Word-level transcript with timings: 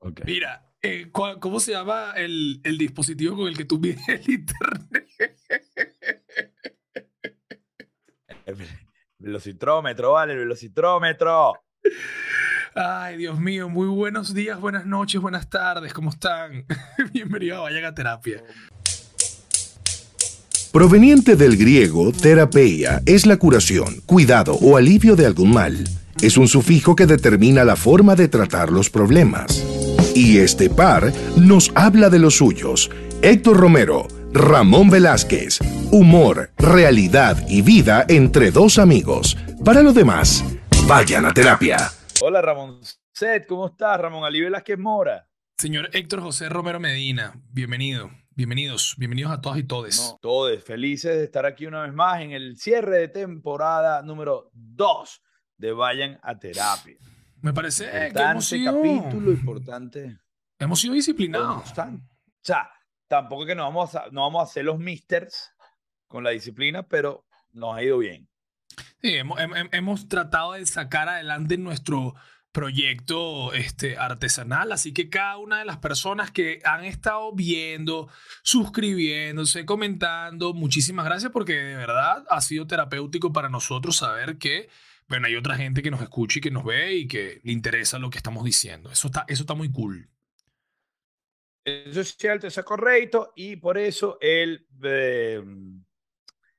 Ok. 0.00 0.22
Mira, 0.24 0.66
eh, 0.82 1.08
¿cuál- 1.12 1.38
¿cómo 1.38 1.60
se 1.60 1.72
llama 1.72 2.12
el, 2.16 2.60
el 2.64 2.78
dispositivo 2.78 3.36
con 3.36 3.48
el 3.48 3.56
que 3.56 3.64
tú 3.64 3.78
mides 3.78 4.00
el 4.08 4.22
internet? 4.30 5.06
El 8.46 8.56
velocitrómetro, 9.18 10.12
vale, 10.12 10.32
el 10.32 10.38
velocitrómetro. 10.40 11.52
Ay, 12.74 13.16
Dios 13.18 13.38
mío, 13.38 13.68
muy 13.68 13.88
buenos 13.88 14.32
días, 14.32 14.58
buenas 14.60 14.86
noches, 14.86 15.20
buenas 15.20 15.50
tardes, 15.50 15.92
¿cómo 15.92 16.10
están? 16.10 16.64
Bienvenido 17.12 17.58
a 17.58 17.60
Vayan 17.60 17.84
a 17.84 17.94
Terapia. 17.94 18.42
Proveniente 20.72 21.34
del 21.36 21.56
griego 21.56 22.12
terapeia, 22.12 23.02
es 23.04 23.26
la 23.26 23.36
curación, 23.38 24.00
cuidado 24.06 24.54
o 24.54 24.76
alivio 24.76 25.16
de 25.16 25.26
algún 25.26 25.52
mal. 25.52 25.84
Es 26.22 26.36
un 26.36 26.46
sufijo 26.48 26.94
que 26.94 27.06
determina 27.06 27.64
la 27.64 27.74
forma 27.76 28.14
de 28.14 28.28
tratar 28.28 28.70
los 28.70 28.88
problemas. 28.88 29.64
Y 30.14 30.38
este 30.38 30.68
par 30.68 31.12
nos 31.36 31.70
habla 31.76 32.10
de 32.10 32.18
los 32.18 32.36
suyos. 32.36 32.90
Héctor 33.22 33.56
Romero, 33.56 34.08
Ramón 34.32 34.90
Velázquez. 34.90 35.60
Humor, 35.92 36.50
realidad 36.58 37.36
y 37.48 37.62
vida 37.62 38.04
entre 38.08 38.50
dos 38.50 38.78
amigos. 38.78 39.36
Para 39.64 39.82
lo 39.82 39.92
demás, 39.92 40.44
vayan 40.88 41.26
a 41.26 41.32
terapia. 41.32 41.78
Hola, 42.22 42.42
Ramón 42.42 42.80
Set, 43.12 43.46
¿cómo 43.46 43.66
estás? 43.66 44.00
Ramón 44.00 44.24
Ali 44.24 44.40
Velázquez 44.40 44.78
Mora. 44.78 45.28
Señor 45.58 45.90
Héctor 45.92 46.22
José 46.22 46.48
Romero 46.48 46.80
Medina, 46.80 47.34
bienvenido, 47.50 48.10
bienvenidos, 48.30 48.94
bienvenidos 48.98 49.30
a 49.30 49.40
todas 49.40 49.58
y 49.58 49.64
todes. 49.64 50.00
No, 50.00 50.18
todos 50.20 50.64
felices 50.64 51.18
de 51.18 51.24
estar 51.24 51.44
aquí 51.46 51.66
una 51.66 51.82
vez 51.82 51.92
más 51.92 52.22
en 52.22 52.32
el 52.32 52.56
cierre 52.56 52.96
de 52.96 53.08
temporada 53.08 54.02
número 54.02 54.50
2 54.54 55.22
de 55.58 55.72
Vayan 55.72 56.18
a 56.22 56.38
Terapia. 56.38 56.96
Me 57.42 57.52
parece 57.52 57.84
que 58.12 58.20
hemos 58.22 58.44
sido, 58.44 58.74
capítulo, 58.76 59.30
importante. 59.32 60.18
hemos 60.58 60.80
sido 60.80 60.94
disciplinados. 60.94 61.70
O 61.70 61.74
sea, 62.42 62.70
tampoco 63.08 63.46
que 63.46 63.54
no 63.54 63.62
vamos 63.64 63.94
a, 63.94 64.04
no 64.10 64.22
vamos 64.22 64.40
a 64.40 64.44
hacer 64.44 64.64
los 64.64 64.78
misters 64.78 65.50
con 66.06 66.24
la 66.24 66.30
disciplina, 66.30 66.82
pero 66.82 67.26
nos 67.52 67.76
ha 67.76 67.82
ido 67.82 67.98
bien. 67.98 68.28
Sí, 69.02 69.14
hemos, 69.16 69.38
hem- 69.38 69.54
hem- 69.54 69.68
hemos 69.72 70.08
tratado 70.08 70.52
de 70.52 70.64
sacar 70.66 71.08
adelante 71.08 71.56
nuestro 71.58 72.14
proyecto 72.52 73.52
este, 73.52 73.96
artesanal, 73.96 74.72
así 74.72 74.92
que 74.92 75.08
cada 75.08 75.36
una 75.38 75.60
de 75.60 75.64
las 75.64 75.78
personas 75.78 76.30
que 76.32 76.60
han 76.64 76.84
estado 76.84 77.32
viendo, 77.32 78.08
suscribiéndose, 78.42 79.64
comentando, 79.64 80.52
muchísimas 80.52 81.04
gracias 81.04 81.30
porque 81.32 81.52
de 81.54 81.76
verdad 81.76 82.24
ha 82.28 82.40
sido 82.40 82.66
terapéutico 82.66 83.32
para 83.32 83.48
nosotros 83.48 83.96
saber 83.96 84.36
que, 84.38 84.68
bueno, 85.10 85.26
hay 85.26 85.34
otra 85.34 85.56
gente 85.56 85.82
que 85.82 85.90
nos 85.90 86.00
escucha 86.00 86.38
y 86.38 86.40
que 86.40 86.52
nos 86.52 86.64
ve 86.64 86.94
y 86.94 87.08
que 87.08 87.40
le 87.42 87.50
interesa 87.50 87.98
lo 87.98 88.10
que 88.10 88.18
estamos 88.18 88.44
diciendo. 88.44 88.92
Eso 88.92 89.08
está, 89.08 89.24
eso 89.26 89.42
está 89.42 89.54
muy 89.54 89.70
cool. 89.70 90.08
Eso 91.64 92.00
es 92.00 92.16
cierto, 92.16 92.46
eso 92.46 92.60
es 92.60 92.66
correcto, 92.66 93.32
y 93.34 93.56
por 93.56 93.76
eso 93.76 94.18
el, 94.20 94.68
eh, 94.84 95.42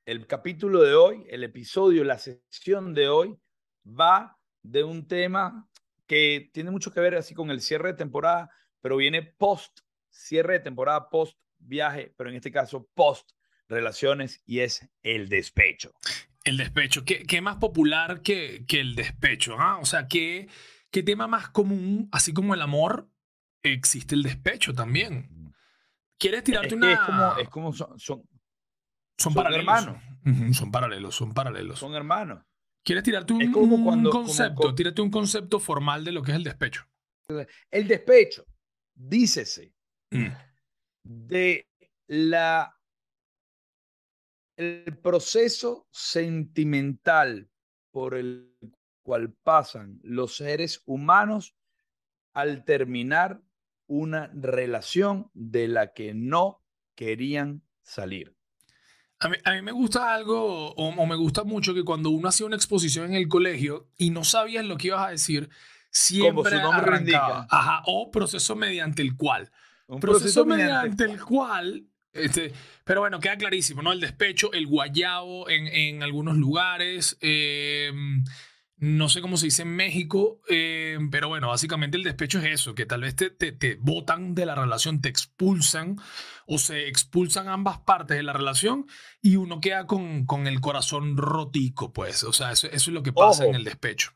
el 0.05 0.27
capítulo 0.27 0.83
de 0.83 0.93
hoy, 0.93 1.25
el 1.29 1.45
episodio, 1.45 2.03
la 2.03 2.19
sesión 2.19 2.93
de 2.93 3.07
hoy, 3.07 3.39
va 3.87 4.37
de 4.61 4.83
un 4.83 5.07
tema 5.07 5.69
que 6.05 6.51
tiene 6.53 6.71
mucho 6.71 6.91
que 6.91 6.99
ver 6.99 7.15
así 7.15 7.33
con 7.33 7.51
el 7.51 7.61
cierre 7.61 7.93
de 7.93 7.97
temporada, 7.97 8.51
pero 8.81 8.97
viene 8.97 9.23
post 9.23 9.79
cierre 10.09 10.55
de 10.55 10.59
temporada, 10.59 11.09
post 11.09 11.39
viaje, 11.57 12.13
pero 12.17 12.29
en 12.29 12.35
este 12.35 12.51
caso 12.51 12.89
post 12.93 13.31
relaciones, 13.69 14.43
y 14.45 14.59
es 14.59 14.89
el 15.03 15.29
despecho. 15.29 15.93
El 16.43 16.57
despecho. 16.57 17.05
¿Qué, 17.05 17.23
qué 17.23 17.41
más 17.41 17.57
popular 17.57 18.21
que, 18.21 18.65
que 18.67 18.79
el 18.79 18.95
despecho? 18.95 19.55
ah? 19.59 19.77
O 19.79 19.85
sea, 19.85 20.07
¿qué, 20.07 20.47
¿qué 20.89 21.03
tema 21.03 21.27
más 21.27 21.49
común, 21.49 22.09
así 22.11 22.33
como 22.33 22.53
el 22.53 22.61
amor, 22.61 23.09
existe 23.63 24.15
el 24.15 24.23
despecho 24.23 24.73
también? 24.73 25.53
¿Quieres 26.17 26.39
Es, 26.39 26.43
tirarte 26.45 26.69
que 26.69 26.75
una...? 26.75 26.93
es 26.93 26.99
como, 26.99 27.37
es 27.37 27.49
como 27.49 27.73
son, 27.73 27.99
son, 27.99 28.23
son 29.17 29.33
hermanos. 29.53 29.97
Son 30.53 30.71
paralelos, 30.71 31.15
son 31.15 31.33
paralelos. 31.33 31.79
son 31.79 31.93
hermanos. 31.95 32.43
¿Quieres 32.83 33.03
tirarte 33.03 33.33
un, 33.33 33.51
como 33.51 34.09
concepto? 34.09 34.55
co- 34.61 34.75
Tírate 34.75 35.01
un 35.01 35.11
concepto 35.11 35.59
formal 35.59 36.03
de 36.03 36.11
lo 36.11 36.23
que 36.23 36.31
es 36.31 36.37
el 36.37 36.43
despecho. 36.43 36.87
El 37.69 37.87
despecho, 37.87 38.45
dícese, 38.93 39.73
Mm. 40.11 40.27
de 41.03 41.67
la 42.07 42.77
el 44.57 44.97
proceso 45.01 45.87
sentimental 45.91 47.49
por 47.91 48.15
el 48.15 48.55
cual 49.03 49.33
pasan 49.43 49.99
los 50.03 50.37
seres 50.37 50.81
humanos 50.85 51.55
al 52.33 52.63
terminar 52.63 53.41
una 53.87 54.31
relación 54.33 55.29
de 55.33 55.67
la 55.67 55.93
que 55.93 56.13
no 56.13 56.61
querían 56.95 57.61
salir. 57.81 58.35
A 59.19 59.29
mí, 59.29 59.35
a 59.43 59.51
mí 59.51 59.61
me 59.61 59.71
gusta 59.71 60.13
algo, 60.13 60.71
o, 60.71 60.89
o 60.89 61.05
me 61.05 61.15
gusta 61.15 61.43
mucho 61.43 61.73
que 61.73 61.83
cuando 61.83 62.09
uno 62.09 62.29
hacía 62.29 62.45
una 62.45 62.55
exposición 62.55 63.07
en 63.07 63.15
el 63.15 63.27
colegio 63.27 63.89
y 63.97 64.09
no 64.09 64.23
sabías 64.23 64.65
lo 64.65 64.77
que 64.77 64.87
ibas 64.87 65.07
a 65.07 65.11
decir, 65.11 65.49
siempre 65.91 66.51
su 66.51 66.57
nombre 66.57 66.63
lo 66.63 66.71
arrancaba. 66.71 66.97
indica. 66.99 67.47
Ajá, 67.49 67.83
o 67.85 68.09
proceso 68.09 68.55
mediante 68.55 69.01
el 69.01 69.15
cual. 69.15 69.51
Un 69.87 69.99
proceso, 69.99 70.45
mediante 70.45 71.03
el 71.03 71.21
cual, 71.21 71.85
este, 72.13 72.53
pero 72.83 73.01
bueno, 73.01 73.19
queda 73.19 73.37
clarísimo, 73.37 73.81
¿no? 73.81 73.91
El 73.91 73.99
despecho, 73.99 74.51
el 74.53 74.67
guayabo 74.67 75.49
en, 75.49 75.67
en 75.67 76.03
algunos 76.03 76.37
lugares, 76.37 77.17
eh, 77.21 77.91
no 78.81 79.09
sé 79.09 79.21
cómo 79.21 79.37
se 79.37 79.45
dice 79.45 79.61
en 79.61 79.75
México, 79.75 80.41
eh, 80.49 80.97
pero 81.11 81.27
bueno, 81.27 81.49
básicamente 81.49 81.97
el 81.97 82.03
despecho 82.03 82.39
es 82.39 82.45
eso, 82.45 82.73
que 82.73 82.87
tal 82.87 83.01
vez 83.01 83.15
te, 83.15 83.29
te, 83.29 83.51
te 83.51 83.75
botan 83.75 84.33
de 84.33 84.47
la 84.47 84.55
relación, 84.55 85.01
te 85.01 85.09
expulsan 85.09 85.97
o 86.47 86.57
se 86.57 86.87
expulsan 86.87 87.47
ambas 87.47 87.77
partes 87.77 88.17
de 88.17 88.23
la 88.23 88.33
relación 88.33 88.87
y 89.21 89.35
uno 89.35 89.61
queda 89.61 89.85
con, 89.85 90.25
con 90.25 90.47
el 90.47 90.61
corazón 90.61 91.15
rotico, 91.15 91.93
pues, 91.93 92.23
o 92.23 92.33
sea, 92.33 92.51
eso, 92.51 92.67
eso 92.67 92.89
es 92.89 92.93
lo 92.93 93.03
que 93.03 93.13
pasa 93.13 93.45
en 93.45 93.53
el 93.53 93.63
despecho. 93.63 94.13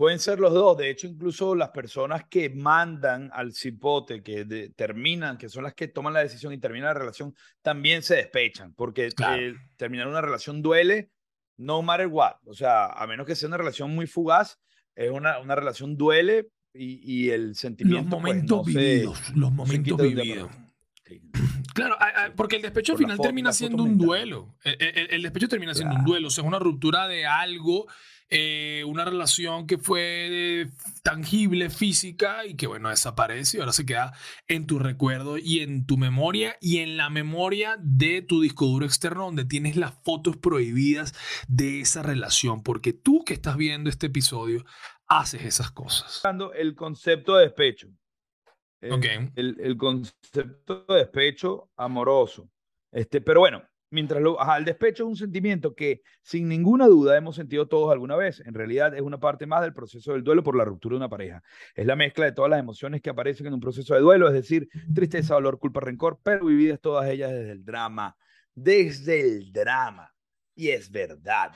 Pueden 0.00 0.18
ser 0.18 0.40
los 0.40 0.54
dos. 0.54 0.78
De 0.78 0.88
hecho, 0.88 1.06
incluso 1.06 1.54
las 1.54 1.68
personas 1.68 2.24
que 2.30 2.48
mandan 2.48 3.28
al 3.34 3.52
cipote, 3.52 4.22
que 4.22 4.46
de- 4.46 4.70
terminan, 4.70 5.36
que 5.36 5.50
son 5.50 5.62
las 5.64 5.74
que 5.74 5.88
toman 5.88 6.14
la 6.14 6.20
decisión 6.20 6.54
y 6.54 6.58
terminan 6.58 6.86
la 6.86 6.94
relación, 7.00 7.34
también 7.60 8.02
se 8.02 8.16
despechan, 8.16 8.72
porque 8.72 9.10
Claro. 9.10 9.42
eh, 9.42 9.54
terminar 9.76 10.08
una 10.08 10.22
relación 10.22 10.62
duele, 10.62 11.10
no 11.58 11.82
matter 11.82 12.06
what. 12.06 12.36
O 12.46 12.54
sea, 12.54 12.86
a 12.86 13.06
menos 13.06 13.26
que 13.26 13.36
sea 13.36 13.48
una 13.48 13.58
relación 13.58 13.94
muy 13.94 14.06
fugaz, 14.06 14.58
es 14.94 15.10
una, 15.10 15.38
una 15.38 15.54
relación 15.54 15.98
duele 15.98 16.48
y, 16.72 17.26
y 17.26 17.28
el 17.28 17.48
Los 17.48 17.58
sentimiento. 17.58 18.08
pues, 18.08 18.22
momentos 18.22 18.58
no 18.66 18.72
se- 18.72 18.78
vividos, 18.78 19.18
los 19.36 19.52
no 19.52 19.66
se 19.66 19.72
momentos 19.72 20.00
un 20.00 20.14
día 20.14 20.22
vividos. 20.24 20.50
Sí. 21.04 21.20
Claro, 21.74 21.96
porque 22.36 22.56
el 22.56 22.62
despecho 22.62 22.92
al 22.92 22.96
Por 22.98 23.04
final 23.04 23.18
termina 23.20 23.52
siendo 23.52 23.82
un 23.84 23.90
mental. 23.90 24.06
duelo. 24.06 24.56
El, 24.64 24.76
el- 24.80 25.10
el 25.12 25.22
despecho 25.22 25.46
termina 25.48 25.72
siendo 25.74 25.94
un 25.94 26.04
duelo, 26.04 26.26
o 26.28 26.30
sea, 26.30 26.42
es 26.42 26.48
una 26.48 26.58
ruptura 26.58 27.06
de 27.06 27.26
algo, 27.26 27.86
eh, 28.30 28.84
una 28.86 29.04
relación 29.04 29.66
que 29.66 29.76
fue 29.76 30.60
eh, 30.62 30.70
tangible, 31.02 31.68
física 31.68 32.46
y 32.46 32.54
que, 32.54 32.68
bueno, 32.68 32.88
desaparece 32.88 33.56
y 33.56 33.60
ahora 33.60 33.72
se 33.72 33.84
queda 33.84 34.12
en 34.46 34.66
tu 34.66 34.78
recuerdo 34.78 35.36
y 35.36 35.60
en 35.60 35.84
tu 35.84 35.96
memoria 35.96 36.56
y 36.60 36.78
en 36.78 36.96
la 36.96 37.10
memoria 37.10 37.76
de 37.80 38.22
tu 38.22 38.40
disco 38.40 38.66
duro 38.66 38.86
externo 38.86 39.24
donde 39.24 39.44
tienes 39.44 39.76
las 39.76 39.94
fotos 40.04 40.36
prohibidas 40.36 41.14
de 41.48 41.80
esa 41.80 42.02
relación, 42.02 42.62
porque 42.62 42.92
tú 42.92 43.24
que 43.24 43.34
estás 43.34 43.56
viendo 43.56 43.90
este 43.90 44.06
episodio 44.06 44.64
haces 45.08 45.42
esas 45.42 45.72
cosas. 45.72 46.22
El 46.54 46.76
concepto 46.76 47.36
de 47.36 47.46
despecho. 47.46 47.88
El, 48.80 48.92
Ok. 48.92 49.04
el, 49.34 49.56
el 49.60 49.76
concepto 49.76 50.84
de 50.88 50.94
despecho 50.94 51.70
amoroso. 51.76 52.48
Este, 52.92 53.20
pero 53.20 53.40
bueno, 53.40 53.62
mientras 53.90 54.22
lo, 54.22 54.40
ajá, 54.40 54.56
el 54.56 54.64
despecho 54.64 55.04
es 55.04 55.08
un 55.08 55.16
sentimiento 55.16 55.74
que 55.74 56.02
sin 56.22 56.48
ninguna 56.48 56.86
duda 56.86 57.16
hemos 57.16 57.36
sentido 57.36 57.68
todos 57.68 57.92
alguna 57.92 58.16
vez. 58.16 58.40
En 58.46 58.54
realidad 58.54 58.94
es 58.94 59.02
una 59.02 59.20
parte 59.20 59.46
más 59.46 59.62
del 59.62 59.74
proceso 59.74 60.12
del 60.12 60.24
duelo 60.24 60.42
por 60.42 60.56
la 60.56 60.64
ruptura 60.64 60.94
de 60.94 60.98
una 60.98 61.08
pareja. 61.08 61.42
Es 61.74 61.86
la 61.86 61.96
mezcla 61.96 62.24
de 62.24 62.32
todas 62.32 62.50
las 62.50 62.60
emociones 62.60 63.02
que 63.02 63.10
aparecen 63.10 63.46
en 63.46 63.54
un 63.54 63.60
proceso 63.60 63.94
de 63.94 64.00
duelo, 64.00 64.28
es 64.28 64.34
decir, 64.34 64.68
tristeza, 64.94 65.34
dolor, 65.34 65.58
culpa, 65.58 65.80
rencor, 65.80 66.20
pero 66.22 66.46
vividas 66.46 66.80
todas 66.80 67.08
ellas 67.08 67.30
desde 67.30 67.52
el 67.52 67.64
drama. 67.64 68.16
Desde 68.54 69.20
el 69.20 69.52
drama. 69.52 70.14
Y 70.54 70.68
es 70.68 70.90
verdad. 70.90 71.52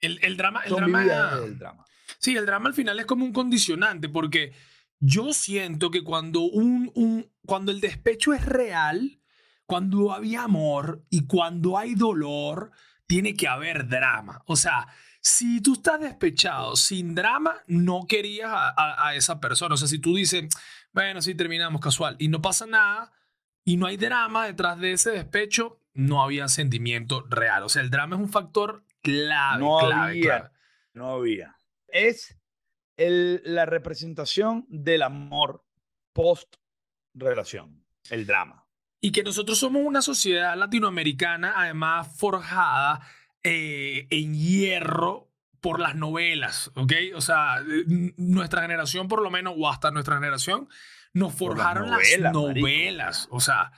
El, 0.00 0.18
el 0.22 0.36
drama... 0.36 0.62
El 0.64 0.74
drama 0.74 1.04
el. 1.44 1.58
Sí, 2.18 2.36
el 2.36 2.46
drama 2.46 2.68
al 2.68 2.74
final 2.74 2.98
es 3.00 3.06
como 3.06 3.24
un 3.24 3.32
condicionante, 3.32 4.08
porque 4.08 4.52
yo 4.98 5.32
siento 5.32 5.90
que 5.90 6.02
cuando, 6.02 6.40
un, 6.40 6.90
un, 6.94 7.30
cuando 7.44 7.72
el 7.72 7.80
despecho 7.80 8.32
es 8.32 8.44
real, 8.46 9.20
cuando 9.66 10.12
había 10.12 10.42
amor 10.44 11.04
y 11.10 11.26
cuando 11.26 11.78
hay 11.78 11.94
dolor, 11.94 12.70
tiene 13.06 13.34
que 13.34 13.48
haber 13.48 13.88
drama. 13.88 14.42
O 14.46 14.56
sea, 14.56 14.86
si 15.20 15.60
tú 15.60 15.74
estás 15.74 16.00
despechado 16.00 16.76
sin 16.76 17.14
drama, 17.14 17.54
no 17.66 18.06
querías 18.06 18.50
a, 18.50 18.68
a- 18.68 19.08
a 19.08 19.14
esa 19.14 19.40
persona. 19.40 19.74
O 19.74 19.78
sea, 19.78 19.88
si 19.88 19.98
tú 19.98 20.14
dices, 20.16 20.44
bueno, 20.92 21.22
sí, 21.22 21.34
terminamos 21.34 21.80
casual 21.80 22.16
y 22.18 22.28
no 22.28 22.42
pasa 22.42 22.66
nada 22.66 23.12
y 23.64 23.76
no 23.78 23.86
hay 23.86 23.96
drama 23.96 24.46
detrás 24.46 24.78
de 24.78 24.92
ese 24.92 25.10
despecho, 25.12 25.80
no 25.94 26.22
había 26.22 26.48
sentimiento 26.48 27.24
real. 27.28 27.62
O 27.62 27.68
sea, 27.68 27.80
el 27.82 27.90
drama 27.90 28.16
es 28.16 28.22
un 28.22 28.28
factor 28.28 28.84
clave, 29.02 29.62
No 29.64 29.78
clave, 29.78 29.94
había. 30.10 30.22
clave. 30.22 30.50
No 30.92 31.08
había. 31.14 31.56
Es 31.88 32.36
el, 32.96 33.40
la 33.44 33.64
representación 33.66 34.66
del 34.68 35.02
amor 35.02 35.64
post 36.12 36.56
relación, 37.14 37.84
el 38.10 38.26
drama. 38.26 38.63
Y 39.04 39.12
que 39.12 39.22
nosotros 39.22 39.58
somos 39.58 39.82
una 39.84 40.00
sociedad 40.00 40.56
latinoamericana, 40.56 41.52
además 41.58 42.08
forjada 42.16 43.06
eh, 43.42 44.06
en 44.08 44.34
hierro 44.34 45.30
por 45.60 45.78
las 45.78 45.94
novelas, 45.94 46.70
¿ok? 46.74 46.90
O 47.14 47.20
sea, 47.20 47.62
nuestra 48.16 48.62
generación, 48.62 49.06
por 49.06 49.20
lo 49.20 49.30
menos, 49.30 49.56
o 49.58 49.68
hasta 49.68 49.90
nuestra 49.90 50.14
generación, 50.14 50.70
nos 51.12 51.34
forjaron 51.34 51.90
las 51.90 52.32
novelas. 52.32 53.28
O 53.30 53.40
sea, 53.40 53.72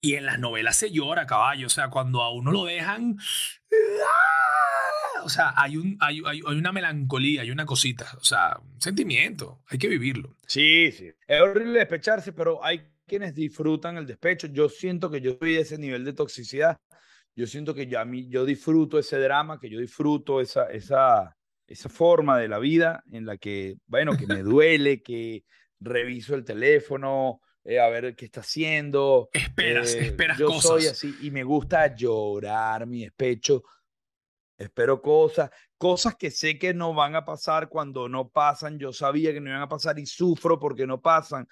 y 0.00 0.14
en 0.14 0.26
las 0.26 0.38
novelas 0.38 0.76
se 0.76 0.92
llora, 0.92 1.26
caballo. 1.26 1.66
O 1.66 1.70
sea, 1.70 1.90
cuando 1.90 2.22
a 2.22 2.30
uno 2.30 2.52
lo 2.52 2.64
dejan. 2.64 3.16
¡ah! 3.18 5.22
O 5.24 5.28
sea, 5.28 5.54
hay, 5.56 5.76
un, 5.76 5.96
hay, 5.98 6.22
hay, 6.24 6.40
una 6.42 6.70
melancolía, 6.70 7.42
hay 7.42 7.50
una 7.50 7.66
cosita. 7.66 8.06
O 8.16 8.24
sea, 8.24 8.60
un 8.62 8.80
sentimiento. 8.80 9.64
Hay 9.66 9.78
que 9.78 9.88
vivirlo. 9.88 10.36
Sí, 10.46 10.92
sí. 10.92 11.10
Es 11.26 11.40
horrible 11.40 11.80
despecharse, 11.80 12.32
pero 12.32 12.64
hay 12.64 12.91
quienes 13.12 13.34
disfrutan 13.34 13.98
el 13.98 14.06
despecho. 14.06 14.46
Yo 14.46 14.70
siento 14.70 15.10
que 15.10 15.20
yo 15.20 15.36
soy 15.38 15.56
ese 15.56 15.76
nivel 15.76 16.02
de 16.02 16.14
toxicidad. 16.14 16.78
Yo 17.36 17.46
siento 17.46 17.74
que 17.74 17.86
yo, 17.86 18.00
a 18.00 18.06
mí, 18.06 18.26
yo 18.30 18.46
disfruto 18.46 18.98
ese 18.98 19.18
drama, 19.18 19.60
que 19.60 19.68
yo 19.68 19.78
disfruto 19.78 20.40
esa, 20.40 20.70
esa, 20.70 21.36
esa 21.66 21.88
forma 21.90 22.38
de 22.38 22.48
la 22.48 22.58
vida 22.58 23.04
en 23.12 23.26
la 23.26 23.36
que, 23.36 23.76
bueno, 23.84 24.16
que 24.16 24.26
me 24.26 24.42
duele, 24.42 25.02
que 25.02 25.44
reviso 25.78 26.34
el 26.34 26.42
teléfono, 26.42 27.42
eh, 27.64 27.78
a 27.78 27.90
ver 27.90 28.16
qué 28.16 28.24
está 28.24 28.40
haciendo. 28.40 29.28
Esperas, 29.30 29.94
eh, 29.94 30.06
esperas 30.06 30.38
yo 30.38 30.46
cosas. 30.46 30.62
soy 30.62 30.86
así 30.86 31.14
y 31.20 31.30
me 31.30 31.44
gusta 31.44 31.94
llorar 31.94 32.86
mi 32.86 33.02
despecho. 33.02 33.62
Espero 34.56 35.02
cosas, 35.02 35.50
cosas 35.76 36.16
que 36.16 36.30
sé 36.30 36.58
que 36.58 36.72
no 36.72 36.94
van 36.94 37.14
a 37.14 37.26
pasar 37.26 37.68
cuando 37.68 38.08
no 38.08 38.30
pasan. 38.30 38.78
Yo 38.78 38.90
sabía 38.90 39.34
que 39.34 39.40
no 39.42 39.50
iban 39.50 39.60
a 39.60 39.68
pasar 39.68 39.98
y 39.98 40.06
sufro 40.06 40.58
porque 40.58 40.86
no 40.86 40.98
pasan. 41.02 41.46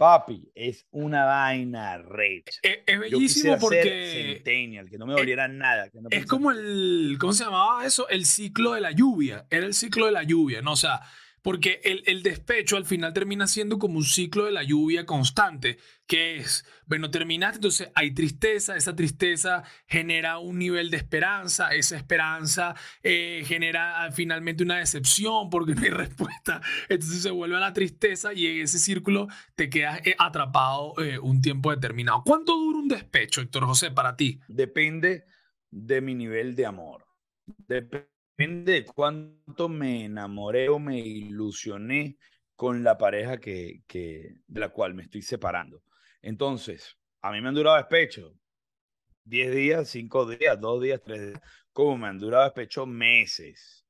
Papi, 0.00 0.50
es 0.54 0.86
una 0.92 1.26
vaina 1.26 1.98
recha. 1.98 2.58
Es, 2.62 2.78
es 2.86 2.98
bellísimo 2.98 3.58
porque. 3.58 4.32
Centennial, 4.34 4.88
que 4.88 4.96
no 4.96 5.04
me 5.04 5.12
doliera 5.12 5.46
nada. 5.46 5.90
Que 5.90 6.00
no 6.00 6.08
es 6.10 6.24
como 6.24 6.50
el. 6.50 7.18
¿Cómo 7.20 7.34
se 7.34 7.44
llamaba 7.44 7.84
eso? 7.84 8.08
El 8.08 8.24
ciclo 8.24 8.72
de 8.72 8.80
la 8.80 8.92
lluvia. 8.92 9.46
Era 9.50 9.66
el 9.66 9.74
ciclo 9.74 10.06
de 10.06 10.12
la 10.12 10.22
lluvia, 10.22 10.62
¿no? 10.62 10.72
O 10.72 10.76
sea, 10.76 11.02
porque 11.42 11.80
el, 11.84 12.22
despecho 12.22 12.76
al 12.76 12.84
final 12.84 13.12
termina 13.12 13.46
siendo 13.46 13.78
como 13.78 13.98
un 13.98 14.04
ciclo 14.04 14.44
de 14.44 14.52
la 14.52 14.62
lluvia 14.62 15.06
constante, 15.06 15.78
que 16.06 16.36
es, 16.36 16.64
bueno, 16.86 17.10
terminaste, 17.10 17.56
entonces 17.56 17.90
hay 17.94 18.12
tristeza, 18.12 18.76
esa 18.76 18.94
tristeza 18.94 19.62
genera 19.86 20.38
un 20.38 20.58
nivel 20.58 20.90
de 20.90 20.96
esperanza, 20.96 21.74
esa 21.74 21.96
esperanza 21.96 22.74
eh, 23.02 23.42
genera 23.46 24.10
finalmente 24.12 24.62
una 24.62 24.78
decepción 24.78 25.50
porque 25.50 25.74
no 25.76 25.82
hay 25.82 25.90
respuesta, 25.90 26.60
entonces 26.88 27.22
se 27.22 27.30
vuelve 27.30 27.56
a 27.56 27.60
la 27.60 27.72
tristeza 27.72 28.32
y 28.34 28.46
en 28.46 28.62
ese 28.62 28.78
círculo 28.78 29.28
te 29.54 29.70
quedas 29.70 30.06
eh, 30.06 30.14
atrapado 30.18 30.94
eh, 31.02 31.18
un 31.18 31.40
tiempo 31.40 31.70
determinado. 31.70 32.22
¿Cuánto 32.24 32.56
dura 32.56 32.78
un 32.78 32.88
despecho, 32.88 33.40
Héctor 33.40 33.64
José, 33.64 33.90
para 33.90 34.16
ti? 34.16 34.40
Depende 34.48 35.24
de 35.70 36.00
mi 36.00 36.14
nivel 36.14 36.54
de 36.54 36.66
amor. 36.66 37.06
Depende 37.66 38.19
Depende 38.40 38.72
de 38.72 38.84
cuánto 38.86 39.68
me 39.68 40.06
enamoré 40.06 40.70
o 40.70 40.78
me 40.78 40.98
ilusioné 40.98 42.16
con 42.56 42.82
la 42.82 42.96
pareja 42.96 43.36
que, 43.36 43.82
que, 43.86 44.36
de 44.46 44.60
la 44.60 44.70
cual 44.70 44.94
me 44.94 45.02
estoy 45.02 45.20
separando. 45.20 45.82
Entonces, 46.22 46.96
a 47.20 47.32
mí 47.32 47.42
me 47.42 47.48
han 47.48 47.54
durado 47.54 47.76
despecho 47.76 48.34
10 49.24 49.54
días, 49.54 49.88
5 49.90 50.24
días, 50.24 50.58
2 50.58 50.82
días, 50.82 51.02
3 51.04 51.20
días. 51.20 51.40
¿Cómo 51.74 51.98
me 51.98 52.08
han 52.08 52.18
durado 52.18 52.44
despecho 52.44 52.86
meses? 52.86 53.84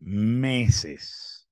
Meses. 0.00 1.48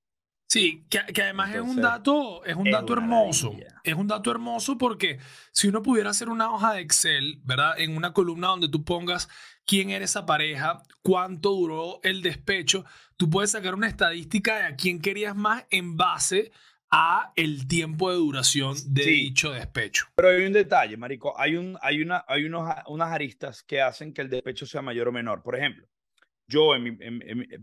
Sí, 0.48 0.84
que, 0.90 0.98
que 1.12 1.22
además 1.22 1.54
es 1.54 1.60
un 1.60 1.76
dato, 1.76 2.44
es 2.44 2.56
un 2.56 2.68
dato 2.68 2.94
hermoso. 2.94 3.54
Es 3.84 3.94
un 3.94 4.08
dato 4.08 4.32
hermoso 4.32 4.76
porque 4.76 5.20
si 5.52 5.68
uno 5.68 5.80
pudiera 5.80 6.10
hacer 6.10 6.28
una 6.28 6.52
hoja 6.52 6.72
de 6.72 6.80
Excel, 6.80 7.38
¿verdad? 7.44 7.78
En 7.78 7.96
una 7.96 8.12
columna 8.12 8.48
donde 8.48 8.68
tú 8.68 8.82
pongas 8.82 9.28
quién 9.70 9.90
era 9.90 10.04
esa 10.04 10.26
pareja, 10.26 10.82
cuánto 11.00 11.50
duró 11.50 12.00
el 12.02 12.22
despecho, 12.22 12.84
tú 13.16 13.30
puedes 13.30 13.52
sacar 13.52 13.76
una 13.76 13.86
estadística 13.86 14.58
de 14.58 14.64
a 14.64 14.74
quién 14.74 15.00
querías 15.00 15.36
más 15.36 15.64
en 15.70 15.96
base 15.96 16.50
a 16.90 17.32
el 17.36 17.68
tiempo 17.68 18.10
de 18.10 18.16
duración 18.16 18.74
de 18.88 19.04
dicho 19.04 19.52
despecho. 19.52 20.06
Pero 20.16 20.30
hay 20.30 20.44
un 20.44 20.52
detalle, 20.52 20.96
marico, 20.96 21.38
hay 21.38 21.54
un 21.54 21.78
hay 21.82 22.02
una 22.02 22.24
hay 22.26 22.46
unos, 22.46 22.68
unas 22.88 23.12
aristas 23.12 23.62
que 23.62 23.80
hacen 23.80 24.12
que 24.12 24.22
el 24.22 24.28
despecho 24.28 24.66
sea 24.66 24.82
mayor 24.82 25.06
o 25.06 25.12
menor. 25.12 25.40
Por 25.40 25.54
ejemplo, 25.54 25.86
yo 26.48 26.74
en, 26.74 26.98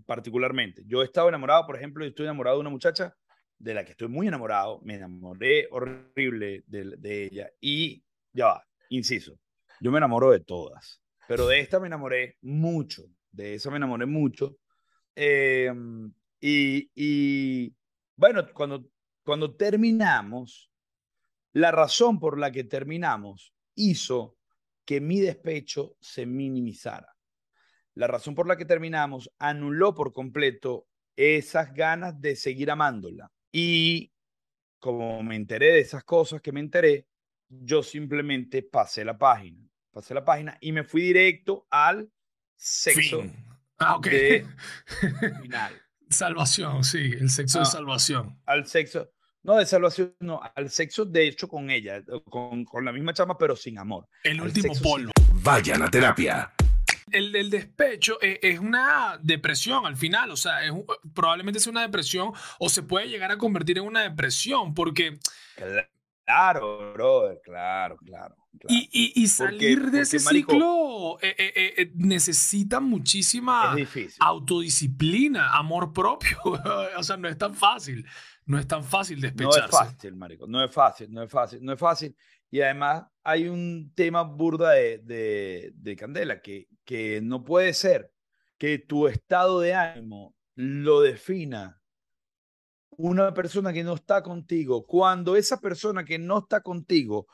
particularmente, 0.06 0.84
yo 0.86 1.02
he 1.02 1.06
estado 1.06 1.28
enamorado, 1.28 1.66
por 1.66 1.76
ejemplo, 1.76 2.06
y 2.06 2.08
estoy 2.08 2.26
enamorado 2.26 2.56
de 2.56 2.62
una 2.62 2.70
muchacha 2.70 3.14
de 3.58 3.74
la 3.74 3.84
que 3.84 3.92
estoy 3.92 4.08
muy 4.08 4.30
enamorado, 4.30 4.80
me 4.82 4.96
enamoré 4.96 5.68
horrible 5.72 6.64
de, 6.68 6.96
de 6.98 7.26
ella 7.26 7.50
y 7.60 8.02
ya 8.32 8.46
va, 8.46 8.68
inciso, 8.88 9.38
yo 9.82 9.92
me 9.92 9.98
enamoro 9.98 10.32
de 10.32 10.40
todas, 10.40 11.02
pero 11.28 11.48
de 11.48 11.60
esta 11.60 11.80
me 11.80 11.88
enamoré 11.88 12.38
mucho, 12.42 13.04
de 13.32 13.56
esa 13.56 13.70
me 13.70 13.78
enamoré 13.78 14.06
mucho. 14.06 14.58
Em, 15.14 16.12
y, 16.40 16.90
y, 16.96 17.76
bueno, 18.16 18.46
cuando, 18.54 18.86
cuando 19.24 19.56
terminamos, 19.56 20.72
la 21.54 21.72
razón 21.72 22.20
por 22.20 22.40
la 22.40 22.52
que 22.52 22.64
terminamos 22.64 23.54
hizo 23.76 24.38
que 24.86 25.02
mi 25.02 25.20
despecho 25.20 25.98
se 26.00 26.26
minimizara. 26.26 27.14
La 27.96 28.08
razón 28.08 28.36
por 28.36 28.48
la 28.48 28.56
que 28.56 28.66
terminamos 28.66 29.30
anuló 29.40 29.94
por 29.94 30.14
completo 30.14 30.88
esas 31.16 31.74
ganas 31.74 32.22
de 32.22 32.36
seguir 32.36 32.72
amándola. 32.72 33.30
Y 33.52 34.14
como 34.80 35.24
me 35.24 35.36
enteré 35.36 35.74
de 35.74 35.80
esas 35.80 36.04
cosas 36.04 36.42
que 36.42 36.52
me 36.52 36.60
enteré, 36.60 37.08
yo 37.50 37.82
simplemente 37.82 38.62
pasé 38.62 39.04
la 39.04 39.18
página 39.18 39.67
pasé 39.98 40.14
la 40.14 40.24
página 40.24 40.56
y 40.62 40.72
me 40.72 40.84
fui 40.84 41.02
directo 41.02 41.66
al 41.72 42.08
sexo 42.56 43.24
ah, 43.80 43.96
ok 43.96 44.08
de 44.08 44.46
final. 45.42 45.74
Salvación, 46.08 46.84
sí, 46.84 47.14
el 47.20 47.32
sexo 47.32 47.58
de 47.58 47.64
ah, 47.64 47.66
salvación. 47.66 48.40
Al 48.46 48.68
sexo, 48.68 49.10
no 49.42 49.56
de 49.56 49.66
salvación, 49.66 50.16
no, 50.20 50.40
al 50.56 50.70
sexo 50.70 51.04
de 51.04 51.28
hecho 51.28 51.48
con 51.48 51.72
ella, 51.72 52.04
con, 52.30 52.64
con 52.64 52.86
la 52.86 52.92
misma 52.92 53.14
chama, 53.14 53.40
pero 53.40 53.56
sin 53.56 53.80
amor. 53.80 54.08
El 54.24 54.40
último 54.40 54.74
polvo. 54.84 55.12
Vayan 55.42 55.82
a 55.82 55.90
terapia. 55.90 56.54
El, 57.12 57.36
el 57.36 57.50
despecho 57.50 58.22
es, 58.22 58.38
es, 58.44 58.60
una 58.60 59.18
depresión 59.20 59.88
al 59.88 59.98
final, 59.98 60.30
o 60.30 60.38
sea, 60.38 60.64
es, 60.64 60.72
probablemente 61.16 61.60
sea 61.60 61.72
una 61.72 61.82
depresión 61.82 62.34
o 62.60 62.70
se 62.70 62.84
puede 62.84 63.10
llegar 63.10 63.32
a 63.32 63.38
convertir 63.38 63.80
en 63.80 63.86
una 63.86 64.04
depresión 64.04 64.76
porque... 64.76 65.18
Claro, 66.28 66.92
brother, 66.94 67.40
claro, 67.42 67.98
claro. 68.06 68.36
Y, 68.68 69.14
y, 69.16 69.28
salir 69.28 69.90
de 69.92 70.02
ese 70.02 70.20
ciclo 70.20 71.18
eh, 71.22 71.34
eh, 71.38 71.74
eh, 71.78 71.92
necesita 71.96 72.82
muchísima 72.82 73.74
autodisciplina, 74.20 75.56
amor 75.56 75.94
propio. 75.94 76.38
o 76.98 77.04
sea, 77.04 77.16
no 77.16 77.30
es 77.30 77.38
tan 77.38 77.56
fácil. 77.56 78.06
No 78.46 78.60
es 78.60 78.68
tan 78.68 78.84
fácil 78.84 79.22
despecharse. 79.22 79.60
No 79.60 79.66
es 79.68 79.72
fácil, 79.72 80.16
marico. 80.18 80.48
No 80.48 80.62
es 80.62 80.72
fácil, 80.74 81.14
no 81.14 81.24
es 81.24 81.32
fácil, 81.32 81.64
no 81.64 81.72
es 81.72 81.80
fácil. 81.80 82.14
Y 82.52 82.60
además 82.60 83.06
hay 83.24 83.48
un 83.48 83.94
tema 83.96 84.24
burda 84.24 84.72
de, 84.72 84.98
de, 84.98 85.72
de 85.76 85.96
Candela 85.96 86.42
que, 86.42 86.68
que 86.84 87.22
no 87.22 87.46
puede 87.46 87.74
ser 87.74 88.12
que 88.58 88.80
tu 88.80 89.08
estado 89.08 89.62
de 89.62 89.76
ánimo 89.76 90.36
lo 90.56 91.00
defina 91.00 91.77
una 92.98 93.34
persona 93.34 93.72
que 93.72 93.84
no 93.84 93.94
está 93.94 94.22
contigo, 94.22 94.86
cuando 94.86 95.36
esa 95.36 95.60
persona 95.60 96.04
que 96.04 96.20
no 96.20 96.40
está 96.40 96.62
contigo 96.62 97.28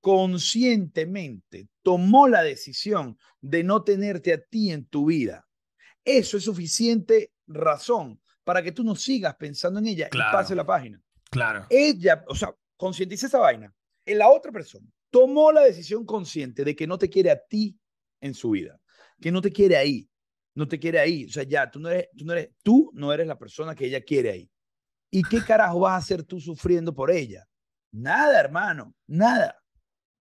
conscientemente 0.00 1.68
tomó 1.82 2.28
la 2.28 2.42
decisión 2.42 3.18
de 3.40 3.64
no 3.64 3.82
tenerte 3.82 4.32
a 4.32 4.40
ti 4.40 4.70
en 4.70 4.86
tu 4.86 5.06
vida, 5.06 5.46
eso 6.04 6.36
es 6.36 6.44
suficiente 6.44 7.32
razón 7.46 8.20
para 8.44 8.62
que 8.62 8.72
tú 8.72 8.84
no 8.84 8.94
sigas 8.94 9.34
pensando 9.34 9.80
en 9.80 9.88
ella 9.88 10.08
y 10.10 10.16
pase 10.16 10.54
la 10.54 10.64
página. 10.64 11.02
Claro. 11.30 11.66
Ella, 11.68 12.24
o 12.28 12.34
sea, 12.34 12.54
concientice 12.76 13.26
esa 13.26 13.40
vaina. 13.40 13.74
En 14.06 14.18
la 14.18 14.30
otra 14.30 14.52
persona 14.52 14.88
tomó 15.10 15.52
la 15.52 15.62
decisión 15.62 16.06
consciente 16.06 16.64
de 16.64 16.76
que 16.76 16.86
no 16.86 16.96
te 16.96 17.10
quiere 17.10 17.30
a 17.30 17.38
ti 17.38 17.76
en 18.20 18.34
su 18.34 18.50
vida, 18.50 18.80
que 19.20 19.32
no 19.32 19.42
te 19.42 19.50
quiere 19.50 19.76
ahí, 19.76 20.08
no 20.54 20.68
te 20.68 20.78
quiere 20.78 21.00
ahí. 21.00 21.26
O 21.26 21.28
sea, 21.28 21.42
ya, 21.42 21.70
tú 21.70 21.80
no 21.80 21.90
eres, 21.90 22.08
tú 22.16 22.24
no 22.24 22.32
eres, 22.32 22.50
tú 22.62 22.90
no 22.94 23.12
eres 23.12 23.26
la 23.26 23.38
persona 23.38 23.74
que 23.74 23.86
ella 23.86 24.00
quiere 24.00 24.30
ahí. 24.30 24.50
¿Y 25.10 25.22
qué 25.22 25.42
carajo 25.42 25.80
vas 25.80 25.92
a 25.92 25.96
hacer 25.96 26.22
tú 26.22 26.40
sufriendo 26.40 26.94
por 26.94 27.10
ella? 27.10 27.46
Nada, 27.92 28.38
hermano, 28.38 28.94
nada. 29.06 29.58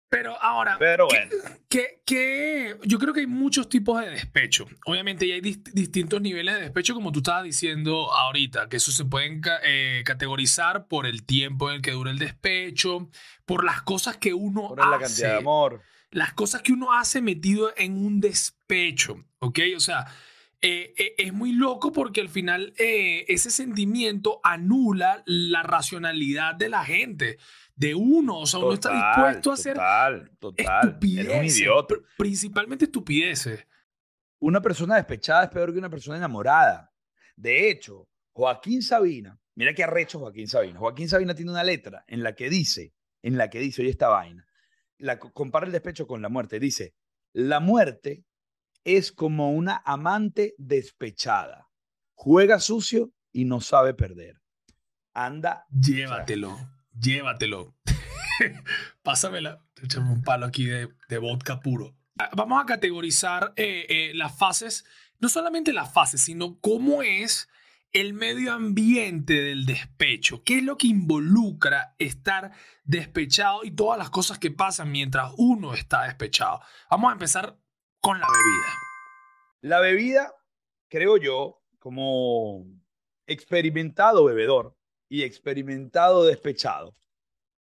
Pero 0.10 0.41
ahora, 0.41 0.77
Pero 0.79 1.08
bueno. 1.08 1.29
que, 1.67 2.77
yo 2.86 2.98
creo 2.98 3.13
que 3.13 3.20
hay 3.22 3.27
muchos 3.27 3.67
tipos 3.67 4.00
de 4.00 4.10
despecho. 4.10 4.65
Obviamente, 4.86 5.32
hay 5.34 5.41
distintos 5.41 6.22
niveles 6.22 6.56
de 6.56 6.62
despecho, 6.62 6.94
como 6.94 7.12
tú 7.12 7.20
estabas 7.20 7.44
diciendo 7.44 8.13
ahorita, 8.13 8.70
que 8.70 8.77
eso 8.77 8.94
se 8.94 9.03
pueden 9.03 9.41
eh, 9.63 10.03
categorizar 10.06 10.88
por 10.88 11.08
el 11.08 11.25
tiempo 11.25 11.70
en 11.70 11.75
el 11.77 11.82
que 11.82 11.91
dura 11.91 12.12
el 12.12 12.20
despecho, 12.20 13.10
por 13.46 13.65
las 13.65 13.82
cosas 13.82 14.15
que 14.15 14.34
uno 14.34 14.70
por 14.70 14.79
hace. 14.79 14.91
la 14.91 15.00
cantidad 15.00 15.32
de 15.32 15.38
amor. 15.38 15.82
Las 16.10 16.32
cosas 16.34 16.62
que 16.62 16.72
uno 16.72 16.94
hace 16.94 17.22
metido 17.22 17.74
en 17.75 17.98
un 17.98 18.22
despecho, 18.22 19.25
¿ok? 19.39 19.60
O 19.75 19.82
sea, 19.82 20.06
eh, 20.62 20.94
eh, 20.98 21.16
es 21.18 21.34
muy 21.34 21.54
loco 21.54 21.92
porque 21.92 22.22
al 22.22 22.30
final 22.30 22.74
eh, 22.78 23.26
ese 23.28 23.52
sentimiento 23.52 24.40
anula 24.44 25.22
la 25.26 25.62
racionalidad 25.64 26.56
de 26.56 26.70
la 26.70 26.84
gente, 26.84 27.38
de 27.76 27.94
uno. 27.96 28.40
O 28.40 28.46
sea, 28.48 28.60
uno 28.60 28.74
está 28.74 28.92
dispuesto 28.94 29.52
a 29.52 29.54
hacer 29.54 29.74
total, 29.76 30.32
total. 30.40 30.88
estupideces, 30.88 31.32
Eres 31.36 31.40
un 31.40 31.62
idiota. 31.62 31.96
pr- 31.96 32.04
principalmente 32.18 32.86
estupideces. 32.86 33.68
Una 34.40 34.62
persona 34.62 34.96
despechada 34.96 35.44
es 35.46 35.50
peor 35.50 35.72
que 35.74 35.80
una 35.80 35.90
persona 35.90 36.18
enamorada. 36.18 36.92
De 37.36 37.70
hecho, 37.70 38.08
Joaquín 38.34 38.82
Sabina, 38.82 39.40
mira 39.56 39.74
qué 39.74 39.84
arrecho 39.84 40.20
Joaquín 40.20 40.48
Sabina. 40.48 40.80
Joaquín 40.80 41.08
Sabina 41.10 41.34
tiene 41.36 41.52
una 41.52 41.64
letra 41.64 42.04
en 42.08 42.24
la 42.24 42.34
que 42.36 42.50
dice, 42.50 42.94
en 43.22 43.38
la 43.38 43.50
que 43.50 43.60
dice, 43.60 43.82
oye 43.82 43.92
esta 43.92 44.10
vaina, 44.10 44.48
la, 44.98 45.20
co- 45.20 45.32
compara 45.34 45.66
el 45.66 45.72
despecho 45.72 46.06
con 46.08 46.22
la 46.22 46.30
muerte. 46.30 46.60
Dice, 46.60 46.94
la 47.34 47.60
muerte 47.60 48.24
es 48.88 49.12
como 49.12 49.51
una 49.51 49.82
amante 49.86 50.56
despechada. 50.58 51.70
Juega 52.13 52.62
sucio 52.62 53.12
y 53.34 53.44
no 53.44 53.60
sabe 53.60 53.94
perder. 53.94 54.41
Anda, 55.13 55.65
Llévatelo, 55.70 56.58
llévatelo. 56.98 57.75
Pásamela. 59.03 59.62
Échame 59.84 60.10
un 60.10 60.24
palo 60.24 60.46
aquí 60.46 60.65
de, 60.65 60.88
de 61.10 61.17
vodka 61.17 61.60
puro. 61.60 61.98
Ah, 62.17 62.29
Vamos 62.34 62.63
a 62.63 62.65
categorizar 62.65 63.51
eh, 63.58 63.86
eh, 63.89 64.12
las 64.15 64.38
fases, 64.38 64.86
no 65.20 65.27
solamente 65.27 65.74
las 65.74 65.91
fases, 65.91 66.22
sino 66.22 66.58
cómo 66.62 67.03
es 67.03 67.50
el 67.91 68.13
medio 68.13 68.53
ambiente 68.53 69.34
del 69.34 69.65
despecho. 69.65 70.44
¿Qué 70.44 70.60
es 70.60 70.63
lo 70.63 70.77
que 70.77 70.88
involucra 70.88 71.94
estar 72.00 72.53
despechado 72.86 73.65
y 73.65 73.72
todas 73.72 74.00
las 74.00 74.10
cosas 74.12 74.39
que 74.39 74.51
pasan 74.51 74.91
mientras 74.91 75.34
uno 75.38 75.74
está 75.74 76.03
despechado? 76.03 76.62
Vamos 76.89 77.10
a 77.10 77.13
empezar 77.13 77.58
con 78.01 78.20
la 78.20 78.27
bebida. 78.27 78.74
La 79.62 79.80
bebida, 79.80 80.34
creo 80.89 81.18
yo, 81.18 81.62
como 81.80 82.66
experimentado 83.25 84.25
bebedor 84.25 84.75
y 85.10 85.24
experimentado 85.24 86.25
despechado, 86.25 86.96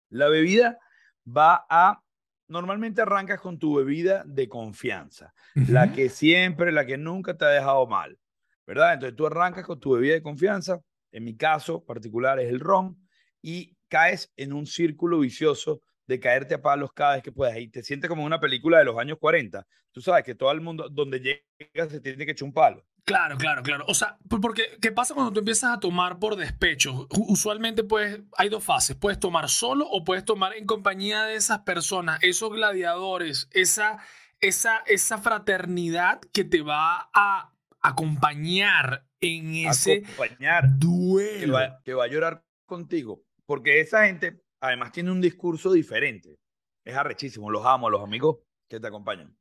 la 0.09 0.29
bebida 0.29 0.79
va 1.27 1.65
a, 1.69 2.01
normalmente 2.47 3.01
arrancas 3.01 3.41
con 3.41 3.59
tu 3.59 3.75
bebida 3.75 4.23
de 4.25 4.47
confianza, 4.47 5.33
la 5.55 5.91
que 5.91 6.09
siempre, 6.09 6.71
la 6.71 6.85
que 6.85 6.97
nunca 6.97 7.35
te 7.35 7.45
ha 7.45 7.49
dejado 7.49 7.87
mal, 7.87 8.17
¿verdad? 8.65 8.93
Entonces 8.93 9.15
tú 9.15 9.27
arrancas 9.27 9.65
con 9.65 9.79
tu 9.79 9.93
bebida 9.93 10.13
de 10.13 10.21
confianza, 10.21 10.79
en 11.11 11.23
mi 11.23 11.35
caso 11.35 11.83
particular 11.83 12.39
es 12.39 12.49
el 12.49 12.59
ron, 12.59 12.97
y 13.41 13.75
caes 13.87 14.31
en 14.35 14.53
un 14.53 14.65
círculo 14.65 15.19
vicioso 15.19 15.81
de 16.07 16.19
caerte 16.19 16.55
a 16.55 16.61
palos 16.61 16.91
cada 16.93 17.15
vez 17.15 17.23
que 17.23 17.31
puedas. 17.31 17.57
Y 17.57 17.67
te 17.67 17.83
sientes 17.83 18.09
como 18.09 18.21
en 18.21 18.27
una 18.27 18.39
película 18.39 18.79
de 18.79 18.85
los 18.85 18.97
años 18.97 19.17
40. 19.19 19.65
Tú 19.91 20.01
sabes 20.01 20.23
que 20.23 20.35
todo 20.35 20.51
el 20.51 20.61
mundo, 20.61 20.89
donde 20.89 21.19
llega, 21.19 21.89
se 21.89 21.99
tiene 21.99 22.25
que 22.25 22.31
echar 22.31 22.45
un 22.45 22.53
palo. 22.53 22.85
Claro, 23.03 23.37
claro, 23.37 23.63
claro. 23.63 23.85
O 23.87 23.93
sea, 23.93 24.17
por- 24.29 24.41
porque 24.41 24.63
¿qué 24.81 24.91
pasa 24.91 25.13
cuando 25.13 25.31
tú 25.31 25.39
empiezas 25.39 25.73
a 25.75 25.79
tomar 25.79 26.19
por 26.19 26.35
despecho? 26.35 27.07
Usualmente 27.11 27.83
pues 27.85 28.19
hay 28.37 28.49
dos 28.49 28.63
fases. 28.63 28.97
Puedes 28.97 29.17
tomar 29.19 29.47
solo 29.49 29.87
o 29.89 30.03
puedes 30.03 30.25
tomar 30.25 30.53
en 30.55 30.65
compañía 30.65 31.23
de 31.23 31.35
esas 31.35 31.59
personas, 31.59 32.19
esos 32.21 32.51
gladiadores, 32.51 33.47
esa, 33.53 33.97
esa, 34.41 34.79
esa 34.87 35.17
fraternidad 35.19 36.19
que 36.33 36.43
te 36.43 36.61
va 36.61 37.09
a 37.13 37.53
acompañar 37.81 39.05
en 39.21 39.55
ese 39.55 40.03
Acompañar, 40.05 40.63
que 40.63 40.69
duelo. 40.85 41.53
va, 41.53 41.81
que 41.83 41.93
va 41.93 42.03
a 42.03 42.07
llorar 42.07 42.43
contigo. 42.65 43.23
Porque 43.45 43.79
esa 43.79 44.05
gente, 44.05 44.41
además, 44.59 44.91
tiene 44.91 45.11
un 45.11 45.21
discurso 45.21 45.71
diferente. 45.71 46.39
Es 46.85 46.95
arrechísimo. 46.95 47.49
Los 47.51 47.65
amo, 47.65 47.89
los 47.89 48.01
amigos 48.03 48.37
que 48.67 48.79
te 48.79 48.87
acompañan. 48.87 49.35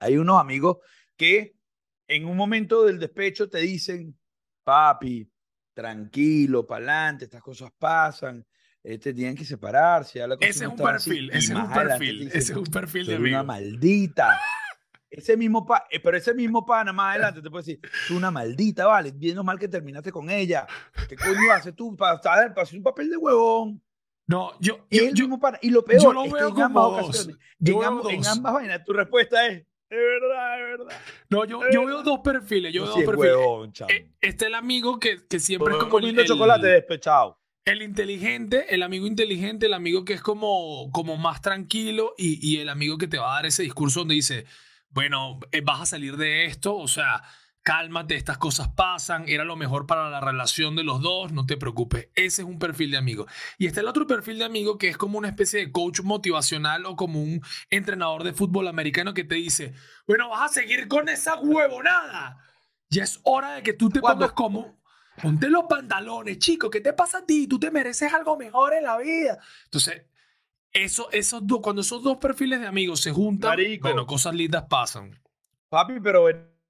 Hay 0.00 0.16
unos 0.16 0.40
amigos 0.40 0.78
que 1.16 1.54
en 2.08 2.24
un 2.26 2.36
momento 2.36 2.84
del 2.84 2.98
despecho 2.98 3.48
te 3.48 3.58
dicen, 3.58 4.18
papi, 4.64 5.30
tranquilo, 5.74 6.66
pa'lante, 6.66 7.24
estas 7.26 7.42
cosas 7.42 7.70
pasan, 7.78 8.44
este, 8.82 9.12
tienen 9.14 9.36
que 9.36 9.44
separarse. 9.44 10.18
la 10.26 10.36
cosa 10.36 10.48
Ese 10.48 10.58
es 10.58 10.62
no 10.64 10.70
un 10.70 10.74
está 10.80 10.94
así". 10.94 11.10
perfil, 11.10 11.24
Y 11.26 11.28
ese 11.36 11.38
es 11.38 11.48
un 11.50 11.54
más 11.56 11.64
adelante 11.76 11.92
te 11.92 11.98
perfil, 11.98 12.18
dicen, 12.24 12.38
ese 12.40 12.52
es 12.52 12.58
un 12.58 12.64
perfil 12.66 13.06
de 13.06 13.16
"Soy 13.16 13.28
una 13.30 13.42
maldita. 13.42 14.40
Ese 15.10 15.38
mismo 15.38 15.64
pa, 15.64 15.86
eh, 15.90 16.00
pero 16.00 16.18
ese 16.18 16.34
mismo 16.34 16.66
pana 16.66 16.92
más 16.92 17.12
adelante 17.14 17.40
te 17.40 17.48
puede 17.48 17.62
decir, 17.64 17.80
tú 18.06 18.18
una 18.18 18.30
maldita, 18.30 18.84
vale, 18.86 19.10
viendo 19.10 19.42
mal 19.42 19.58
que 19.58 19.66
terminaste 19.66 20.12
con 20.12 20.28
ella. 20.28 20.66
¿Qué 21.08 21.16
coño 21.16 21.50
haces 21.50 21.74
tú 21.74 21.96
para 21.96 22.20
hacer 22.20 22.76
un 22.76 22.82
papel 22.82 23.08
de 23.08 23.16
huevón? 23.16 23.82
No, 24.28 24.52
yo, 24.60 24.76
yo, 24.76 24.84
es 24.90 25.02
el 25.08 25.14
yo, 25.14 25.24
mismo 25.24 25.40
pana. 25.40 25.58
Y 25.62 25.70
lo 25.70 25.84
peor 25.84 26.00
yo 26.02 26.12
lo 26.12 26.22
es 26.24 26.28
que 26.32 26.38
veo 26.38 26.48
en 26.50 26.62
ambas 26.62 26.84
ocasiones, 26.84 27.36
Yo 27.58 27.80
en, 28.10 28.24
ambas 28.26 28.52
vainas, 28.54 28.84
tu 28.84 28.92
respuesta 28.92 29.46
es, 29.46 29.62
es 29.90 29.98
verdad, 29.98 30.60
es 30.72 30.78
verdad. 30.78 31.00
no, 31.30 31.44
yo, 31.46 31.60
yo 31.72 31.84
veo 31.86 32.02
dos 32.02 32.20
perfiles. 32.20 32.72
Yo 32.72 32.82
veo 32.82 32.90
dos 32.92 33.00
es 33.00 33.06
perfiles. 33.06 33.36
huevón. 33.36 33.72
Eh, 33.88 34.10
Está 34.20 34.46
el 34.46 34.54
amigo 34.54 35.00
que, 35.00 35.26
que 35.26 35.40
siempre 35.40 35.72
es 35.72 35.78
Todo 35.80 35.88
como 35.88 36.06
el- 36.06 36.24
chocolate 36.26 36.66
despechado. 36.66 37.40
el 37.64 37.80
inteligente, 37.82 38.74
el 38.74 38.82
amigo 38.82 39.06
inteligente, 39.06 39.64
el 39.66 39.72
amigo 39.74 40.04
que 40.04 40.12
es 40.12 40.20
como, 40.20 40.90
como 40.92 41.16
más 41.16 41.40
tranquilo 41.40 42.14
y, 42.18 42.38
y 42.46 42.60
el 42.60 42.68
amigo 42.68 42.98
que 42.98 43.08
te 43.08 43.16
va 43.18 43.32
a 43.32 43.34
dar 43.36 43.46
ese 43.46 43.62
discurso 43.62 44.00
donde 44.00 44.14
dice, 44.14 44.44
bueno, 44.90 45.40
eh, 45.52 45.62
vas 45.62 45.80
a 45.80 45.86
salir 45.86 46.16
de 46.18 46.44
esto, 46.44 46.76
o 46.76 46.86
sea, 46.88 47.22
cálmate, 47.68 48.14
estas 48.14 48.38
cosas 48.38 48.68
pasan, 48.68 49.28
era 49.28 49.44
lo 49.44 49.54
mejor 49.54 49.84
para 49.84 50.08
la 50.08 50.22
relación 50.22 50.74
de 50.74 50.84
los 50.84 51.02
dos, 51.02 51.32
no 51.32 51.44
te 51.44 51.58
preocupes. 51.58 52.08
Ese 52.14 52.40
es 52.40 52.48
un 52.48 52.58
perfil 52.58 52.92
de 52.92 52.96
amigo. 52.96 53.26
Y 53.58 53.66
está 53.66 53.80
el 53.80 53.88
otro 53.88 54.06
perfil 54.06 54.38
de 54.38 54.46
amigo 54.46 54.78
que 54.78 54.88
es 54.88 54.96
como 54.96 55.18
una 55.18 55.28
especie 55.28 55.60
de 55.60 55.70
coach 55.70 56.00
motivacional 56.00 56.86
o 56.86 56.96
como 56.96 57.20
un 57.22 57.42
entrenador 57.68 58.24
de 58.24 58.32
fútbol 58.32 58.68
americano 58.68 59.12
que 59.12 59.22
te 59.22 59.34
dice, 59.34 59.74
bueno, 60.06 60.30
vas 60.30 60.50
a 60.50 60.54
seguir 60.54 60.88
con 60.88 61.10
esa 61.10 61.38
huevonada. 61.40 62.42
Ya 62.88 63.04
es 63.04 63.20
hora 63.24 63.56
de 63.56 63.62
que 63.62 63.74
tú 63.74 63.90
te 63.90 64.00
pongas 64.00 64.32
como... 64.32 64.80
Ponte 65.20 65.50
los 65.50 65.64
pantalones, 65.68 66.38
chico. 66.38 66.70
¿Qué 66.70 66.80
te 66.80 66.94
pasa 66.94 67.18
a 67.18 67.26
ti? 67.26 67.46
Tú 67.46 67.60
te 67.60 67.70
mereces 67.70 68.14
algo 68.14 68.38
mejor 68.38 68.72
en 68.72 68.84
la 68.84 68.96
vida. 68.96 69.38
Entonces, 69.64 70.06
eso, 70.72 71.10
esos 71.12 71.46
dos, 71.46 71.60
cuando 71.60 71.82
esos 71.82 72.02
dos 72.02 72.16
perfiles 72.16 72.60
de 72.60 72.66
amigos 72.66 73.00
se 73.00 73.12
juntan, 73.12 73.50
Marico. 73.50 73.88
bueno, 73.88 74.06
cosas 74.06 74.34
lindas 74.34 74.64
pasan. 74.70 75.20
Papi, 75.68 76.00
pero 76.00 76.22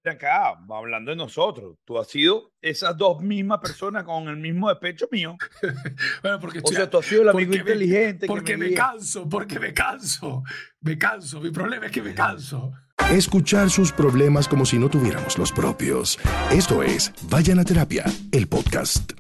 acá, 0.05 0.55
hablando 0.71 1.11
de 1.11 1.17
nosotros, 1.17 1.77
tú 1.85 1.99
has 1.99 2.09
sido 2.09 2.53
esas 2.63 2.97
dos 2.97 3.21
mismas 3.21 3.59
personas 3.59 4.05
con 4.05 4.29
el 4.29 4.37
mismo 4.37 4.69
despecho 4.69 5.09
mío. 5.11 5.37
Bueno, 6.23 6.39
porque 6.41 6.61
O 6.63 6.69
sea, 6.69 6.89
tú 6.89 6.99
has 6.99 7.07
sido 7.07 7.23
el 7.23 7.29
amigo 7.31 7.51
me- 7.51 7.57
inteligente. 7.59 8.21
que 8.21 8.27
porque 8.27 8.57
me 8.57 8.73
canso, 8.73 9.29
porque 9.29 9.59
me 9.59 9.73
canso. 9.75 10.43
Me 10.81 10.97
canso. 10.97 11.41
Mi 11.41 11.51
problema 11.51 11.87
es 11.87 11.93
que 11.93 12.03
me 12.03 12.15
canso. 12.15 12.73
Escuchar 13.11 13.71
sus 13.71 13.93
problemas 13.93 14.49
como 14.49 14.65
si 14.67 14.79
no 14.79 14.89
tuviéramos 14.89 15.39
los 15.39 15.53
propios. 15.53 16.19
Esto 16.51 16.83
es 16.83 17.13
Vayan 17.29 17.59
a 17.59 17.65
Terapia, 17.65 18.05
el 18.33 18.49
podcast. 18.49 19.13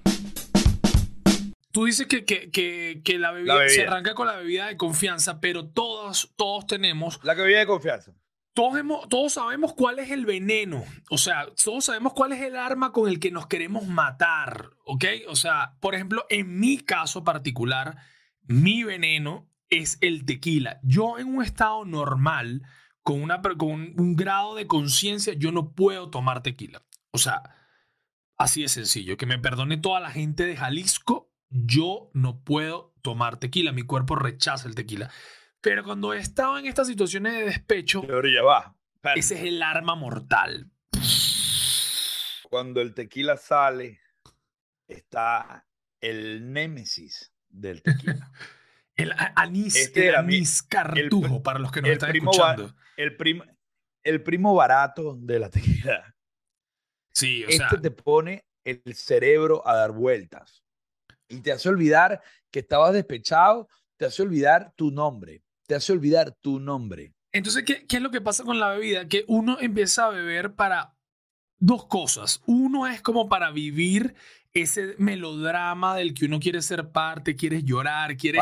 Tú 1.70 1.84
dices 1.84 2.06
que, 2.06 2.24
que, 2.24 2.50
que, 2.50 3.02
que 3.04 3.18
la, 3.18 3.30
bebida, 3.30 3.54
La 3.54 3.60
bebida. 3.60 3.74
se 3.74 3.86
arranca 3.86 4.14
con 4.14 4.26
la 4.26 4.36
bebida 4.36 4.66
de 4.66 4.76
confianza, 4.76 5.38
pero 5.40 5.68
todos, 5.68 6.32
todos 6.36 6.66
tenemos 6.66 7.20
La 7.22 7.34
viene 7.34 7.58
de 7.60 7.66
confianza. 7.66 8.12
Todos, 8.58 9.08
todos 9.08 9.32
sabemos 9.34 9.72
cuál 9.72 10.00
es 10.00 10.10
el 10.10 10.26
veneno, 10.26 10.84
o 11.10 11.16
sea, 11.16 11.46
todos 11.62 11.84
sabemos 11.84 12.12
cuál 12.12 12.32
es 12.32 12.42
el 12.42 12.56
arma 12.56 12.90
con 12.90 13.08
el 13.08 13.20
que 13.20 13.30
nos 13.30 13.46
queremos 13.46 13.86
matar, 13.86 14.70
¿ok? 14.84 15.04
O 15.28 15.36
sea, 15.36 15.76
por 15.78 15.94
ejemplo, 15.94 16.26
en 16.28 16.58
mi 16.58 16.78
caso 16.78 17.22
particular, 17.22 17.98
mi 18.42 18.82
veneno 18.82 19.48
es 19.70 19.96
el 20.00 20.24
tequila. 20.24 20.80
Yo 20.82 21.20
en 21.20 21.28
un 21.28 21.44
estado 21.44 21.84
normal, 21.84 22.62
con, 23.04 23.22
una, 23.22 23.40
con 23.40 23.70
un, 23.70 23.94
un 23.96 24.16
grado 24.16 24.56
de 24.56 24.66
conciencia, 24.66 25.34
yo 25.34 25.52
no 25.52 25.72
puedo 25.72 26.10
tomar 26.10 26.42
tequila. 26.42 26.82
O 27.12 27.18
sea, 27.18 27.42
así 28.36 28.62
de 28.62 28.68
sencillo, 28.68 29.16
que 29.16 29.26
me 29.26 29.38
perdone 29.38 29.76
toda 29.76 30.00
la 30.00 30.10
gente 30.10 30.44
de 30.44 30.56
Jalisco, 30.56 31.32
yo 31.48 32.10
no 32.12 32.42
puedo 32.42 32.92
tomar 33.02 33.36
tequila, 33.36 33.70
mi 33.70 33.82
cuerpo 33.82 34.16
rechaza 34.16 34.66
el 34.66 34.74
tequila. 34.74 35.12
Pero 35.60 35.82
cuando 35.84 36.12
he 36.14 36.18
estado 36.18 36.58
en 36.58 36.66
estas 36.66 36.86
situaciones 36.86 37.32
de 37.34 37.44
despecho, 37.44 38.02
Pero 38.02 38.28
ya 38.28 38.42
va. 38.42 38.74
Espérate. 38.94 39.20
ese 39.20 39.34
es 39.36 39.40
el 39.42 39.62
arma 39.62 39.94
mortal. 39.94 40.70
Cuando 42.44 42.80
el 42.80 42.94
tequila 42.94 43.36
sale, 43.36 44.00
está 44.86 45.66
el 46.00 46.52
némesis 46.52 47.32
del 47.48 47.82
tequila. 47.82 48.30
El 48.98 49.14
anís, 49.36 49.76
Este 49.76 50.00
el 50.00 50.06
era 50.08 50.22
mi- 50.22 50.38
anís 50.38 50.60
cartujo, 50.60 51.40
para 51.40 51.60
los 51.60 51.70
que 51.70 51.80
nos 51.82 51.88
el 51.90 51.92
están 51.98 52.16
escuchando. 52.16 52.74
el, 52.96 53.16
prim- 53.16 53.44
el 54.02 54.24
primo 54.24 54.56
barato 54.56 55.14
de 55.20 55.38
la 55.38 55.48
tequila. 55.48 56.16
Sí, 57.12 57.44
o 57.44 57.48
este 57.48 57.58
sea, 57.68 57.80
te 57.80 57.92
pone 57.92 58.44
el 58.64 58.82
cerebro 58.96 59.62
a 59.64 59.76
dar 59.76 59.92
vueltas 59.92 60.64
y 61.28 61.40
te 61.42 61.52
hace 61.52 61.68
olvidar 61.68 62.20
que 62.50 62.58
estabas 62.58 62.92
despechado, 62.92 63.68
te 63.96 64.06
hace 64.06 64.20
olvidar 64.22 64.72
tu 64.74 64.90
nombre, 64.90 65.44
te 65.68 65.74
hace 65.74 65.92
olvidar 65.92 66.32
tu 66.40 66.58
nombre. 66.58 67.12
entonces, 67.30 67.62
¿qué, 67.64 67.86
¿qué 67.86 67.96
es 67.96 68.02
lo 68.02 68.10
que 68.10 68.20
pasa 68.22 68.42
con 68.42 68.58
la 68.58 68.70
bebida? 68.70 69.06
Que 69.06 69.24
uno 69.28 69.58
empieza 69.60 70.06
a 70.06 70.10
beber 70.10 70.54
para 70.54 70.94
dos 71.60 71.86
cosas. 71.86 72.42
Uno 72.46 72.86
es 72.86 73.02
como 73.02 73.28
para 73.28 73.50
vivir 73.50 74.14
ese 74.54 74.94
melodrama 74.98 75.94
del 75.94 76.14
que 76.14 76.24
uno 76.24 76.40
quiere 76.40 76.62
ser 76.62 76.90
parte, 76.90 77.36
quieres 77.36 77.64
llorar, 77.64 78.16
quieres 78.16 78.40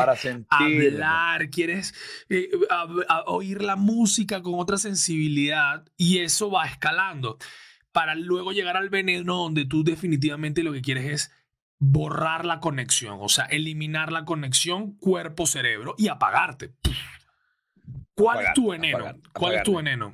hablar, 0.49 1.49
quieres 1.49 1.93
eh, 2.29 2.49
a- 2.69 2.87
a- 3.09 3.23
oír 3.27 3.61
la 3.61 3.75
música 3.75 4.41
con 4.41 4.53
otra 4.57 4.77
sensibilidad 4.77 5.85
y 5.97 6.19
eso 6.19 6.49
va 6.49 6.65
escalando. 6.65 7.37
para 7.91 8.13
luego 8.13 8.51
llegar 8.51 8.77
al 8.77 8.89
veneno 8.89 9.37
donde 9.37 9.65
tú 9.65 9.83
definitivamente 9.83 10.61
lo 10.61 10.71
que 10.71 10.81
quieres 10.83 11.05
es 11.11 11.31
borrar 11.79 12.45
la 12.45 12.59
conexión, 12.59 13.17
o 13.21 13.27
sea, 13.29 13.45
eliminar 13.45 14.11
la 14.11 14.23
conexión 14.23 14.95
cuerpo-cerebro 14.97 15.95
y 15.97 16.07
apagarte. 16.07 16.73
¿Cuál 18.17 18.45
es 18.45 18.53
tu 18.53 18.71
veneno? 18.71 19.15
¿Cuál 19.33 19.55
es 19.55 19.63
tu 19.63 19.75
veneno? 19.77 20.13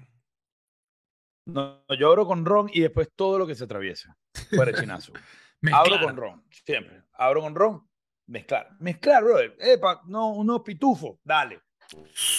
No, 1.45 1.83
yo 1.97 2.09
abro 2.09 2.25
con 2.25 2.45
ron 2.45 2.69
y 2.71 2.81
después 2.81 3.09
todo 3.15 3.37
lo 3.37 3.47
que 3.47 3.55
se 3.55 3.63
atraviesa. 3.63 4.15
Fuera 4.49 4.73
chinazo. 4.73 5.13
abro 5.73 5.99
con 5.99 6.15
ron, 6.15 6.45
siempre. 6.49 7.03
Abro 7.13 7.41
con 7.41 7.55
ron, 7.55 7.89
mezclar. 8.27 8.69
Mezclar, 8.79 9.23
brother. 9.23 9.55
Epa, 9.59 10.01
no, 10.05 10.29
unos 10.33 10.61
pitufos, 10.61 11.17
dale. 11.23 11.61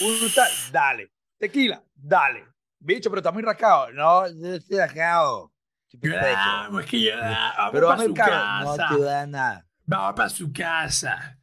Un 0.01 0.33
tal, 0.35 0.51
dale. 0.73 1.13
Tequila, 1.39 1.83
dale. 1.95 2.47
Bicho, 2.79 3.11
pero 3.11 3.21
está 3.21 3.33
muy 3.33 3.43
rascado. 3.43 3.93
No, 3.93 4.27
yo 4.29 4.55
estoy 4.55 4.79
rascado. 4.79 5.53
Claro, 6.01 6.81
es 6.81 6.87
que 6.87 7.03
ya. 7.03 7.71
Pero 7.73 7.89
vamos 7.89 8.05
para 8.05 8.09
su 8.09 8.15
casa. 8.15 8.61
No 8.65 8.97
te 8.97 9.03
da 9.03 9.27
nada. 9.27 9.67
Vamos 9.87 10.15
para 10.15 10.29
su 10.29 10.53
casa. 10.53 11.39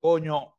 Coño, 0.00 0.54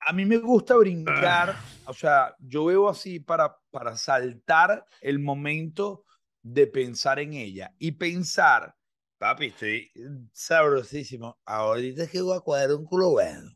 a 0.00 0.12
mí 0.12 0.24
me 0.24 0.36
gusta 0.36 0.76
brincar. 0.76 1.56
O 1.86 1.94
sea, 1.94 2.34
yo 2.38 2.66
veo 2.66 2.88
así 2.88 3.20
para, 3.20 3.56
para 3.70 3.96
saltar 3.96 4.84
el 5.00 5.18
momento 5.18 6.04
de 6.42 6.66
pensar 6.66 7.18
en 7.18 7.32
ella 7.32 7.74
y 7.78 7.92
pensar, 7.92 8.74
papi, 9.18 9.46
estoy 9.46 9.90
sabrosísimo. 10.32 11.38
Ahorita 11.44 12.04
es 12.04 12.10
que 12.10 12.20
voy 12.20 12.36
a 12.36 12.40
cuadrar 12.40 12.76
un 12.76 12.84
culo 12.84 13.10
bueno. 13.10 13.50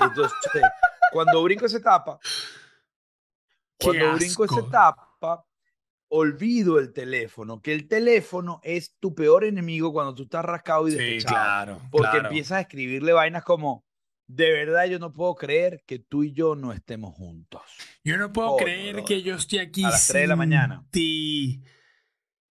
Entonces, 0.00 0.32
cuando 1.12 1.42
brinco 1.42 1.66
esa 1.66 1.78
etapa, 1.78 2.18
cuando 3.80 4.14
brinco 4.14 4.44
esa 4.44 4.60
etapa, 4.60 5.44
olvido 6.08 6.78
el 6.78 6.92
teléfono, 6.92 7.60
que 7.60 7.72
el 7.72 7.88
teléfono 7.88 8.60
es 8.62 8.96
tu 8.98 9.14
peor 9.14 9.44
enemigo 9.44 9.92
cuando 9.92 10.14
tú 10.14 10.24
estás 10.24 10.44
rascado 10.44 10.86
y 10.86 10.92
despechado. 10.92 11.18
Sí, 11.18 11.26
claro. 11.26 11.82
Porque 11.90 12.18
empiezas 12.18 12.58
a 12.58 12.60
escribirle 12.60 13.12
vainas 13.12 13.44
como, 13.44 13.84
de 14.34 14.50
verdad 14.50 14.86
yo 14.86 14.98
no 14.98 15.12
puedo 15.12 15.34
creer 15.34 15.82
que 15.86 15.98
tú 15.98 16.24
y 16.24 16.32
yo 16.32 16.54
no 16.54 16.72
estemos 16.72 17.14
juntos. 17.14 17.62
Yo 18.02 18.16
no 18.16 18.32
puedo 18.32 18.56
creer 18.56 19.04
que 19.04 19.22
yo 19.22 19.34
esté 19.34 19.60
aquí 19.60 19.84
a 19.84 19.90
las 19.90 20.08
3 20.08 20.22
de 20.22 20.26
la 20.26 20.36
mañana. 20.36 20.86
Ti. 20.90 21.62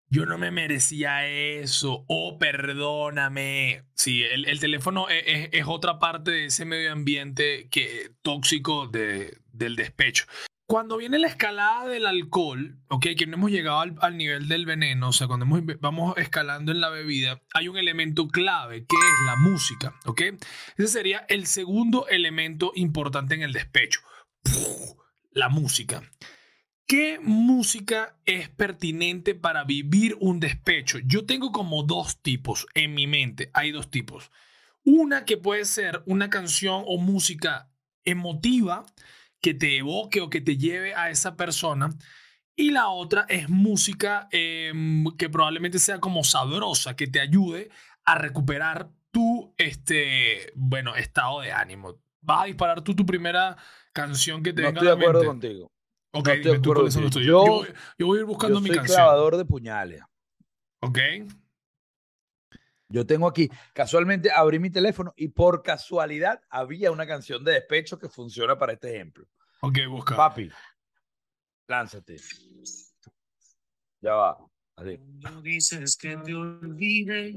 Yo 0.09 0.25
no 0.25 0.39
me 0.39 0.51
merecía 0.51 1.27
eso. 1.29 2.05
Oh, 2.09 2.39
perdóname. 2.39 3.85
Sí, 3.95 4.23
el, 4.23 4.61
teléfono 4.61 5.11
e, 5.11 5.19
e, 5.19 5.51
es, 5.53 5.65
otra 5.67 5.99
parte 5.99 6.31
de 6.31 6.47
ese 6.47 6.65
medio 6.65 6.93
ambiente 6.93 7.69
que, 7.71 8.13
tóxico 8.23 8.87
de, 8.87 9.39
del 9.53 9.77
despecho. 9.77 10.25
Cuando 10.69 10.97
viene 10.97 11.21
la 11.21 11.29
escalada 11.29 11.87
del 11.87 12.07
alcohol, 12.07 12.77
ok, 12.89 13.07
que 13.17 13.27
no 13.29 13.37
hemos 13.37 13.53
llegado 13.53 13.85
al, 14.01 14.17
nivel 14.17 14.49
del 14.49 14.67
veneno, 14.67 15.11
o 15.11 15.13
sea, 15.13 15.29
cuando 15.29 15.47
vamos 15.79 16.19
escalando 16.19 16.73
en 16.73 16.81
la 16.81 16.91
bebida, 16.91 17.41
hay 17.55 17.69
un 17.69 17.79
elemento 17.79 18.27
clave 18.27 18.85
que 18.85 18.97
es 18.97 19.27
la 19.27 19.37
música, 19.37 19.95
ok. 20.07 20.23
Ese 20.77 20.89
sería 20.89 21.25
el 21.29 21.47
segundo 21.47 22.09
elemento 22.09 22.73
importante 22.75 23.37
en 23.37 23.43
el 23.43 23.53
despecho. 23.53 24.01
La 25.31 25.49
música. 25.49 26.03
¿Qué 26.89 27.21
música 27.23 28.17
es 28.25 28.49
pertinente 28.49 29.37
para 29.37 29.63
vivir 29.63 30.17
un 30.21 30.41
despecho? 30.41 30.99
Yo 30.99 31.27
tengo 31.27 31.53
como 31.53 31.85
dos 31.85 32.23
tipos 32.23 32.67
en 32.75 32.93
mi 32.93 33.07
mente. 33.07 33.51
Hay 33.55 33.71
dos 33.71 33.89
tipos. 33.89 34.33
Una 34.85 35.25
que 35.25 35.37
puede 35.37 35.65
ser 35.65 36.03
una 36.07 36.29
canción 36.29 36.83
o 36.87 36.99
música 36.99 37.71
emotiva 38.05 38.85
que 39.41 39.55
te 39.55 39.79
evoque 39.79 40.21
o 40.21 40.31
que 40.31 40.41
te 40.41 40.57
lleve 40.57 40.95
a 40.95 41.11
esa 41.11 41.37
persona. 41.37 41.91
Y 42.55 42.71
la 42.71 42.89
otra 42.89 43.27
es 43.29 43.49
música 43.49 44.29
em, 44.31 45.05
que 45.17 45.29
probablemente 45.29 45.79
sea 45.79 46.01
como 46.01 46.25
sabrosa, 46.25 46.97
que 46.97 47.07
te 47.07 47.21
ayude 47.21 47.71
a 48.05 48.17
recuperar 48.17 48.91
tu 49.11 49.55
este, 49.59 50.53
bueno, 50.55 50.97
estado 50.97 51.41
de 51.41 51.53
ánimo. 51.53 52.01
Vas 52.23 52.43
a 52.43 52.47
disparar 52.47 52.83
tú 52.83 52.95
tu 52.95 53.05
primera 53.05 53.57
canción 53.93 54.43
que 54.43 54.53
te 54.53 54.63
no 54.63 54.69
venga 54.69 54.81
estoy 54.81 54.97
de 54.97 55.05
acuerdo 55.05 55.25
contigo. 55.27 55.71
Ok, 56.13 56.31
Yo, 57.21 57.65
yo, 57.99 58.07
voy 58.07 58.19
a 58.19 58.21
ir 58.21 58.27
buscando 58.27 58.61
mi 58.61 58.71
canción. 58.71 58.97
clavador 58.97 59.37
de 59.37 59.45
puñales. 59.45 60.03
Ok. 60.81 60.99
Yo 62.89 63.05
tengo 63.05 63.27
aquí, 63.27 63.51
casualmente 63.75 64.31
abrí 64.31 64.59
mi 64.59 64.71
teléfono 64.71 65.13
y 65.17 65.29
por 65.29 65.63
casualidad 65.63 66.41
había 66.49 66.93
una 66.93 67.07
canción 67.07 67.45
de 67.45 67.53
despecho 67.53 67.99
que 67.99 68.09
funciona 68.09 68.57
para 68.57 68.75
este 68.75 68.95
ejemplo. 68.95 69.27
Ok, 69.61 69.79
busca. 69.89 70.17
Papi, 70.17 70.51
lánzate. 71.69 72.17
Ya 74.01 74.15
va. 74.15 74.39
Así. 74.77 74.99
Cuando 75.23 75.41
dices 75.43 75.97
que 75.97 76.17
te 76.19 76.35
olvide, 76.35 77.35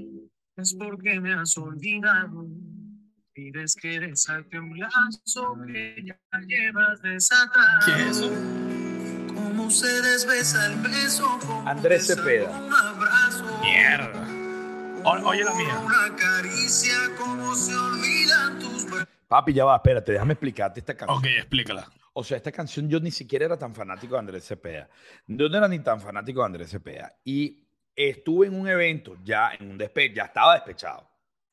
es 0.58 0.74
porque 0.74 1.20
me 1.20 1.34
has 1.34 1.58
olvidado. 1.58 2.48
Pides 3.34 3.76
que 3.76 4.00
desate 4.00 4.60
un 4.60 4.78
lazo 4.78 5.56
que 5.66 5.96
ya 6.04 6.20
llevas 6.42 7.02
desatado. 7.02 7.86
¿Qué 7.86 7.92
es 7.94 8.18
eso? 8.18 8.30
Cómo 9.34 9.72
se 9.72 10.02
desbesa 10.02 10.68
el 10.68 10.82
beso. 10.82 11.40
Andrés 11.66 12.08
Cepeda. 12.08 12.50
Un 12.50 12.74
abrazo. 12.74 13.60
Mierda. 13.62 14.28
oye 15.26 15.44
la 15.46 15.54
mía. 15.54 15.80
Una 15.80 16.16
caricia, 16.18 17.16
como 17.18 17.56
se 17.56 17.74
olvidan 17.74 18.60
tus 18.60 18.86
Papi, 19.30 19.54
ya 19.54 19.64
va, 19.64 19.76
espérate, 19.76 20.12
déjame 20.12 20.34
explicarte 20.34 20.80
esta 20.80 20.98
canción. 20.98 21.20
Ok, 21.20 21.26
explícala. 21.26 21.88
O 22.20 22.24
sea, 22.26 22.36
esta 22.36 22.52
canción 22.52 22.90
yo 22.90 23.00
ni 23.00 23.12
siquiera 23.12 23.46
era 23.46 23.58
tan 23.58 23.74
fanático 23.74 24.16
de 24.16 24.20
Andrés 24.20 24.46
Cepeda. 24.46 24.90
Yo 25.26 25.48
no 25.48 25.58
era 25.58 25.70
ni 25.70 25.80
tan 25.80 26.02
fanático 26.02 26.42
de 26.42 26.48
Andrés 26.48 26.70
Cepeda. 26.70 27.16
Y 27.24 27.64
estuve 27.96 28.48
en 28.48 28.60
un 28.60 28.68
evento, 28.68 29.16
ya 29.24 29.52
en 29.58 29.72
un 29.72 29.78
despecho, 29.78 30.16
ya 30.16 30.26
estaba 30.26 30.56
despechado. 30.56 31.10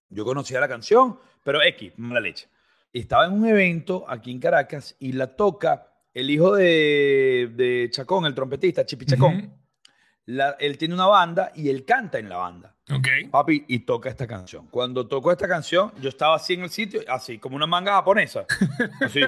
Yo 0.09 0.25
conocía 0.25 0.59
la 0.59 0.67
canción, 0.67 1.21
pero 1.45 1.63
X, 1.63 1.93
mala 1.99 2.19
leche. 2.19 2.49
Estaba 2.93 3.27
en 3.27 3.35
un 3.35 3.47
evento 3.47 4.07
aquí 4.09 4.33
en 4.33 4.41
Caracas 4.41 4.97
y 4.99 5.13
la 5.13 5.37
toca 5.37 5.87
el 6.13 6.31
hijo 6.31 6.57
de, 6.57 7.53
de 7.55 7.89
Chacón, 7.93 8.27
el 8.27 8.35
trompetista, 8.35 8.85
Chipi 8.85 9.07
Chacón. 9.07 9.55
él 10.27 10.79
tiene 10.79 10.95
una 10.95 11.07
banda 11.07 11.53
y 11.55 11.69
él 11.69 11.85
canta 11.85 12.19
en 12.19 12.29
la 12.29 12.39
banda. 12.39 12.75
Ok. 12.91 13.31
Papi, 13.31 13.67
y 13.69 13.81
toca 13.81 14.09
esta 14.09 14.27
canción. 14.27 14.67
Cuando 14.69 15.07
tocó 15.07 15.31
esta 15.31 15.47
canción, 15.47 15.93
yo 16.01 16.09
estaba 16.09 16.35
así 16.35 16.55
en 16.55 16.63
el 16.63 16.71
sitio, 16.71 17.03
así, 17.07 17.39
como 17.39 17.55
una 17.55 17.67
manga 17.67 17.93
japonesa. 17.93 18.47
Así. 19.01 19.21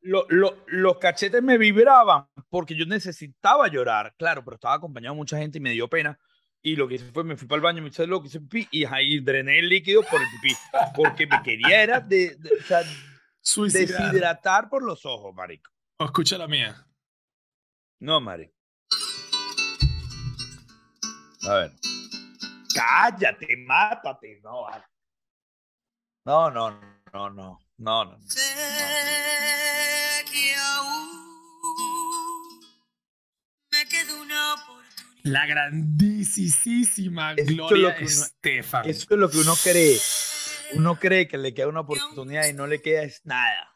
Los 0.00 0.98
cachetes 0.98 1.42
me 1.42 1.58
vibraban 1.58 2.26
porque 2.48 2.74
yo 2.74 2.86
necesitaba 2.86 3.68
llorar, 3.68 4.14
claro, 4.16 4.44
pero 4.44 4.54
estaba 4.54 4.74
acompañado 4.74 5.14
de 5.14 5.18
mucha 5.18 5.38
gente 5.38 5.58
y 5.58 5.60
me 5.60 5.72
dio 5.72 5.88
pena. 5.88 6.18
Y 6.60 6.76
lo 6.76 6.88
que 6.88 6.96
hice 6.96 7.12
fue, 7.12 7.22
me 7.22 7.36
fui 7.36 7.46
para 7.46 7.58
el 7.58 7.62
baño, 7.62 7.82
me 7.82 7.88
hice 7.88 8.06
loco, 8.06 8.26
hice 8.26 8.40
pipí 8.40 8.68
y 8.72 8.84
ahí 8.84 9.20
drené 9.20 9.60
el 9.60 9.68
líquido 9.68 10.02
por 10.02 10.20
el 10.20 10.26
pipí. 10.28 10.56
Porque 10.94 11.26
me 11.26 11.40
quería 11.42 11.82
era 11.82 12.00
de, 12.00 12.36
deshidratar 12.36 14.68
por 14.68 14.82
los 14.82 15.06
ojos, 15.06 15.34
marico. 15.34 15.70
O 15.98 16.04
escucha 16.04 16.36
la 16.36 16.48
mía. 16.48 16.84
No, 18.00 18.20
marico. 18.20 18.54
A 21.48 21.54
ver. 21.54 21.72
Cállate, 22.74 23.56
mátate. 23.56 24.40
No, 24.42 24.66
no, 26.24 26.50
no, 26.50 26.70
no, 27.12 27.30
no, 27.30 27.58
no, 27.78 28.04
no. 28.04 28.18
La 35.22 35.46
grandísima 35.46 37.34
Gloria 37.34 37.90
Estefan. 37.90 38.88
Eso 38.88 39.06
es 39.10 39.18
lo 39.18 39.28
que 39.28 39.38
uno 39.38 39.54
cree. 39.62 39.98
Uno 40.74 40.98
cree 40.98 41.28
que 41.28 41.38
le 41.38 41.54
queda 41.54 41.68
una 41.68 41.80
oportunidad 41.80 42.46
y 42.46 42.52
no 42.52 42.66
le 42.66 42.80
queda 42.80 43.02
es 43.02 43.22
nada. 43.24 43.74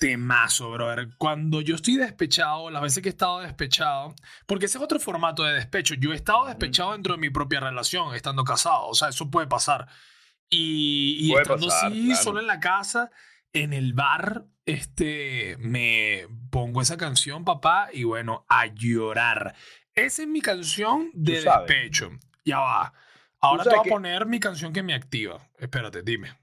Temazo, 0.00 0.70
brother. 0.70 1.08
Cuando 1.18 1.60
yo 1.60 1.76
estoy 1.76 1.96
despechado, 1.96 2.70
las 2.70 2.82
veces 2.82 3.02
que 3.02 3.08
he 3.08 3.12
estado 3.12 3.40
despechado, 3.40 4.14
porque 4.46 4.66
ese 4.66 4.78
es 4.78 4.84
otro 4.84 4.98
formato 4.98 5.44
de 5.44 5.54
despecho. 5.54 5.94
Yo 5.94 6.12
he 6.12 6.16
estado 6.16 6.46
despechado 6.46 6.92
dentro 6.92 7.14
de 7.14 7.20
mi 7.20 7.30
propia 7.30 7.60
relación, 7.60 8.14
estando 8.14 8.44
casado. 8.44 8.88
O 8.88 8.94
sea, 8.94 9.08
eso 9.08 9.30
puede 9.30 9.46
pasar. 9.46 9.88
Y, 10.50 11.32
estando 11.34 11.68
así, 11.68 12.14
solo 12.16 12.40
en 12.40 12.46
la 12.46 12.60
casa, 12.60 13.10
en 13.52 13.72
el 13.72 13.94
bar, 13.94 14.44
este, 14.66 15.56
me 15.58 16.26
pongo 16.50 16.80
esa 16.80 16.96
canción, 16.96 17.44
papá, 17.44 17.88
y 17.92 18.04
bueno, 18.04 18.44
a 18.48 18.66
llorar. 18.66 19.54
Esa 19.94 20.22
es 20.22 20.28
mi 20.28 20.40
canción 20.40 21.10
de 21.12 21.42
despecho. 21.42 22.10
Ya 22.44 22.58
va. 22.58 22.92
Ahora 23.40 23.64
te 23.64 23.70
voy 23.70 23.78
a 23.86 23.90
poner 23.90 24.26
mi 24.26 24.40
canción 24.40 24.72
que 24.72 24.82
me 24.82 24.94
activa. 24.94 25.38
Espérate, 25.58 26.02
dime. 26.02 26.36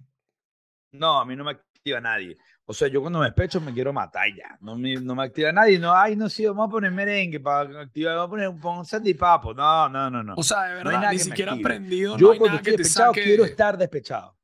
No, 0.92 1.20
a 1.20 1.26
mí 1.26 1.36
no 1.36 1.44
me 1.44 1.52
activa 1.52 2.00
nadie. 2.00 2.38
O 2.66 2.74
sea, 2.74 2.88
yo 2.88 3.02
cuando 3.02 3.20
me 3.20 3.26
despecho 3.26 3.60
me 3.60 3.74
quiero 3.74 3.92
matar 3.92 4.28
ya. 4.34 4.58
No 4.62 4.78
me, 4.78 4.96
no 4.96 5.16
me 5.16 5.24
activa 5.24 5.52
nadie. 5.52 5.80
No, 5.80 5.94
ay, 5.94 6.16
no, 6.16 6.30
sí, 6.30 6.46
vamos 6.46 6.68
a 6.68 6.72
poner 6.72 6.92
merengue 6.92 7.40
para 7.40 7.82
activar. 7.82 8.16
Vamos 8.16 8.28
a 8.28 8.30
poner 8.30 8.48
un, 8.50 8.62
un 8.64 9.18
papo. 9.18 9.54
No, 9.54 9.90
no, 9.90 10.10
no, 10.10 10.24
no. 10.24 10.36
O 10.38 10.44
sea, 10.44 10.64
de 10.64 10.76
verdad, 10.76 11.12
ni 11.12 11.20
siquiera 11.20 11.54
aprendido. 11.54 12.18
Yo 12.18 12.34
no 12.34 12.40
cuando 12.40 12.58
estoy 12.58 12.78
despechado 12.78 13.14
quiero 13.14 13.46
estar 13.46 13.78
despechado. 13.78 14.38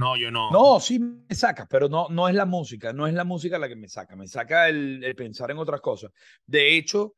No, 0.00 0.16
yo 0.16 0.30
no. 0.30 0.50
No, 0.50 0.80
sí 0.80 0.98
me 0.98 1.34
saca, 1.34 1.66
pero 1.66 1.86
no, 1.86 2.08
no 2.08 2.26
es 2.26 2.34
la 2.34 2.46
música, 2.46 2.90
no 2.94 3.06
es 3.06 3.12
la 3.12 3.24
música 3.24 3.58
la 3.58 3.68
que 3.68 3.76
me 3.76 3.86
saca, 3.86 4.16
me 4.16 4.26
saca 4.26 4.66
el, 4.66 5.14
pensar 5.14 5.50
en 5.50 5.58
otras 5.58 5.82
cosas. 5.82 6.10
De 6.46 6.74
hecho, 6.74 7.16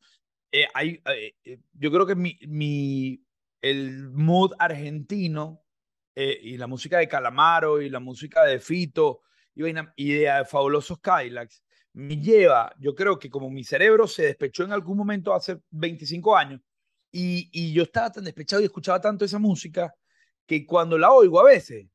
eh, 0.50 0.66
hay, 0.74 1.00
eh, 1.06 1.34
eh, 1.44 1.60
yo 1.74 1.92
creo 1.92 2.04
que 2.04 2.16
mi, 2.16 2.36
mi, 2.48 3.24
el 3.60 4.10
mood 4.10 4.54
argentino 4.58 5.62
y 6.14 6.58
la 6.58 6.66
música 6.66 6.98
de 6.98 7.08
Calamaro 7.08 7.80
y 7.80 7.88
la 7.88 8.00
música 8.00 8.44
de 8.44 8.58
Fito 8.58 9.22
y, 9.54 9.62
y 9.96 10.12
de 10.12 10.44
Fabulosos 10.44 10.98
Cadillacs 10.98 11.62
me 11.94 12.16
lleva, 12.16 12.74
yo 12.78 12.94
creo 12.94 13.18
que 13.18 13.30
como 13.30 13.48
mi 13.48 13.64
cerebro 13.64 14.06
se 14.06 14.24
despechó 14.24 14.64
en 14.64 14.72
algún 14.72 14.98
momento 14.98 15.32
hace 15.32 15.60
25 15.70 16.36
años 16.36 16.60
y, 17.12 17.48
y 17.52 17.72
yo 17.72 17.84
estaba 17.84 18.10
tan 18.10 18.24
despechado 18.24 18.60
y 18.60 18.66
escuchaba 18.66 19.00
tanto 19.00 19.24
esa 19.24 19.38
música 19.38 19.94
que 20.46 20.66
cuando 20.66 20.98
la 20.98 21.12
oigo 21.12 21.40
a 21.40 21.44
veces, 21.44 21.86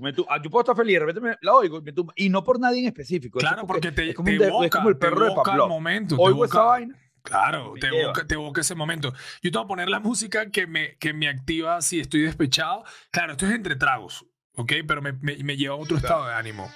me 0.00 0.14
ah, 0.28 0.40
yo 0.42 0.50
puedo 0.50 0.60
estar 0.60 0.76
feliz, 0.76 0.94
de 0.94 1.06
repente 1.06 1.38
la 1.42 1.54
oigo 1.54 1.82
y, 2.16 2.28
no 2.28 2.44
por 2.44 2.60
nadie 2.60 2.80
en 2.80 2.86
específico. 2.86 3.38
Claro, 3.38 3.66
porque, 3.66 3.92
te, 3.92 4.10
es 4.10 4.14
como, 4.14 4.28
es 4.64 4.70
como 4.70 4.88
el 4.88 4.96
perro 4.96 5.24
de 5.24 5.34
Pablo. 5.34 5.68
momento. 5.68 6.16
Oigo 6.18 6.44
esa 6.44 6.62
vaina. 6.62 6.98
Claro, 7.22 7.72
te 7.80 7.86
evoca, 7.86 8.26
te 8.26 8.34
evoca, 8.34 8.60
ese 8.60 8.74
momento. 8.74 9.12
Yo 9.42 9.50
te 9.50 9.56
voy 9.56 9.64
a 9.64 9.68
poner 9.68 9.88
la 9.88 9.98
música 9.98 10.50
que 10.50 10.66
me, 10.66 10.96
que 10.98 11.14
me 11.14 11.28
activa 11.28 11.80
si 11.80 11.98
estoy 11.98 12.20
despechado. 12.20 12.84
Claro, 13.10 13.32
esto 13.32 13.46
es 13.46 13.52
entre 13.52 13.76
tragos, 13.76 14.26
¿ok? 14.56 14.72
Pero 14.86 15.00
me, 15.00 15.12
me, 15.14 15.36
me 15.42 15.56
lleva 15.56 15.74
a 15.74 15.78
otro 15.78 15.96
estado 15.96 16.26
de 16.26 16.34
ánimo. 16.34 16.70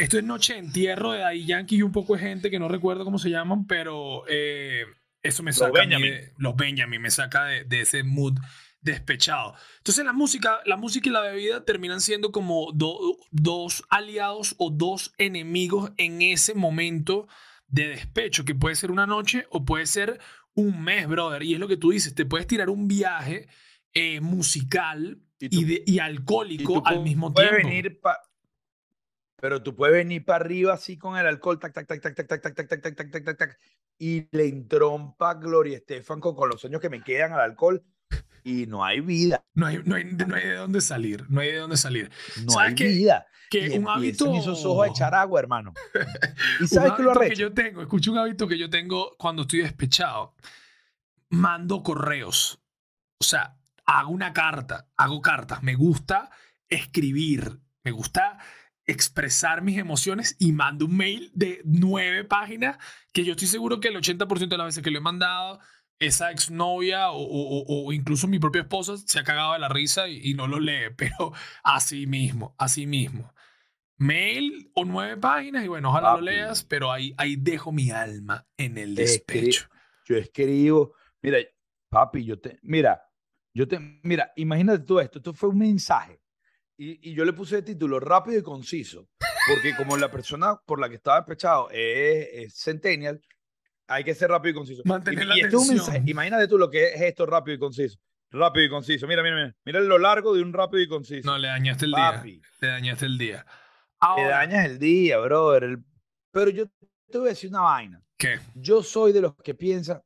Esto 0.00 0.16
es 0.16 0.24
Noche 0.24 0.54
de 0.54 0.60
Entierro 0.60 1.12
de 1.12 1.18
Daddy 1.18 1.44
Yankee 1.44 1.76
y 1.76 1.82
un 1.82 1.92
poco 1.92 2.14
de 2.14 2.20
gente 2.20 2.50
que 2.50 2.58
no 2.58 2.68
recuerdo 2.68 3.04
cómo 3.04 3.18
se 3.18 3.28
llaman, 3.28 3.66
pero 3.66 4.22
eh, 4.28 4.86
eso 5.22 5.42
me 5.42 5.52
saca. 5.52 5.66
Los 5.68 5.78
Benjamin. 5.78 6.14
los 6.38 6.56
Benjamin 6.56 7.02
me 7.02 7.10
saca 7.10 7.44
de, 7.44 7.64
de, 7.64 7.82
ese 7.82 8.02
mood 8.02 8.38
despechado. 8.80 9.54
Entonces 9.76 10.02
la 10.02 10.14
música, 10.14 10.60
la 10.64 10.78
música 10.78 11.10
y 11.10 11.12
la 11.12 11.20
bebida 11.20 11.66
terminan 11.66 12.00
siendo 12.00 12.32
como 12.32 12.72
dos 12.72 13.84
aliados 13.90 14.54
o 14.56 14.70
dos 14.70 15.12
enemigos 15.18 15.92
en 15.98 16.22
ese 16.22 16.54
momento 16.54 17.28
de 17.66 17.88
despecho, 17.88 18.46
que 18.46 18.54
puede 18.54 18.76
ser 18.76 18.90
una 18.90 19.06
noche 19.06 19.46
o 19.50 19.66
puede 19.66 19.84
ser 19.84 20.18
un 20.54 20.82
mes, 20.82 21.08
brother. 21.08 21.42
Y 21.42 21.52
es 21.52 21.60
lo 21.60 21.68
que 21.68 21.76
tú 21.76 21.90
dices, 21.90 22.14
te 22.14 22.24
puedes 22.24 22.46
tirar 22.46 22.70
un 22.70 22.88
viaje 22.88 23.48
eh, 23.92 24.22
musical 24.22 25.20
y, 25.38 25.92
y, 25.92 25.98
alcohólico 25.98 26.82
al 26.86 27.02
mismo 27.02 27.34
tiempo. 27.34 27.56
Venir 27.56 28.00
pero 29.40 29.62
tú 29.62 29.74
puedes 29.74 29.94
venir 29.94 30.24
para 30.24 30.44
arriba 30.44 30.74
así 30.74 30.98
con 30.98 31.16
el 31.16 31.26
alcohol, 31.26 31.58
tac, 31.58 31.72
tac, 31.72 31.86
tac, 31.86 32.00
tac, 32.00 32.14
tac, 32.14 32.28
tac, 32.28 32.42
tac, 32.42 32.54
tac, 32.54 32.68
tac, 32.68 32.82
tac, 32.82 33.10
tac, 33.10 33.24
tac, 33.24 33.38
tac, 33.38 33.58
y 33.98 34.28
le 34.30 34.46
entrompa 34.46 35.34
Gloria 35.34 35.76
Estefan 35.78 36.20
con, 36.20 36.36
los 36.48 36.60
sueños 36.60 36.80
que 36.80 36.90
me 36.90 37.02
quedan 37.02 37.32
al 37.32 37.40
alcohol 37.40 37.82
y 38.42 38.66
no 38.66 38.84
hay 38.84 39.00
vida. 39.00 39.44
No 39.54 39.66
hay, 39.66 39.80
no 39.84 39.96
hay, 39.96 40.04
no 40.04 40.34
hay 40.34 40.46
de 40.46 40.54
dónde 40.54 40.80
salir, 40.80 41.26
no 41.28 41.40
hay 41.40 41.52
de 41.52 41.58
dónde 41.58 41.76
salir. 41.76 42.10
No 42.44 42.58
hay 42.58 42.74
vida. 42.74 43.26
Que 43.50 43.78
un 43.78 43.88
hábito... 43.88 44.32
esos 44.34 44.64
ojos 44.64 44.86
a 44.86 44.90
echar 44.90 45.14
agua, 45.14 45.40
hermano. 45.40 45.74
¿Y 46.60 46.66
sabes 46.68 46.92
qué 46.92 47.02
lo 47.02 47.12
que 47.12 47.34
yo 47.34 47.52
tengo, 47.52 47.82
escucha 47.82 48.10
un 48.12 48.18
hábito 48.18 48.46
que 48.46 48.56
yo 48.56 48.70
tengo 48.70 49.16
cuando 49.18 49.42
estoy 49.42 49.62
despechado. 49.62 50.34
Mando 51.30 51.82
correos. 51.82 52.60
O 53.18 53.24
sea, 53.24 53.58
hago 53.84 54.10
una 54.10 54.32
carta, 54.32 54.88
hago 54.96 55.20
cartas. 55.20 55.62
Me 55.62 55.74
gusta 55.74 56.30
escribir, 56.68 57.60
me 57.82 57.90
gusta 57.90 58.38
expresar 58.90 59.62
mis 59.62 59.78
emociones 59.78 60.36
y 60.38 60.52
mando 60.52 60.86
un 60.86 60.96
mail 60.96 61.30
de 61.34 61.60
nueve 61.64 62.24
páginas 62.24 62.76
que 63.12 63.24
yo 63.24 63.32
estoy 63.32 63.46
seguro 63.46 63.80
que 63.80 63.88
el 63.88 63.96
80% 63.96 64.48
de 64.48 64.58
las 64.58 64.66
veces 64.66 64.82
que 64.82 64.90
lo 64.90 64.98
he 64.98 65.02
mandado, 65.02 65.60
esa 65.98 66.30
exnovia 66.30 67.10
o, 67.10 67.20
o, 67.20 67.86
o, 67.86 67.92
incluso 67.92 68.26
mi 68.26 68.38
propia 68.38 68.62
esposa 68.62 68.96
se 68.96 69.18
ha 69.18 69.24
cagado 69.24 69.52
de 69.52 69.58
la 69.58 69.68
risa 69.68 70.08
y, 70.08 70.34
no 70.34 70.46
lo 70.46 70.58
lee, 70.58 70.90
pero 70.96 71.32
así 71.62 72.06
mismo, 72.06 72.54
así 72.58 72.86
mismo. 72.86 73.32
Mail 73.96 74.70
o 74.74 74.84
nueve 74.84 75.18
páginas 75.18 75.64
y 75.64 75.68
bueno, 75.68 75.90
ojalá 75.90 76.14
lo 76.14 76.22
leas, 76.22 76.64
pero 76.64 76.90
ahí, 76.90 77.14
ahí 77.18 77.36
dejo 77.36 77.70
mi 77.70 77.90
alma 77.90 78.46
en 78.56 78.78
el 78.78 78.94
despecho. 78.94 79.68
yo 80.06 80.16
escribo, 80.16 80.94
mira, 81.20 81.38
papi, 81.90 82.24
yo 82.24 82.40
te, 82.40 82.58
mira, 82.62 83.02
yo 83.52 83.68
te, 83.68 83.78
mira, 84.02 84.32
imagínate 84.36 84.84
tú 84.84 84.98
esto, 85.00 85.18
esto 85.18 85.34
fue 85.34 85.50
un 85.50 85.58
mensaje 85.58 86.20
y, 86.82 87.14
yo 87.14 87.26
le 87.26 87.34
puse 87.34 87.56
de 87.56 87.62
título 87.62 88.00
rápido 88.00 88.38
y 88.38 88.42
conciso, 88.42 89.10
porque 89.46 89.76
como 89.76 89.98
la 89.98 90.10
persona 90.10 90.56
por 90.64 90.80
la 90.80 90.88
que 90.88 90.94
estaba 90.94 91.18
despechado 91.18 91.68
es, 91.70 92.54
centennial, 92.54 93.20
hay 93.86 94.02
que 94.02 94.14
ser 94.14 94.30
rápido 94.30 94.52
y 94.52 94.54
conciso. 94.54 94.82
Mantener 94.86 95.26
la 95.26 95.34
atención. 95.34 96.08
imagínate 96.08 96.48
tú 96.48 96.56
lo 96.56 96.70
que 96.70 96.94
es 96.94 97.00
esto 97.02 97.26
rápido 97.26 97.56
y 97.56 97.58
conciso. 97.58 97.98
Rápido 98.30 98.64
y 98.64 98.70
conciso. 98.70 99.06
Mira, 99.06 99.22
mira, 99.22 99.34
mira. 99.34 99.56
Mira 99.64 99.80
lo 99.80 99.98
largo 99.98 100.34
de 100.34 100.40
un 100.40 100.52
rápido 100.52 100.82
y 100.82 100.88
conciso. 100.88 101.28
No, 101.28 101.36
le 101.36 101.48
dañaste 101.48 101.84
el 101.84 101.90
día. 101.90 102.22
Le 102.60 102.68
dañaste 102.68 103.06
el 103.06 103.18
día. 103.18 103.46
Le 104.16 104.24
dañas 104.24 104.66
el 104.66 104.78
día, 104.78 105.18
brother. 105.18 105.80
Pero 106.30 106.50
yo 106.50 106.66
te 107.10 107.18
voy 107.18 107.26
a 107.26 107.30
decir 107.30 107.50
una 107.50 107.62
vaina. 107.62 108.02
¿Qué? 108.16 108.38
Yo 108.54 108.82
soy 108.82 109.12
de 109.12 109.20
los 109.20 109.34
que 109.36 109.54
piensa 109.54 110.02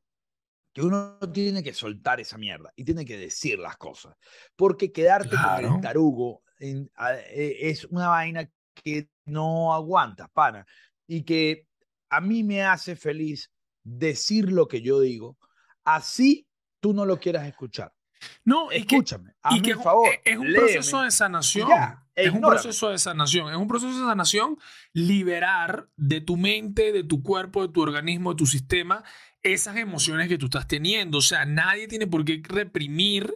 que 0.73 0.81
uno 0.81 1.19
tiene 1.31 1.63
que 1.63 1.73
soltar 1.73 2.19
esa 2.19 2.37
mierda 2.37 2.73
y 2.75 2.83
tiene 2.83 3.05
que 3.05 3.17
decir 3.17 3.59
las 3.59 3.77
cosas. 3.77 4.17
Porque 4.55 4.91
quedarte 4.91 5.37
con 5.37 5.75
el 5.75 5.81
tarugo 5.81 6.41
e, 6.59 7.69
es 7.69 7.85
una 7.85 8.09
vaina 8.09 8.49
que 8.73 9.09
no 9.25 9.73
aguanta, 9.73 10.27
pana. 10.27 10.65
Y 11.07 11.23
que 11.23 11.67
a 12.09 12.21
mí 12.21 12.43
me 12.43 12.63
hace 12.63 12.95
feliz 12.95 13.51
decir 13.83 14.51
lo 14.51 14.67
que 14.67 14.81
yo 14.81 14.99
digo, 14.99 15.37
así 15.83 16.47
tú 16.79 16.93
no 16.93 17.05
lo 17.05 17.19
quieras 17.19 17.47
escuchar. 17.47 17.93
No, 18.43 18.71
escúchame. 18.71 19.33
y 19.51 19.61
que, 19.61 19.75
favor, 19.75 20.09
es 20.23 20.37
un 20.37 20.51
proceso 20.51 21.01
de 21.01 21.11
sanación. 21.11 21.69
es 22.15 22.31
un 22.31 22.41
proceso 22.41 22.89
de 22.89 22.97
sanación. 22.97 23.49
Es 23.49 23.57
un 23.57 23.67
proceso 23.67 23.99
de 23.99 24.05
sanación 24.05 24.57
liberar 24.93 25.89
de 25.95 26.21
tu 26.21 26.37
mente, 26.37 26.91
de 26.91 27.03
tu 27.03 27.21
cuerpo, 27.21 27.67
de 27.67 27.73
tu 27.73 27.81
organismo, 27.81 28.31
de 28.31 28.37
tu 28.37 28.45
sistema, 28.45 29.03
esas 29.43 29.77
emociones 29.77 30.27
que 30.27 30.37
tú 30.37 30.45
estás 30.45 30.67
teniendo. 30.67 31.19
O 31.19 31.21
sea, 31.21 31.45
nadie 31.45 31.87
tiene 31.87 32.07
por 32.07 32.25
qué 32.25 32.41
reprimir 32.43 33.33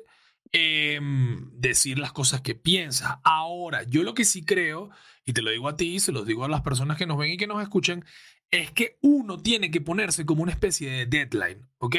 Em, 0.52 1.52
decir 1.54 2.00
las 2.00 2.12
cosas 2.12 2.42
que 2.42 2.56
piensas. 2.56 3.20
Ahora, 3.24 3.84
yo 3.84 4.02
lo 4.02 4.16
que 4.16 4.26
sí 4.26 4.44
creo, 4.44 4.90
y 5.24 5.34
te 5.34 5.44
lo 5.44 5.52
digo 5.52 5.70
a 5.70 5.76
ti, 5.76 6.00
se 6.00 6.12
lo 6.12 6.26
digo 6.26 6.44
a 6.44 6.50
las 6.50 6.62
personas 6.62 6.98
que 6.98 7.06
nos 7.06 7.20
ven 7.20 7.34
y 7.34 7.38
que 7.38 7.46
nos 7.46 7.62
escuchan, 7.62 8.04
es 8.50 8.72
que 8.72 8.98
uno 9.02 9.38
tiene 9.38 9.70
que 9.70 9.80
ponerse 9.80 10.26
como 10.26 10.42
una 10.42 10.52
especie 10.52 10.90
de 10.90 11.06
deadline, 11.06 11.70
¿ok? 11.78 11.98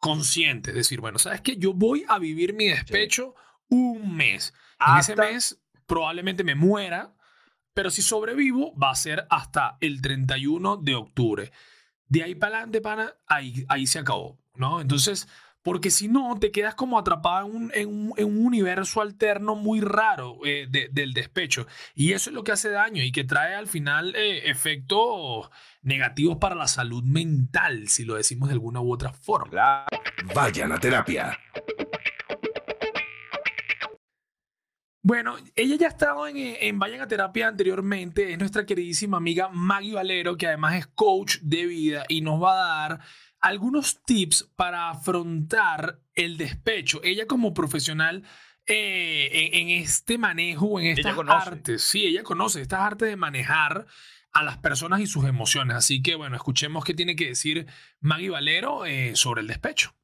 Consciente, 0.00 0.72
decir, 0.72 1.00
bueno, 1.00 1.18
¿sabes 1.18 1.40
qué? 1.40 1.56
Yo 1.56 1.72
voy 1.72 2.04
a 2.08 2.18
vivir 2.18 2.52
mi 2.52 2.66
despecho 2.66 3.34
un 3.70 4.14
mes. 4.14 4.52
En 4.86 4.98
ese 4.98 5.16
mes 5.16 5.58
probablemente 5.86 6.44
me 6.44 6.54
muera, 6.54 7.14
pero 7.72 7.88
si 7.90 8.02
sobrevivo 8.02 8.76
va 8.76 8.90
a 8.90 8.96
ser 8.96 9.26
hasta 9.30 9.78
el 9.80 10.02
31 10.02 10.76
de 10.76 10.94
octubre. 10.94 11.52
De 12.06 12.22
ahí 12.22 12.34
para 12.34 12.56
adelante, 12.56 12.82
pana, 12.82 13.14
ahí, 13.26 13.64
ahí 13.68 13.86
se 13.86 13.98
acabó, 13.98 14.38
¿no? 14.54 14.82
Entonces, 14.82 15.26
porque 15.68 15.90
si 15.90 16.08
no, 16.08 16.34
te 16.40 16.50
quedas 16.50 16.74
como 16.74 16.98
atrapado 16.98 17.46
en 17.46 17.54
un, 17.54 17.72
en 18.16 18.26
un, 18.26 18.46
universo 18.46 19.02
alterno 19.02 19.54
muy 19.54 19.82
raro 19.82 20.38
eh, 20.42 20.66
del 20.66 21.12
despecho. 21.12 21.66
Y 21.94 22.14
eso 22.14 22.30
es 22.30 22.34
lo 22.34 22.42
que 22.42 22.52
hace 22.52 22.70
daño 22.70 23.02
y 23.02 23.12
que 23.12 23.24
trae 23.24 23.54
al 23.54 23.66
final 23.66 24.16
eh, 24.16 24.48
efectos 24.48 25.50
negativos 25.82 26.38
para 26.38 26.54
la 26.54 26.68
salud 26.68 27.04
mental, 27.04 27.88
si 27.88 28.06
lo 28.06 28.14
decimos 28.14 28.48
de 28.48 28.54
alguna 28.54 28.80
u 28.80 28.90
otra 28.90 29.12
forma. 29.12 29.84
Vayan 30.34 30.72
a 30.72 30.80
terapia. 30.80 31.38
Bueno, 35.02 35.36
ella 35.54 35.76
ya 35.76 35.86
ha 35.86 35.90
estado 35.90 36.26
en, 36.28 36.36
en, 36.38 36.78
Vayan 36.78 37.02
a 37.02 37.08
Terapia 37.08 37.48
anteriormente, 37.48 38.32
es 38.32 38.38
nuestra 38.38 38.64
queridísima 38.64 39.18
amiga 39.18 39.50
Maggie 39.50 39.94
Valero, 39.94 40.38
que 40.38 40.46
además 40.46 40.76
es 40.76 40.86
coach 40.86 41.38
de 41.42 41.66
vida 41.66 42.04
y 42.08 42.22
nos 42.22 42.42
va 42.42 42.52
a 42.52 42.88
dar 42.88 43.00
algunos 43.40 44.02
tips 44.04 44.50
para 44.56 44.90
afrontar 44.90 46.00
el 46.14 46.36
despecho. 46.36 47.00
Ella 47.04 47.26
como 47.26 47.54
profesional 47.54 48.24
eh, 48.66 49.50
en, 49.54 49.70
este 49.70 50.18
manejo, 50.18 50.78
en 50.78 50.86
estas 50.86 51.16
artes, 51.28 51.82
sí, 51.82 52.06
ella 52.06 52.22
conoce 52.22 52.60
estas 52.60 52.80
artes 52.80 53.08
de 53.08 53.16
manejar 53.16 53.86
a 54.32 54.42
las 54.42 54.58
personas 54.58 55.00
y 55.00 55.06
sus 55.06 55.24
emociones. 55.24 55.76
Así 55.76 56.02
que 56.02 56.14
bueno, 56.14 56.36
escuchemos 56.36 56.84
qué 56.84 56.94
tiene 56.94 57.16
que 57.16 57.28
decir 57.28 57.66
Maggie 58.00 58.30
Valero 58.30 58.84
eh, 58.84 59.16
sobre 59.16 59.40
el 59.40 59.46
despecho. 59.46 59.94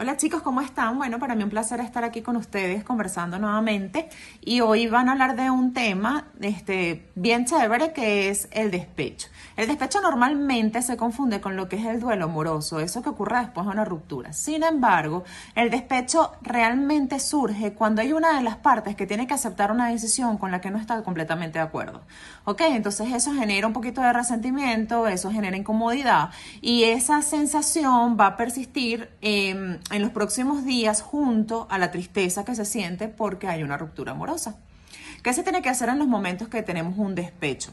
Hola 0.00 0.16
chicos, 0.16 0.42
¿cómo 0.42 0.60
están? 0.60 0.96
Bueno, 0.96 1.18
para 1.18 1.34
mí 1.34 1.42
un 1.42 1.50
placer 1.50 1.80
estar 1.80 2.04
aquí 2.04 2.22
con 2.22 2.36
ustedes 2.36 2.84
conversando 2.84 3.40
nuevamente 3.40 4.08
y 4.40 4.60
hoy 4.60 4.86
van 4.86 5.08
a 5.08 5.12
hablar 5.12 5.34
de 5.34 5.50
un 5.50 5.72
tema 5.72 6.28
este, 6.40 7.10
bien 7.16 7.46
chévere 7.46 7.92
que 7.92 8.28
es 8.28 8.48
el 8.52 8.70
despecho. 8.70 9.26
El 9.56 9.66
despecho 9.66 10.00
normalmente 10.00 10.82
se 10.82 10.96
confunde 10.96 11.40
con 11.40 11.56
lo 11.56 11.68
que 11.68 11.74
es 11.74 11.84
el 11.84 11.98
duelo 11.98 12.26
amoroso, 12.26 12.78
eso 12.78 13.02
que 13.02 13.08
ocurre 13.08 13.40
después 13.40 13.66
de 13.66 13.72
una 13.72 13.84
ruptura. 13.84 14.32
Sin 14.32 14.62
embargo, 14.62 15.24
el 15.56 15.68
despecho 15.68 16.30
realmente 16.42 17.18
surge 17.18 17.72
cuando 17.72 18.00
hay 18.00 18.12
una 18.12 18.36
de 18.36 18.44
las 18.44 18.54
partes 18.54 18.94
que 18.94 19.04
tiene 19.04 19.26
que 19.26 19.34
aceptar 19.34 19.72
una 19.72 19.88
decisión 19.88 20.38
con 20.38 20.52
la 20.52 20.60
que 20.60 20.70
no 20.70 20.78
está 20.78 21.02
completamente 21.02 21.58
de 21.58 21.64
acuerdo. 21.64 22.02
¿Ok? 22.44 22.60
Entonces 22.68 23.12
eso 23.12 23.34
genera 23.34 23.66
un 23.66 23.72
poquito 23.72 24.00
de 24.02 24.12
resentimiento, 24.12 25.08
eso 25.08 25.32
genera 25.32 25.56
incomodidad 25.56 26.30
y 26.60 26.84
esa 26.84 27.20
sensación 27.22 28.16
va 28.16 28.26
a 28.26 28.36
persistir 28.36 29.10
en 29.90 30.02
los 30.02 30.10
próximos 30.10 30.64
días 30.64 31.02
junto 31.02 31.66
a 31.70 31.78
la 31.78 31.90
tristeza 31.90 32.44
que 32.44 32.54
se 32.54 32.64
siente 32.64 33.08
porque 33.08 33.48
hay 33.48 33.62
una 33.62 33.76
ruptura 33.76 34.12
amorosa. 34.12 34.56
¿Qué 35.22 35.32
se 35.32 35.42
tiene 35.42 35.62
que 35.62 35.68
hacer 35.68 35.88
en 35.88 35.98
los 35.98 36.06
momentos 36.06 36.48
que 36.48 36.62
tenemos 36.62 36.96
un 36.96 37.14
despecho? 37.14 37.72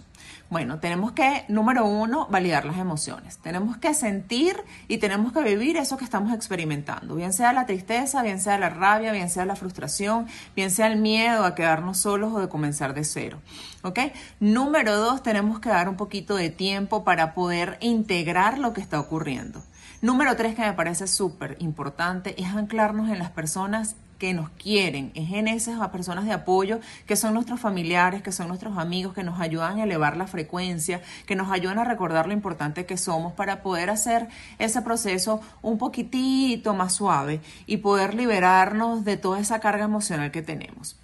Bueno, 0.50 0.80
tenemos 0.80 1.12
que, 1.12 1.46
número 1.48 1.86
uno, 1.86 2.28
validar 2.30 2.66
las 2.66 2.78
emociones. 2.78 3.38
Tenemos 3.38 3.78
que 3.78 3.94
sentir 3.94 4.58
y 4.88 4.98
tenemos 4.98 5.32
que 5.34 5.42
vivir 5.42 5.78
eso 5.78 5.98
que 5.98 6.06
estamos 6.06 6.34
experimentando, 6.34 7.16
bien 7.16 7.34
sea 7.34 7.54
la 7.54 7.66
tristeza, 7.66 8.22
bien 8.24 8.40
sea 8.40 8.58
la 8.60 8.70
rabia, 8.70 9.12
bien 9.12 9.30
sea 9.30 9.46
la 9.46 9.56
frustración, 9.56 10.28
bien 10.56 10.72
sea 10.72 10.88
el 10.88 10.98
miedo 10.98 11.46
a 11.46 11.56
quedarnos 11.56 11.98
solos 11.98 12.34
o 12.34 12.40
de 12.40 12.50
comenzar 12.50 12.94
de 12.94 13.04
cero. 13.04 13.40
¿Ok? 13.84 14.00
Número 14.40 14.96
dos, 14.98 15.24
tenemos 15.24 15.60
que 15.60 15.70
dar 15.70 15.90
un 15.90 15.98
poquito 15.98 16.36
de 16.36 16.50
tiempo 16.50 17.04
para 17.04 17.34
poder 17.34 17.78
integrar 17.82 18.58
lo 18.58 18.74
que 18.74 18.82
está 18.82 19.00
ocurriendo. 19.00 19.64
Número 20.06 20.36
tres, 20.36 20.54
que 20.54 20.62
me 20.62 20.74
parece 20.74 21.08
súper 21.08 21.58
importante, 21.60 22.40
es 22.40 22.50
anclarnos 22.50 23.10
en 23.10 23.18
las 23.18 23.32
personas 23.32 23.96
que 24.20 24.36
nos 24.36 24.52
quieren, 24.52 25.12
es 25.16 25.32
en 25.32 25.48
esas 25.48 25.80
personas 25.90 26.26
de 26.26 26.32
apoyo 26.32 26.80
que 27.08 27.16
son 27.16 27.34
nuestros 27.34 27.60
familiares, 27.60 28.22
que 28.22 28.32
son 28.32 28.48
nuestros 28.50 28.78
amigos, 28.78 29.16
que 29.16 29.24
nos 29.24 29.42
ayudan 29.42 29.80
a 29.80 29.84
elevar 29.84 30.16
la 30.16 30.28
frecuencia, 30.28 31.02
que 31.26 31.36
nos 31.36 31.52
ayudan 31.52 31.80
a 31.80 31.86
recordar 31.86 32.28
lo 32.28 32.34
importante 32.34 32.86
que 32.86 32.98
somos 32.98 33.34
para 33.34 33.64
poder 33.64 33.90
hacer 33.90 34.28
ese 34.60 34.84
proceso 34.84 35.42
un 35.64 35.80
poquitito 35.80 36.76
más 36.76 36.94
suave 36.94 37.42
y 37.66 37.78
poder 37.78 38.14
liberarnos 38.14 39.06
de 39.06 39.18
toda 39.18 39.40
esa 39.40 39.60
carga 39.60 39.86
emocional 39.86 40.30
que 40.30 40.44
tenemos. 40.44 40.98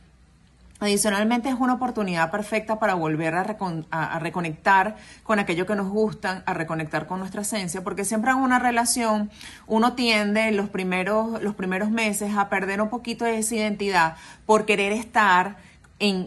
Adicionalmente 0.81 1.47
es 1.47 1.55
una 1.59 1.75
oportunidad 1.75 2.31
perfecta 2.31 2.79
para 2.79 2.95
volver 2.95 3.35
a, 3.35 4.19
reconectar 4.19 4.95
con 5.21 5.37
aquello 5.37 5.67
que 5.67 5.75
nos 5.75 5.87
gustan, 5.89 6.41
a 6.47 6.55
reconectar 6.55 7.05
con 7.05 7.19
nuestra 7.19 7.43
esencia, 7.43 7.83
porque 7.83 8.03
siempre 8.03 8.31
en 8.31 8.37
una 8.37 8.57
relación 8.57 9.29
uno 9.67 9.93
tiende 9.93 10.51
los 10.51 10.69
primeros, 10.69 11.39
los 11.43 11.53
primeros 11.53 11.91
meses 11.91 12.35
a 12.35 12.49
perder 12.49 12.81
un 12.81 12.89
poquito 12.89 13.25
de 13.25 13.37
esa 13.37 13.53
identidad 13.53 14.15
por 14.47 14.65
querer 14.65 14.91
estar 14.91 15.57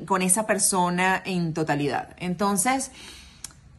con 0.07 0.23
esa 0.23 0.47
persona 0.47 1.21
en 1.25 1.53
totalidad. 1.53 2.14
Entonces, 2.19 2.93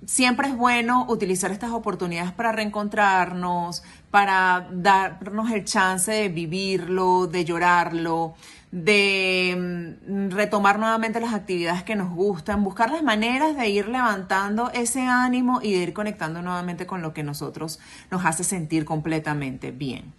siempre 0.05 0.49
es 0.49 0.57
bueno 0.57 1.05
utilizar 1.07 1.51
estas 1.51 1.71
oportunidades 1.71 2.33
para 2.33 2.51
reencontrarnos, 2.51 3.81
para 4.11 4.67
darnos 4.73 5.51
el 5.51 5.63
chance 5.63 6.11
de 6.11 6.27
vivirlo, 6.27 7.27
de 7.27 7.45
llorarlo, 7.45 8.35
de 8.75 9.95
mm, 10.05 10.31
retomar 10.31 10.79
nuevamente 10.79 11.21
las 11.21 11.33
actividades 11.33 11.83
que 11.83 11.95
nos 11.95 12.13
gustan, 12.13 12.61
buscar 12.61 12.91
las 12.91 13.03
maneras 13.03 13.55
de 13.55 13.69
ir 13.69 13.87
levantando 13.87 14.69
ese 14.73 15.03
ánimo 15.03 15.61
y 15.63 15.71
de 15.71 15.77
ir 15.77 15.93
conectando 15.93 16.41
nuevamente 16.41 16.85
con 16.85 17.01
lo 17.01 17.13
que 17.13 17.23
nosotros 17.23 17.79
nos 18.11 18.25
hace 18.25 18.43
sentir 18.43 18.83
completamente 18.83 19.71
bien. 19.71 20.13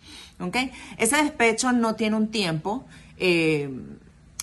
Ese 0.97 1.17
despecho 1.17 1.73
no 1.73 1.97
tiene 1.97 2.17
un 2.17 2.29
tiempo. 2.29 2.87
Eh, 3.19 3.71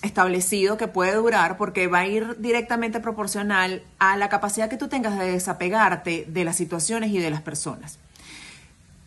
establecido 0.04 0.76
que 0.76 0.89
puede 0.89 1.15
durar 1.15 1.56
porque 1.56 1.88
va 1.88 1.99
a 1.99 2.08
ir 2.08 2.36
directamente 2.39 2.99
proporcional 2.99 3.84
a 3.99 4.17
la 4.17 4.28
capacidad 4.28 4.69
que 4.69 4.76
tú 4.76 4.89
tengas 4.89 5.17
de 5.17 5.32
desapegarte 5.32 6.26
de 6.28 6.43
las 6.43 6.58
situaciones 6.58 7.12
y 7.12 7.19
de 7.19 7.32
las 7.32 7.41
personas. 7.41 7.99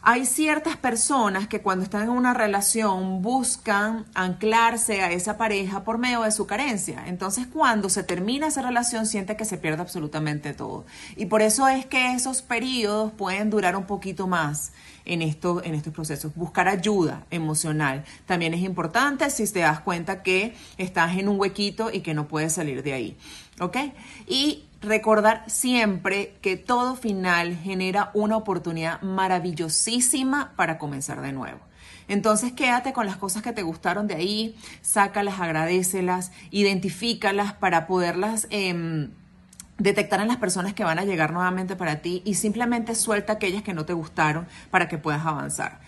Hay 0.09 0.25
ciertas 0.25 0.77
personas 0.77 1.49
que 1.49 1.63
cuando 1.63 1.83
están 1.83 2.05
en 2.05 2.11
una 2.11 2.33
relación 2.33 3.23
buscan 3.23 4.05
anclarse 4.15 5.03
a 5.03 5.11
esa 5.11 5.37
pareja 5.37 5.83
por 5.83 5.99
medio 5.99 6.23
de 6.23 6.31
su 6.31 6.47
carencia. 6.47 7.03
Entonces 7.09 7.49
cuando 7.49 7.89
se 7.89 8.05
termina 8.05 8.47
esa 8.47 8.63
relación 8.63 9.07
siente 9.07 9.37
que 9.37 9.45
se 9.45 9.59
pierde 9.59 9.83
absolutamente 9.83 10.55
todo. 10.55 10.87
Y 11.17 11.27
por 11.27 11.43
eso 11.43 11.67
es 11.67 11.87
que 11.87 12.13
esos 12.13 12.41
periodos 12.41 13.11
pueden 13.15 13.51
durar 13.51 13.75
un 13.75 13.87
poquito 13.87 14.29
más 14.29 14.71
en, 15.07 15.23
en 15.23 15.75
estos 15.75 15.93
procesos. 15.93 16.33
Buscar 16.37 16.69
ayuda 16.69 17.27
emocional 17.33 18.05
también 18.27 18.55
es 18.55 18.61
importante 18.61 19.29
si 19.29 19.53
te 19.53 19.59
das 19.59 19.81
cuenta 19.81 20.23
que 20.23 20.55
estás 20.79 21.17
en 21.17 21.29
un 21.29 21.41
huequito 21.41 21.91
y 21.93 22.03
que 22.03 22.15
no 22.15 22.29
puedes 22.29 22.53
salir 22.53 22.85
de 22.85 22.93
ahí. 22.93 23.17
¿Ok? 23.59 23.77
Y 24.29 24.67
recordar 24.81 25.45
siempre 25.49 26.37
que 26.43 26.57
todo 26.57 26.97
final 26.97 27.57
genera 27.57 28.11
una 28.15 28.37
oportunidad 28.37 29.01
maravillosísima 29.03 30.53
para 30.57 30.79
comenzar 30.79 31.23
de 31.23 31.33
nuevo. 31.33 31.61
Entonces 32.09 32.53
quédate 32.53 32.93
con 32.93 33.07
las 33.07 33.17
cosas 33.17 33.43
que 33.43 33.53
te 33.53 33.63
gustaron 33.63 34.07
de 34.07 34.15
ahí, 34.15 34.57
sácalas, 34.81 35.41
agradecelas, 35.41 36.31
identifícalas 36.51 37.53
para 37.53 37.87
poderlas 37.87 38.47
em, 38.51 39.11
detectar 39.79 40.21
en 40.21 40.29
las 40.29 40.37
personas 40.37 40.73
que 40.73 40.85
van 40.85 40.99
a 40.99 41.05
llegar 41.05 41.33
nuevamente 41.33 41.77
para 41.77 41.97
ti 41.97 42.23
y 42.25 42.35
simplemente 42.35 42.95
suelta 42.95 43.35
aquellas 43.35 43.63
que 43.63 43.75
no 43.75 43.85
te 43.85 43.93
gustaron 43.93 44.47
para 44.71 44.89
que 44.89 44.99
puedas 44.99 45.27
avanzar. 45.27 45.81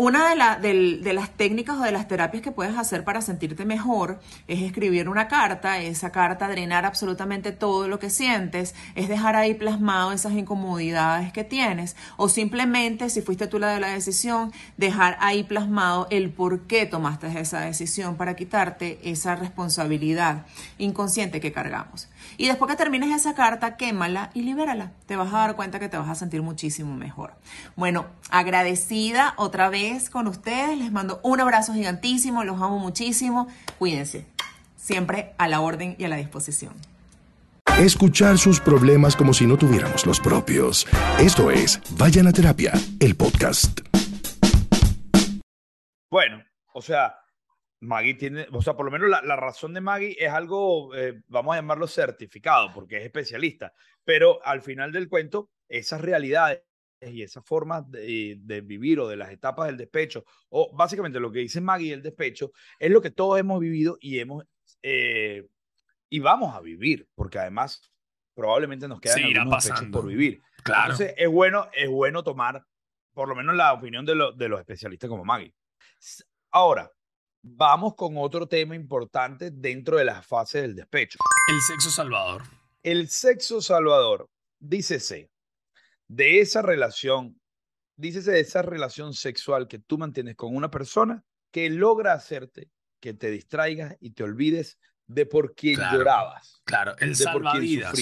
Una 0.00 0.56
de, 0.60 1.00
de, 1.02 1.12
las 1.12 1.30
técnicas 1.30 1.76
o 1.76 1.82
de 1.82 1.90
las 1.90 2.06
terapias 2.06 2.40
que 2.40 2.52
puedes 2.52 2.78
hacer 2.78 3.02
para 3.02 3.20
sentirte 3.20 3.64
mejor 3.64 4.20
es 4.46 4.62
escribir 4.62 5.08
una 5.08 5.26
carta, 5.26 5.80
esa 5.80 6.12
carta 6.12 6.46
drenar 6.46 6.86
absolutamente 6.86 7.50
todo 7.50 7.88
lo 7.88 7.98
que 7.98 8.08
sientes, 8.08 8.76
es 8.94 9.08
dejar 9.08 9.34
ahí 9.34 9.54
plasmado 9.54 10.12
esas 10.12 10.34
incomodidades 10.34 11.32
que 11.32 11.42
tienes 11.42 11.96
o 12.16 12.28
simplemente, 12.28 13.10
si 13.10 13.22
fuiste 13.22 13.48
tú 13.48 13.58
la 13.58 13.70
de 13.70 13.80
la 13.80 13.88
decisión, 13.88 14.52
dejar 14.76 15.16
ahí 15.18 15.42
plasmado 15.42 16.06
el 16.10 16.30
por 16.30 16.68
qué 16.68 16.86
tomaste 16.86 17.26
esa 17.36 17.62
decisión 17.62 18.14
para 18.16 18.36
quitarte 18.36 19.00
esa 19.02 19.34
responsabilidad 19.34 20.46
inconsciente 20.78 21.40
que 21.40 21.50
cargamos. 21.50 22.06
Y 22.36 22.46
después 22.46 22.70
que 22.70 22.76
termines 22.76 23.14
esa 23.14 23.34
carta, 23.34 23.76
quémala 23.76 24.30
y 24.34 24.42
libérala. 24.42 24.92
Te 25.06 25.16
vas 25.16 25.32
a 25.32 25.38
dar 25.38 25.56
cuenta 25.56 25.80
que 25.80 25.88
te 25.88 25.96
vas 25.96 26.08
a 26.08 26.14
sentir 26.14 26.42
muchísimo 26.42 26.94
mejor. 26.94 27.34
Bueno, 27.76 28.06
agradecida 28.30 29.34
otra 29.36 29.68
vez 29.68 30.10
con 30.10 30.26
ustedes. 30.26 30.78
Les 30.78 30.92
mando 30.92 31.20
un 31.22 31.40
abrazo 31.40 31.74
gigantísimo. 31.74 32.44
Los 32.44 32.56
amo 32.56 32.78
muchísimo. 32.78 33.48
Cuídense. 33.78 34.26
Siempre 34.76 35.34
a 35.38 35.48
la 35.48 35.60
orden 35.60 35.96
y 35.98 36.04
a 36.04 36.08
la 36.08 36.16
disposición. 36.16 36.74
Escuchar 37.78 38.38
sus 38.38 38.58
problemas 38.58 39.14
como 39.14 39.32
si 39.32 39.46
no 39.46 39.56
tuviéramos 39.56 40.04
los 40.04 40.18
propios. 40.18 40.86
Esto 41.20 41.50
es 41.50 41.80
Vayan 41.96 42.26
a 42.26 42.32
Terapia, 42.32 42.72
el 42.98 43.14
podcast. 43.14 43.80
Bueno, 46.10 46.42
o 46.72 46.82
sea, 46.82 47.17
Maggie 47.80 48.14
tiene, 48.14 48.46
o 48.52 48.60
sea, 48.60 48.74
por 48.74 48.84
lo 48.86 48.90
menos 48.90 49.08
la, 49.08 49.36
razón 49.36 49.72
de 49.72 49.80
Maggie 49.80 50.16
es 50.18 50.30
algo, 50.30 50.94
eh, 50.96 51.22
vamos 51.28 51.54
a 51.54 51.58
llamarlo 51.58 51.86
certificado, 51.86 52.72
porque 52.72 52.96
es 52.98 53.04
especialista, 53.04 53.72
pero 54.04 54.44
al 54.44 54.62
final 54.62 54.90
del 54.90 55.08
cuento, 55.08 55.50
esas 55.68 56.00
realidades 56.00 56.62
y 57.00 57.22
esas 57.22 57.44
formas 57.44 57.88
de, 57.90 58.62
vivir 58.64 58.98
o 58.98 59.06
de 59.06 59.16
las 59.16 59.30
etapas 59.30 59.66
del 59.66 59.76
despecho, 59.76 60.24
o 60.48 60.74
básicamente 60.74 61.20
lo 61.20 61.30
que 61.30 61.40
dice 61.40 61.60
Maggie, 61.60 61.92
el 61.92 62.02
despecho, 62.02 62.50
es 62.78 62.90
lo 62.90 63.00
que 63.00 63.10
todos 63.10 63.38
hemos 63.38 63.60
vivido 63.60 63.96
y 64.00 64.18
hemos, 64.18 64.44
eh, 64.82 65.46
y 66.08 66.18
vamos 66.18 66.56
a 66.56 66.60
vivir, 66.60 67.08
porque 67.14 67.38
además 67.38 67.80
probablemente 68.34 68.88
nos 68.88 69.00
quedan 69.00 69.22
algunos 69.22 69.64
despechos 69.64 69.90
por 69.92 70.06
vivir. 70.06 70.42
Claro. 70.64 70.92
Entonces 70.92 71.14
es 71.16 71.28
bueno, 71.28 71.68
es 71.72 71.88
bueno 71.88 72.24
tomar 72.24 72.64
por 73.12 73.28
lo 73.28 73.34
menos 73.34 73.54
la 73.54 73.72
opinión 73.72 74.04
de, 74.04 74.14
de 74.36 74.48
los 74.48 74.60
especialistas 74.60 75.10
como 75.10 75.24
Maggie. 75.24 75.54
Ahora, 76.52 76.90
Vamos 77.56 77.94
con 77.94 78.16
otro 78.18 78.46
tema 78.46 78.76
importante 78.76 79.50
dentro 79.50 79.96
de 79.96 80.04
las 80.04 80.26
fases 80.26 80.62
del 80.62 80.74
despecho. 80.74 81.18
El 81.46 81.60
sexo 81.60 81.90
salvador. 81.90 82.42
El 82.82 83.08
sexo 83.08 83.62
salvador, 83.62 84.28
dícese, 84.58 85.30
de 86.06 86.40
esa 86.40 86.62
relación, 86.62 87.40
dícese 87.96 88.32
de 88.32 88.40
esa 88.40 88.62
relación 88.62 89.14
sexual 89.14 89.66
que 89.66 89.78
tú 89.78 89.96
mantienes 89.96 90.36
con 90.36 90.54
una 90.54 90.70
persona 90.70 91.24
que 91.50 91.70
logra 91.70 92.12
hacerte 92.12 92.70
que 93.00 93.14
te 93.14 93.30
distraigas 93.30 93.96
y 94.00 94.10
te 94.10 94.24
olvides 94.24 94.78
de 95.06 95.24
por 95.24 95.54
quién 95.54 95.80
llorabas. 95.92 96.60
Claro, 96.64 96.96
el 96.98 97.16
salvavidas. 97.16 97.94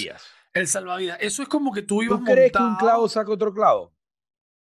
El 0.52 0.66
salvavidas. 0.66 1.18
Eso 1.20 1.42
es 1.42 1.48
como 1.48 1.72
que 1.72 1.82
tú 1.82 2.02
ibas 2.02 2.18
¿Tú 2.18 2.24
crees 2.24 2.50
que 2.50 2.58
un 2.58 2.76
clavo 2.76 3.08
saca 3.08 3.30
otro 3.30 3.54
clavo? 3.54 3.94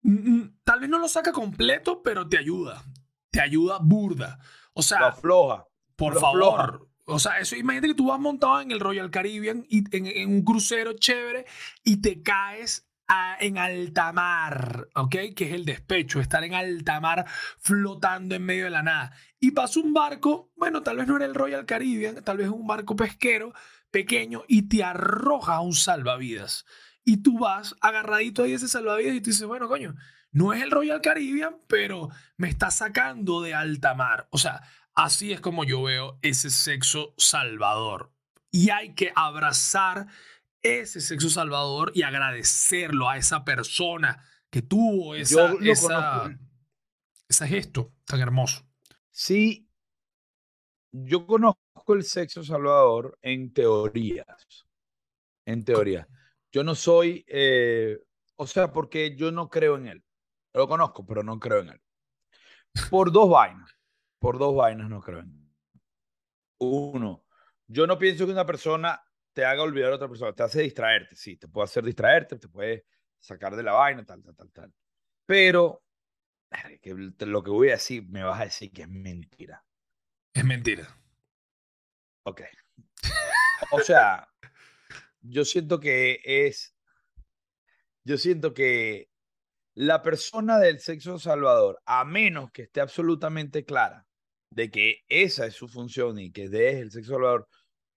Mm, 0.02 0.36
mm, 0.36 0.60
tal 0.64 0.82
vez 0.82 0.90
no 0.90 1.00
lo 1.00 1.08
saca 1.08 1.32
completo, 1.32 2.04
pero 2.04 2.28
te 2.28 2.38
ayuda 2.38 2.84
te 3.32 3.42
ayuda 3.42 3.80
burda. 3.82 4.40
O 4.74 4.82
sea, 4.82 5.08
afloja. 5.08 5.66
Por 5.96 6.20
favor. 6.20 6.90
O 7.06 7.18
sea, 7.18 7.40
eso 7.40 7.56
imagínate 7.56 7.90
que 7.90 7.96
tú 7.96 8.08
vas 8.08 8.20
montado 8.20 8.62
en 8.62 8.72
el 8.72 8.80
Royal 8.80 9.10
Caribbean 9.10 9.66
y 9.68 9.84
en, 9.96 10.30
un 10.30 10.44
crucero 10.44 10.94
chévere 10.94 11.46
y 11.84 12.02
te 12.02 12.22
caes 12.22 12.88
en 13.40 13.58
alta 13.58 14.14
mar, 14.14 14.88
¿ok? 14.94 15.16
Que 15.36 15.46
es 15.46 15.54
el 15.54 15.66
despecho, 15.66 16.20
estar 16.20 16.44
en 16.44 16.54
alta 16.54 17.00
mar 17.00 17.26
flotando 17.58 18.36
en 18.36 18.46
medio 18.46 18.66
de 18.66 18.70
la 18.70 18.84
nada. 18.84 19.12
Y 19.40 19.52
pasa 19.52 19.80
un 19.80 19.94
barco, 19.94 20.52
bueno, 20.56 20.84
tal 20.84 20.98
vez 20.98 21.08
no 21.08 21.16
era 21.16 21.26
el 21.26 21.34
Royal 21.34 21.66
Caribbean, 21.66 22.24
tal 22.24 22.38
vez 22.38 22.50
un 22.50 22.68
barco 22.68 22.96
pesquero 22.96 23.54
pequeño 23.90 24.44
y 24.48 24.70
te 24.70 24.84
arroja 24.84 25.60
un 25.62 25.74
salvavidas. 25.74 26.66
Y 27.04 27.24
tú 27.24 27.40
vas 27.40 27.76
agarradito 27.82 28.44
ahí 28.44 28.54
ese 28.54 28.68
salvavidas 28.68 29.16
y 29.16 29.22
tú 29.22 29.32
dices, 29.32 29.48
bueno, 29.48 29.68
coño, 29.68 29.96
no 30.32 30.54
es 30.54 30.62
el 30.62 30.72
Royal 30.72 31.02
Caribbean, 31.02 31.58
pero 31.68 32.10
me 32.38 32.50
está 32.50 32.72
sacando 32.72 33.42
de 33.42 33.54
alta 33.54 33.94
mar. 33.96 34.28
O 34.32 34.38
sea, 34.38 34.62
así 34.94 35.32
es 35.32 35.42
como 35.42 35.64
yo 35.64 35.84
veo 35.84 36.20
ese 36.22 36.50
sexo 36.50 37.14
salvador. 37.18 38.12
Y 38.52 38.70
hay 38.70 38.94
que 38.96 39.12
abrazar 39.16 40.08
ese 40.62 41.02
sexo 41.02 41.30
salvador 41.30 41.92
y 41.96 42.04
agradecerlo 42.04 43.10
a 43.10 43.18
esa 43.18 43.46
persona 43.46 44.24
que 44.50 44.62
tuvo 44.62 45.16
esa, 45.16 45.54
esa, 45.62 46.38
ese 47.28 47.48
gesto 47.48 47.94
tan 48.06 48.20
hermoso. 48.20 48.66
Sí, 49.12 49.70
yo 50.92 51.26
conozco 51.26 51.94
el 51.94 52.04
sexo 52.04 52.44
salvador 52.44 53.18
en 53.22 53.54
teorías. 53.54 54.68
En 55.46 55.64
teoría. 55.64 56.08
Yo 56.52 56.64
no 56.64 56.76
soy, 56.76 57.26
eh, 57.28 58.00
o 58.36 58.48
sea, 58.48 58.72
porque 58.74 59.16
yo 59.16 59.32
no 59.32 59.50
creo 59.50 59.78
en 59.78 59.88
él. 59.88 60.04
Lo 60.54 60.68
conozco, 60.68 61.06
pero 61.06 61.24
no 61.24 61.40
creo 61.40 61.60
en 61.60 61.70
él. 61.70 61.82
Por 62.90 63.12
dos 63.12 63.30
vainas. 63.30 63.72
Por 64.20 64.38
dos 64.38 64.56
vainas 64.56 64.90
no 64.90 65.02
creo 65.02 65.20
en 65.20 65.30
él. 65.30 65.50
Uno, 66.60 67.26
yo 67.68 67.88
no 67.88 67.98
pienso 67.98 68.26
que 68.26 68.34
una 68.34 68.46
persona 68.46 69.02
te 69.34 69.46
haga 69.46 69.62
olvidar 69.62 69.92
a 69.92 69.96
otra 69.96 70.10
persona, 70.10 70.34
te 70.34 70.44
hace 70.44 70.62
distraerte, 70.62 71.16
sí, 71.16 71.38
te 71.38 71.48
puede 71.48 71.66
hacer 71.66 71.84
distraerte, 71.86 72.38
te 72.38 72.50
puede 72.50 72.86
sacar 73.20 73.56
de 73.56 73.64
la 73.64 73.74
vaina, 73.74 74.06
tal, 74.06 74.22
tal, 74.22 74.36
tal, 74.36 74.52
tal. 74.52 74.74
Pero 75.26 75.84
que 76.82 76.94
lo 77.26 77.44
que 77.44 77.52
voy 77.52 77.70
a 77.70 77.74
decir, 77.74 78.08
me 78.10 78.24
vas 78.24 78.42
a 78.42 78.46
decir 78.46 78.72
que 78.72 78.82
es 78.82 78.90
mentira. 78.90 79.64
Es 80.34 80.44
mentira. 80.44 80.88
Ok. 82.24 82.42
O 83.72 83.80
sea, 83.80 84.28
yo 85.22 85.46
siento 85.46 85.80
que 85.80 86.22
es, 86.24 86.76
yo 88.04 88.18
siento 88.18 88.54
que 88.54 89.10
la 89.80 90.02
persona 90.02 90.60
del 90.60 90.82
sexo 90.82 91.20
salvador, 91.20 91.82
a 91.86 92.04
menos 92.04 92.52
que 92.52 92.64
esté 92.64 92.82
absolutamente 92.82 93.64
clara 93.64 94.06
de 94.52 94.70
que 94.70 95.06
esa 95.08 95.46
es 95.46 95.54
su 95.54 95.70
función 95.70 96.20
y 96.20 96.34
que 96.34 96.46
es 96.46 96.52
el 96.54 96.92
sexo 96.92 97.14
salvador, 97.14 97.48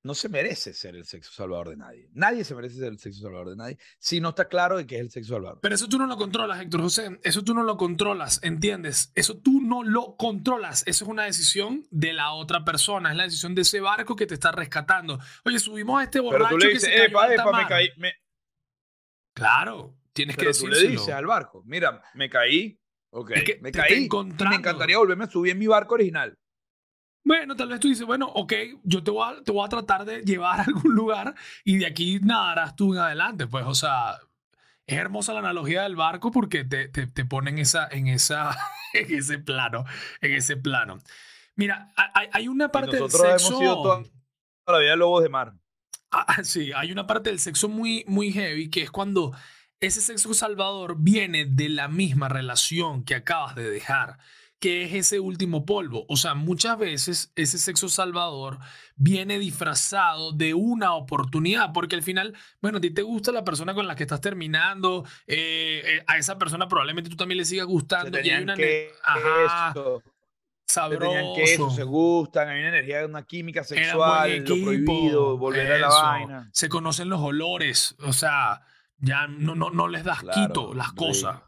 no 0.05 0.15
se 0.15 0.29
merece 0.29 0.75
ser 0.75 0.95
el 0.95 1.07
sexo 1.07 1.33
salvador 1.33 1.71
de 1.71 1.77
nadie. 1.77 2.09
Nadie 2.13 2.45
se 2.45 2.55
merece 2.55 2.77
ser 2.77 2.93
el 2.93 3.01
sexo 3.01 3.23
salvador 3.23 3.51
de 3.51 3.57
nadie 3.57 3.79
si 3.99 4.21
no 4.21 4.29
está 4.29 4.47
claro 4.47 4.77
de 4.77 4.87
que 4.87 4.95
es 4.95 5.01
el 5.01 5.11
sexo 5.11 5.35
salvador. 5.35 5.59
Pero 5.61 5.75
eso 5.75 5.89
tú 5.89 5.99
no 5.99 6.07
lo 6.07 6.17
controlas, 6.17 6.61
Héctor 6.61 6.83
José. 6.83 7.19
Eso 7.25 7.43
tú 7.43 7.53
no 7.53 7.65
lo 7.65 7.77
controlas, 7.77 8.39
¿entiendes? 8.45 9.11
Eso 9.17 9.39
tú 9.39 9.61
no 9.61 9.83
lo 9.83 10.15
controlas. 10.17 10.85
Eso 10.87 11.05
es 11.05 11.11
una 11.11 11.25
decisión 11.25 11.85
de 11.91 12.13
la 12.13 12.33
otra 12.33 12.65
persona. 12.65 13.11
Es 13.11 13.17
la 13.17 13.25
decisión 13.25 13.57
de 13.57 13.63
ese 13.63 13.81
barco 13.81 14.15
que 14.15 14.29
te 14.29 14.35
está 14.35 14.53
rescatando. 14.53 15.19
Oye, 15.45 15.59
subimos 15.59 16.01
a 16.01 16.05
este 16.05 16.21
borracho 16.21 16.45
Pero 16.45 16.51
tú 16.51 16.59
le 16.59 16.75
dices, 16.75 16.89
que 16.89 16.97
se 16.97 17.05
epa, 17.07 17.35
epa, 17.35 17.59
me 17.59 17.67
caí. 17.67 17.89
Claro, 19.35 19.97
tienes 20.13 20.37
Pero 20.37 20.51
que 20.53 20.59
tú 20.59 20.67
decírselo. 20.67 20.89
le 20.91 20.97
dices 20.97 21.15
al 21.15 21.27
barco, 21.27 21.63
mira, 21.67 22.03
me 22.15 22.29
caí. 22.29 22.79
Ok, 23.11 23.31
Es 23.33 23.45
que 23.45 23.59
me 23.61 23.73
te 23.73 23.79
caí. 23.79 24.09
Me 24.49 24.57
encantaría 24.57 24.99
volverme 24.99 25.25
a 25.25 25.31
subir 25.31 25.53
en 25.53 25.59
mi 25.59 25.67
barco 25.67 25.95
original. 25.95 26.39
Bueno, 27.25 27.55
tal 27.55 27.69
vez 27.69 27.79
tú 27.79 27.89
dices, 27.89 28.05
bueno, 28.05 28.27
ok, 28.27 28.53
yo 28.83 29.05
te 29.05 29.11
voy, 29.11 29.33
a, 29.33 29.43
te 29.43 29.53
voy 29.53 29.65
a 29.65 29.69
tratar 29.69 30.05
de 30.05 30.23
llevar 30.23 30.61
a 30.61 30.65
algún 30.65 30.95
lugar 30.95 31.35
y 31.65 31.77
de 31.79 31.87
aquí 31.87 32.19
nadarás 32.21 32.75
tú 32.75 32.95
en 32.95 33.01
adelante. 33.01 33.47
Pues, 33.47 33.65
o 33.67 33.75
sea, 33.75 34.19
es 34.87 34.99
hermosa 34.99 35.33
la 35.33 35.39
analogía 35.39 35.83
del 35.83 35.95
barco 35.95 36.31
porque 36.33 36.65
te, 36.65 36.89
te, 36.89 37.07
te 37.07 37.25
pone 37.25 37.51
en, 37.51 37.59
esa, 37.59 37.87
en, 37.91 38.09
esa, 38.09 38.57
en 38.93 39.15
ese 39.15 39.39
plano, 39.39 39.85
en 40.21 40.33
ese 40.33 40.57
plano. 40.57 40.99
Mira, 41.55 41.93
hay, 41.97 42.29
hay 42.33 42.49
una 42.49 42.71
parte 42.71 42.93
del 42.93 43.01
nosotros 43.01 43.31
sexo... 43.31 43.49
hemos 43.49 43.59
sido 43.61 43.83
toda 44.65 44.79
la 44.79 44.85
vida 44.85 44.97
lobos 44.97 45.23
de 45.23 45.29
mar. 45.29 45.55
Ah, 46.11 46.43
sí, 46.45 46.73
hay 46.75 46.93
una 46.93 47.07
parte 47.07 47.31
del 47.31 47.39
sexo 47.39 47.69
muy, 47.69 48.05
muy 48.07 48.33
heavy 48.33 48.69
que 48.69 48.83
es 48.83 48.91
cuando 48.91 49.33
ese 49.83 50.01
sexo 50.01 50.33
salvador 50.33 50.95
viene 50.99 51.45
de 51.45 51.69
la 51.69 51.89
misma 51.89 52.29
relación 52.29 53.05
que 53.05 53.17
acabas 53.17 53.57
de 53.57 53.69
dejar, 53.69 54.17
que 54.61 54.85
es 54.85 54.95
ese 54.95 55.19
último 55.19 55.67
polvo. 55.67 56.07
O 56.09 56.17
sea, 56.17 56.35
muchas 56.35 56.79
veces 56.79 57.33
ese 57.35 57.59
sexo 57.59 57.89
salvador 57.89 58.61
viene 58.95 59.41
disfrazado 59.41 60.31
de 60.31 60.55
una 60.55 60.95
oportunidad, 60.95 61.73
porque 61.73 61.97
al 61.97 62.05
final, 62.05 62.33
bueno, 62.61 62.79
a 62.79 62.81
ti 62.81 62.91
te 62.91 63.03
gusta 63.03 63.33
la 63.33 63.43
persona 63.43 63.75
con 63.75 63.89
la 63.89 63.97
que 63.97 64.05
estás 64.05 64.21
terminando, 64.21 65.05
eh, 65.27 65.83
eh, 65.85 66.05
a 66.07 66.17
esa 66.17 66.39
persona 66.39 66.69
probablemente 66.69 67.11
tú 67.11 67.17
también 67.17 67.39
le 67.39 67.45
sigas 67.45 67.67
Se 67.67 67.73
gustando 67.73 68.21
y 68.21 68.31
hay 68.31 68.43
una... 68.45 68.55
que 68.55 68.93
Ajá, 69.03 69.71
eso, 69.73 70.01
se 70.65 70.81
tenían 70.97 71.35
que 71.35 71.43
eso, 71.43 71.55
sabroso. 71.55 71.71
se 71.71 71.83
gustan, 71.83 72.49
hay 72.49 72.61
una 72.61 72.69
energía, 72.69 73.05
una 73.05 73.25
química 73.25 73.65
sexual, 73.65 74.31
lo 74.31 74.37
equipo, 74.37 74.65
prohibido, 74.65 75.39
volver 75.39 75.73
a 75.73 75.79
la 75.79 75.89
eso. 75.89 75.97
vaina. 76.03 76.51
Se 76.53 76.69
conocen 76.69 77.09
los 77.09 77.21
olores, 77.21 77.97
o 77.99 78.13
sea, 78.13 78.63
ya 79.03 79.27
no, 79.27 79.55
no, 79.55 79.69
no 79.71 79.89
les 79.89 80.05
das 80.05 80.21
Claro, 80.21 80.49
quito 80.49 80.75
las 80.75 80.93
cosas. 80.93 81.41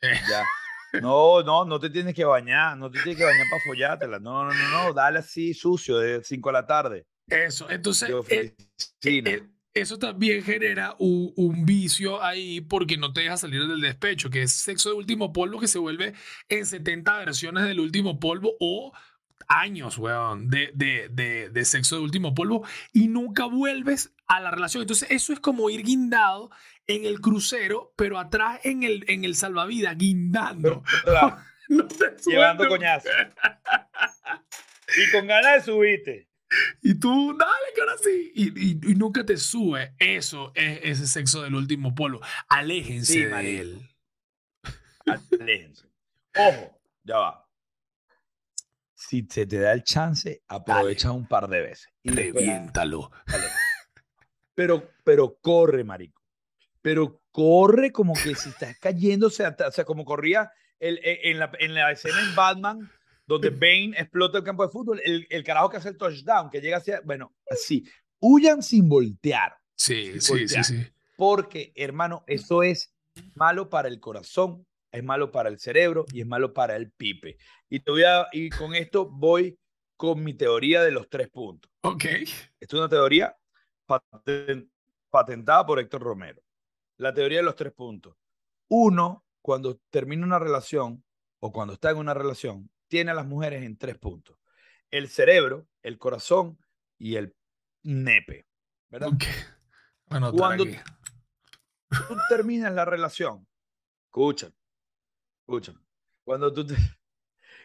Eh, 0.00 0.18
Ya. 0.28 0.44
No, 1.00 1.40
no, 1.44 1.64
no 1.64 1.78
te 1.78 1.88
tienes 1.88 2.16
que 2.16 2.24
bañar, 2.24 2.76
no 2.76 2.90
te 2.90 3.00
tienes 3.00 3.16
que 3.16 3.24
bañar 3.24 3.46
para 3.48 3.62
follártela. 3.62 4.18
No, 4.18 4.44
no, 4.44 4.52
no, 4.52 4.70
no, 4.86 4.92
dale 4.92 5.20
así 5.20 5.54
sucio 5.54 5.98
de 5.98 6.24
5 6.24 6.48
de 6.48 6.52
la 6.52 6.66
tarde. 6.66 7.06
eso, 7.28 7.70
entonces, 7.70 8.10
eh, 8.10 8.14
oficina. 8.14 9.30
eh, 9.30 9.48
eso 9.72 10.00
también 10.00 10.42
genera 10.42 10.96
un, 10.98 11.32
un 11.36 11.64
vicio 11.64 12.20
ahí 12.20 12.60
porque 12.60 12.96
no 12.96 13.12
te 13.12 13.20
deja 13.20 13.36
salir 13.36 13.68
del 13.68 13.80
despecho, 13.80 14.30
que 14.30 14.42
es 14.42 14.52
sexo 14.52 14.88
de 14.88 14.96
último 14.96 15.32
polvo 15.32 15.60
que 15.60 15.68
se 15.68 15.78
vuelve 15.78 16.12
en 16.48 16.66
70 16.66 17.18
versiones 17.18 17.64
del 17.66 17.78
último 17.78 18.18
polvo 18.18 18.56
o 18.58 18.92
años, 19.50 19.98
weón, 19.98 20.48
de, 20.48 20.70
de, 20.74 21.08
de, 21.10 21.50
de 21.50 21.64
sexo 21.64 21.96
de 21.96 22.02
último 22.02 22.34
polvo 22.34 22.64
y 22.92 23.08
nunca 23.08 23.44
vuelves 23.46 24.14
a 24.28 24.40
la 24.40 24.50
relación. 24.50 24.82
Entonces, 24.82 25.10
eso 25.10 25.32
es 25.32 25.40
como 25.40 25.68
ir 25.70 25.82
guindado 25.82 26.50
en 26.86 27.04
el 27.04 27.20
crucero, 27.20 27.92
pero 27.96 28.18
atrás 28.18 28.60
en 28.64 28.82
el, 28.84 29.04
en 29.08 29.24
el 29.24 29.34
salvavidas, 29.34 29.96
guindando. 29.98 30.82
Claro, 31.04 31.36
No 31.68 31.86
te 31.86 32.16
llevando 32.26 32.66
coñazo. 32.68 33.08
Y 34.96 35.10
con 35.12 35.26
ganas 35.26 35.54
de 35.66 35.72
subirte. 35.72 36.28
Y 36.82 36.98
tú, 36.98 37.36
dale, 37.38 37.52
que 37.74 37.80
ahora 37.80 37.94
sí. 38.02 38.32
Y, 38.34 38.70
y- 38.70 38.80
y 38.92 38.94
nunca 38.96 39.24
te 39.24 39.36
sube. 39.36 39.94
Eso 39.98 40.50
es 40.56 40.80
ese 40.82 41.06
sexo 41.06 41.42
del 41.42 41.54
último 41.54 41.94
polvo. 41.94 42.20
Aléjense 42.48 43.12
Sí, 43.12 43.20
de 43.24 43.60
él. 43.60 43.88
Aléjense. 45.40 45.86
Ojo, 46.36 46.80
ya 47.04 47.16
va. 47.18 47.49
Si 49.10 49.26
se 49.28 49.44
te 49.44 49.58
da 49.58 49.72
el 49.72 49.82
chance, 49.82 50.40
aprovecha 50.46 51.10
un 51.10 51.26
par 51.26 51.48
de 51.48 51.62
veces. 51.62 51.88
Y 52.04 52.10
Reviéntalo. 52.10 53.10
Pero, 54.54 54.88
pero 55.02 55.36
corre, 55.40 55.82
marico. 55.82 56.22
Pero 56.80 57.20
corre 57.32 57.90
como 57.90 58.14
que 58.14 58.36
si 58.36 58.50
estás 58.50 58.78
cayéndose, 58.78 59.44
a- 59.44 59.56
o 59.66 59.72
sea, 59.72 59.84
como 59.84 60.04
corría 60.04 60.52
el, 60.78 60.98
e- 61.02 61.28
en, 61.30 61.40
la, 61.40 61.50
en 61.58 61.74
la 61.74 61.90
escena 61.90 62.20
en 62.20 62.36
Batman, 62.36 62.88
donde 63.26 63.50
Bane 63.60 63.94
explota 63.98 64.38
el 64.38 64.44
campo 64.44 64.62
de 64.64 64.70
fútbol, 64.70 65.00
el, 65.04 65.26
el 65.28 65.42
carajo 65.42 65.70
que 65.70 65.78
hace 65.78 65.88
el 65.88 65.96
touchdown, 65.98 66.48
que 66.48 66.60
llega 66.60 66.76
hacia, 66.76 67.00
bueno, 67.00 67.34
así. 67.50 67.84
Huyan 68.20 68.62
sin 68.62 68.88
voltear. 68.88 69.56
Sí, 69.74 70.20
Sin 70.20 70.20
sí, 70.20 70.48
sí, 70.48 70.62
sí. 70.62 70.86
Porque, 71.16 71.72
hermano, 71.74 72.22
eso 72.28 72.62
es 72.62 72.94
malo 73.34 73.68
para 73.70 73.88
el 73.88 73.98
corazón, 73.98 74.64
es 74.92 75.02
malo 75.02 75.32
para 75.32 75.48
el 75.48 75.58
cerebro 75.58 76.06
y 76.12 76.20
es 76.20 76.26
malo 76.28 76.52
para 76.54 76.76
el 76.76 76.92
pipe. 76.92 77.38
Y, 77.70 77.80
te 77.80 77.90
voy 77.90 78.02
a, 78.04 78.26
y 78.32 78.50
con 78.50 78.74
esto 78.74 79.06
voy 79.08 79.58
con 79.96 80.22
mi 80.22 80.34
teoría 80.34 80.82
de 80.82 80.90
los 80.90 81.08
tres 81.08 81.28
puntos. 81.30 81.70
Ok. 81.82 82.04
Esta 82.04 82.48
es 82.58 82.72
una 82.74 82.88
teoría 82.88 83.36
paten- 83.86 84.70
patentada 85.08 85.64
por 85.64 85.78
Héctor 85.78 86.02
Romero. 86.02 86.42
La 86.96 87.14
teoría 87.14 87.38
de 87.38 87.44
los 87.44 87.54
tres 87.56 87.72
puntos. 87.72 88.16
Uno, 88.68 89.24
cuando 89.40 89.78
termina 89.90 90.26
una 90.26 90.38
relación 90.38 91.04
o 91.40 91.52
cuando 91.52 91.74
está 91.74 91.90
en 91.90 91.98
una 91.98 92.12
relación, 92.14 92.70
tiene 92.88 93.12
a 93.12 93.14
las 93.14 93.26
mujeres 93.26 93.62
en 93.62 93.76
tres 93.78 93.96
puntos. 93.98 94.36
El 94.90 95.08
cerebro, 95.08 95.66
el 95.82 95.96
corazón 95.98 96.58
y 96.98 97.14
el 97.16 97.34
nepe. 97.82 98.46
¿Verdad? 98.90 99.08
Ok. 99.08 99.22
Bueno, 100.06 100.32
Cuando- 100.32 100.64
tú 100.64 102.16
terminas 102.28 102.72
la 102.74 102.84
relación, 102.84 103.46
escúchame, 104.06 104.54
escúchame. 105.42 105.78
Cuando 106.24 106.52
tú, 106.52 106.66
te- 106.66 106.74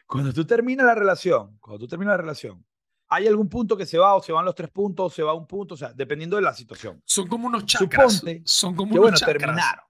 cuando 0.06 0.34
tú 0.34 0.46
terminas 0.46 0.86
la 0.86 0.96
relación, 0.96 1.58
cuando 1.60 1.80
tú 1.80 1.88
terminas 1.88 2.14
la 2.14 2.18
relación, 2.18 2.66
hay 3.08 3.28
algún 3.28 3.50
punto 3.50 3.78
que 3.78 3.86
se 3.86 3.98
va 3.98 4.16
o 4.16 4.22
se 4.22 4.32
van 4.32 4.46
los 4.46 4.56
tres 4.56 4.70
puntos 4.70 5.06
o 5.06 5.16
se 5.16 5.24
va 5.24 5.34
un 5.34 5.48
punto, 5.48 5.76
o 5.76 5.78
sea, 5.78 5.94
dependiendo 5.94 6.36
de 6.36 6.42
la 6.42 6.54
situación. 6.54 7.02
Son 7.06 7.28
como 7.28 7.48
unos 7.48 7.66
chakras. 7.66 8.14
Suponte 8.14 8.42
Son 8.46 8.76
como 8.76 8.94
Que 8.94 9.00
unos 9.00 9.04
bueno, 9.04 9.18
chakras. 9.18 9.38
terminaron. 9.38 9.86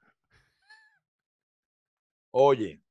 Oye, 2.32 2.82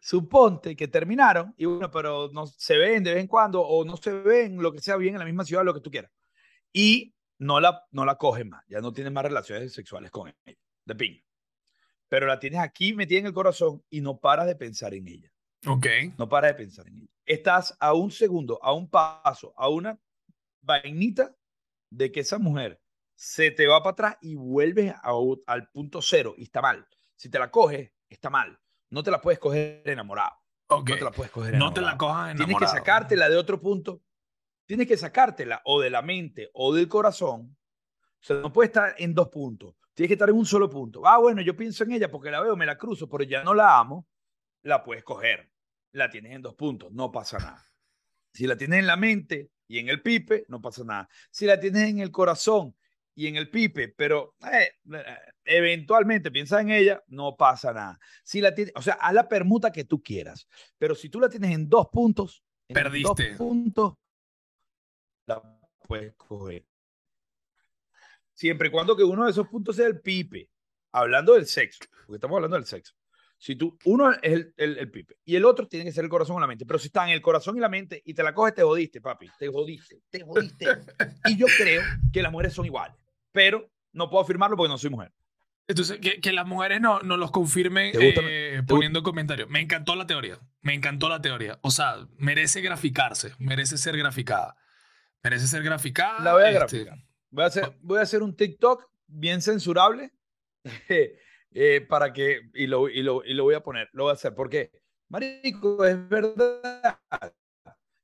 suponte 0.00 0.74
que 0.74 0.88
terminaron 0.88 1.54
y 1.56 1.64
bueno, 1.64 1.90
pero 1.90 2.28
no 2.32 2.46
se 2.46 2.76
ven 2.76 3.04
de 3.04 3.14
vez 3.14 3.20
en 3.20 3.28
cuando 3.28 3.60
o 3.62 3.84
no 3.84 3.96
se 3.96 4.12
ven, 4.12 4.60
lo 4.60 4.72
que 4.72 4.80
sea 4.80 4.96
bien 4.96 5.14
en 5.14 5.20
la 5.20 5.24
misma 5.24 5.44
ciudad, 5.44 5.64
lo 5.64 5.72
que 5.74 5.80
tú 5.80 5.90
quieras. 5.90 6.10
Y 6.72 7.14
no 7.38 7.60
la, 7.60 7.86
no 7.92 8.04
la 8.04 8.16
coges 8.16 8.44
más, 8.46 8.64
ya 8.68 8.80
no 8.80 8.92
tienes 8.92 9.12
más 9.12 9.24
relaciones 9.24 9.72
sexuales 9.72 10.10
con 10.10 10.28
ella, 10.44 10.58
de 10.84 10.94
piña. 10.94 11.22
Pero 12.08 12.26
la 12.26 12.38
tienes 12.40 12.60
aquí 12.60 12.92
metida 12.94 13.20
en 13.20 13.26
el 13.26 13.32
corazón 13.32 13.82
y 13.88 14.00
no 14.00 14.18
paras 14.18 14.46
de 14.46 14.56
pensar 14.56 14.92
en 14.94 15.06
ella. 15.06 15.31
Ok. 15.66 15.86
No 16.18 16.28
paras 16.28 16.50
de 16.52 16.54
pensar 16.54 16.88
en 16.88 16.98
ella. 16.98 17.08
Estás 17.24 17.76
a 17.78 17.94
un 17.94 18.10
segundo, 18.10 18.58
a 18.62 18.72
un 18.72 18.90
paso, 18.90 19.54
a 19.56 19.68
una 19.68 19.98
vainita 20.60 21.34
de 21.90 22.10
que 22.10 22.20
esa 22.20 22.38
mujer 22.38 22.80
se 23.14 23.50
te 23.50 23.66
va 23.66 23.82
para 23.82 23.92
atrás 23.92 24.16
y 24.20 24.34
vuelves 24.34 24.92
a 24.92 25.12
al 25.46 25.68
punto 25.68 26.02
cero 26.02 26.34
y 26.36 26.44
está 26.44 26.60
mal. 26.60 26.86
Si 27.14 27.30
te 27.30 27.38
la 27.38 27.50
coges, 27.50 27.92
está 28.08 28.30
mal. 28.30 28.58
No 28.90 29.02
te 29.02 29.10
la 29.10 29.20
puedes 29.20 29.38
coger 29.38 29.82
enamorado. 29.88 30.32
Ok. 30.68 30.90
No 30.90 30.96
te 30.96 31.04
la 31.04 31.10
puedes 31.12 31.30
coger 31.32 31.54
No 31.54 31.72
te 31.72 31.80
la 31.80 31.88
enamorado. 31.92 31.98
cojas 31.98 32.26
Tienes 32.36 32.38
que 32.46 32.50
enamorado. 32.50 32.72
sacártela 32.74 33.28
de 33.28 33.36
otro 33.36 33.60
punto. 33.60 34.02
Tienes 34.66 34.86
que 34.88 34.96
sacártela 34.96 35.60
o 35.64 35.80
de 35.80 35.90
la 35.90 36.02
mente 36.02 36.50
o 36.54 36.74
del 36.74 36.88
corazón. 36.88 37.56
O 38.20 38.24
sea, 38.24 38.36
no 38.36 38.52
puede 38.52 38.66
estar 38.68 38.94
en 38.98 39.14
dos 39.14 39.28
puntos. 39.28 39.76
Tienes 39.94 40.08
que 40.08 40.14
estar 40.14 40.28
en 40.28 40.36
un 40.36 40.46
solo 40.46 40.68
punto. 40.70 41.06
Ah, 41.06 41.18
bueno, 41.18 41.42
yo 41.42 41.54
pienso 41.54 41.84
en 41.84 41.92
ella 41.92 42.10
porque 42.10 42.30
la 42.30 42.40
veo, 42.40 42.56
me 42.56 42.66
la 42.66 42.78
cruzo, 42.78 43.08
pero 43.08 43.24
ya 43.24 43.44
no 43.44 43.54
la 43.54 43.78
amo. 43.78 44.08
La 44.62 44.82
puedes 44.82 45.04
coger. 45.04 45.51
La 45.92 46.10
tienes 46.10 46.32
en 46.32 46.42
dos 46.42 46.54
puntos. 46.54 46.92
No 46.92 47.12
pasa 47.12 47.38
nada. 47.38 47.66
Si 48.32 48.46
la 48.46 48.56
tienes 48.56 48.80
en 48.80 48.86
la 48.86 48.96
mente 48.96 49.50
y 49.68 49.78
en 49.78 49.88
el 49.88 50.02
pipe, 50.02 50.44
no 50.48 50.60
pasa 50.60 50.84
nada. 50.84 51.08
Si 51.30 51.46
la 51.46 51.60
tienes 51.60 51.88
en 51.88 51.98
el 52.00 52.10
corazón 52.10 52.74
y 53.14 53.26
en 53.26 53.36
el 53.36 53.50
pipe, 53.50 53.88
pero 53.88 54.34
eh, 54.52 54.72
eh, 54.92 55.04
eventualmente 55.44 56.30
piensas 56.30 56.62
en 56.62 56.70
ella, 56.70 57.02
no 57.08 57.36
pasa 57.36 57.72
nada. 57.72 57.98
Si 58.24 58.40
la 58.40 58.54
tienes, 58.54 58.72
o 58.76 58.82
sea, 58.82 58.94
haz 58.94 59.12
la 59.12 59.28
permuta 59.28 59.70
que 59.70 59.84
tú 59.84 60.02
quieras, 60.02 60.48
pero 60.78 60.94
si 60.94 61.08
tú 61.10 61.20
la 61.20 61.28
tienes 61.28 61.52
en 61.52 61.68
dos 61.68 61.88
puntos, 61.92 62.42
en 62.68 62.74
Perdiste. 62.74 63.30
Dos 63.30 63.36
puntos, 63.36 63.94
la 65.26 65.42
puedes 65.86 66.14
coger. 66.14 66.66
Siempre 68.34 68.68
y 68.68 68.70
cuando 68.70 68.96
que 68.96 69.04
uno 69.04 69.26
de 69.26 69.30
esos 69.30 69.46
puntos 69.48 69.76
sea 69.76 69.86
el 69.86 70.00
pipe, 70.00 70.50
hablando 70.92 71.34
del 71.34 71.46
sexo, 71.46 71.80
porque 72.06 72.16
estamos 72.16 72.36
hablando 72.36 72.56
del 72.56 72.66
sexo. 72.66 72.94
Si 73.42 73.56
tú, 73.56 73.76
uno 73.86 74.12
es 74.12 74.18
el, 74.22 74.54
el, 74.56 74.78
el, 74.78 74.88
pipe 74.88 75.16
y 75.24 75.34
el 75.34 75.44
otro 75.44 75.66
tiene 75.66 75.84
que 75.84 75.90
ser 75.90 76.04
el 76.04 76.10
corazón 76.10 76.36
o 76.36 76.40
la 76.40 76.46
mente. 76.46 76.64
Pero 76.64 76.78
si 76.78 76.86
está 76.86 77.02
en 77.02 77.10
el 77.10 77.20
corazón 77.20 77.56
y 77.56 77.60
la 77.60 77.68
mente 77.68 78.00
y 78.06 78.14
te 78.14 78.22
la 78.22 78.32
coges, 78.32 78.54
te 78.54 78.62
jodiste, 78.62 79.00
papi. 79.00 79.28
Te 79.36 79.48
jodiste, 79.48 80.00
te 80.08 80.20
jodiste. 80.20 80.64
y 81.24 81.36
yo 81.36 81.46
creo 81.58 81.82
que 82.12 82.22
las 82.22 82.30
mujeres 82.30 82.54
son 82.54 82.66
iguales, 82.66 82.96
pero 83.32 83.68
no 83.94 84.08
puedo 84.08 84.22
afirmarlo 84.22 84.56
porque 84.56 84.68
no 84.68 84.78
soy 84.78 84.90
mujer. 84.90 85.12
Entonces, 85.66 85.98
que, 85.98 86.20
que 86.20 86.32
las 86.32 86.46
mujeres 86.46 86.80
no, 86.80 87.00
no 87.00 87.16
los 87.16 87.32
confirmen 87.32 87.90
eh, 88.00 88.62
poniendo 88.64 89.02
comentarios. 89.02 89.50
Me 89.50 89.58
encantó 89.58 89.96
la 89.96 90.06
teoría. 90.06 90.38
Me 90.60 90.74
encantó 90.74 91.08
la 91.08 91.20
teoría. 91.20 91.58
O 91.62 91.72
sea, 91.72 91.96
merece 92.18 92.60
graficarse, 92.60 93.32
merece 93.40 93.76
ser 93.76 93.96
graficada. 93.96 94.54
Merece 95.20 95.48
ser 95.48 95.64
graficada. 95.64 96.20
La 96.20 96.34
voy 96.34 96.44
a 96.44 96.46
este... 96.46 96.58
graficar. 96.60 96.98
Voy 97.30 97.42
a, 97.42 97.46
hacer, 97.48 97.76
voy 97.80 97.98
a 97.98 98.02
hacer 98.02 98.22
un 98.22 98.36
TikTok 98.36 98.88
bien 99.08 99.42
censurable. 99.42 100.12
Eh, 101.54 101.82
para 101.82 102.12
que, 102.12 102.50
y 102.54 102.66
lo, 102.66 102.88
y, 102.88 103.02
lo, 103.02 103.24
y 103.24 103.34
lo 103.34 103.44
voy 103.44 103.54
a 103.54 103.62
poner, 103.62 103.88
lo 103.92 104.04
voy 104.04 104.10
a 104.10 104.14
hacer, 104.14 104.34
porque, 104.34 104.70
marico, 105.08 105.84
es 105.84 106.08
verdad. 106.08 107.00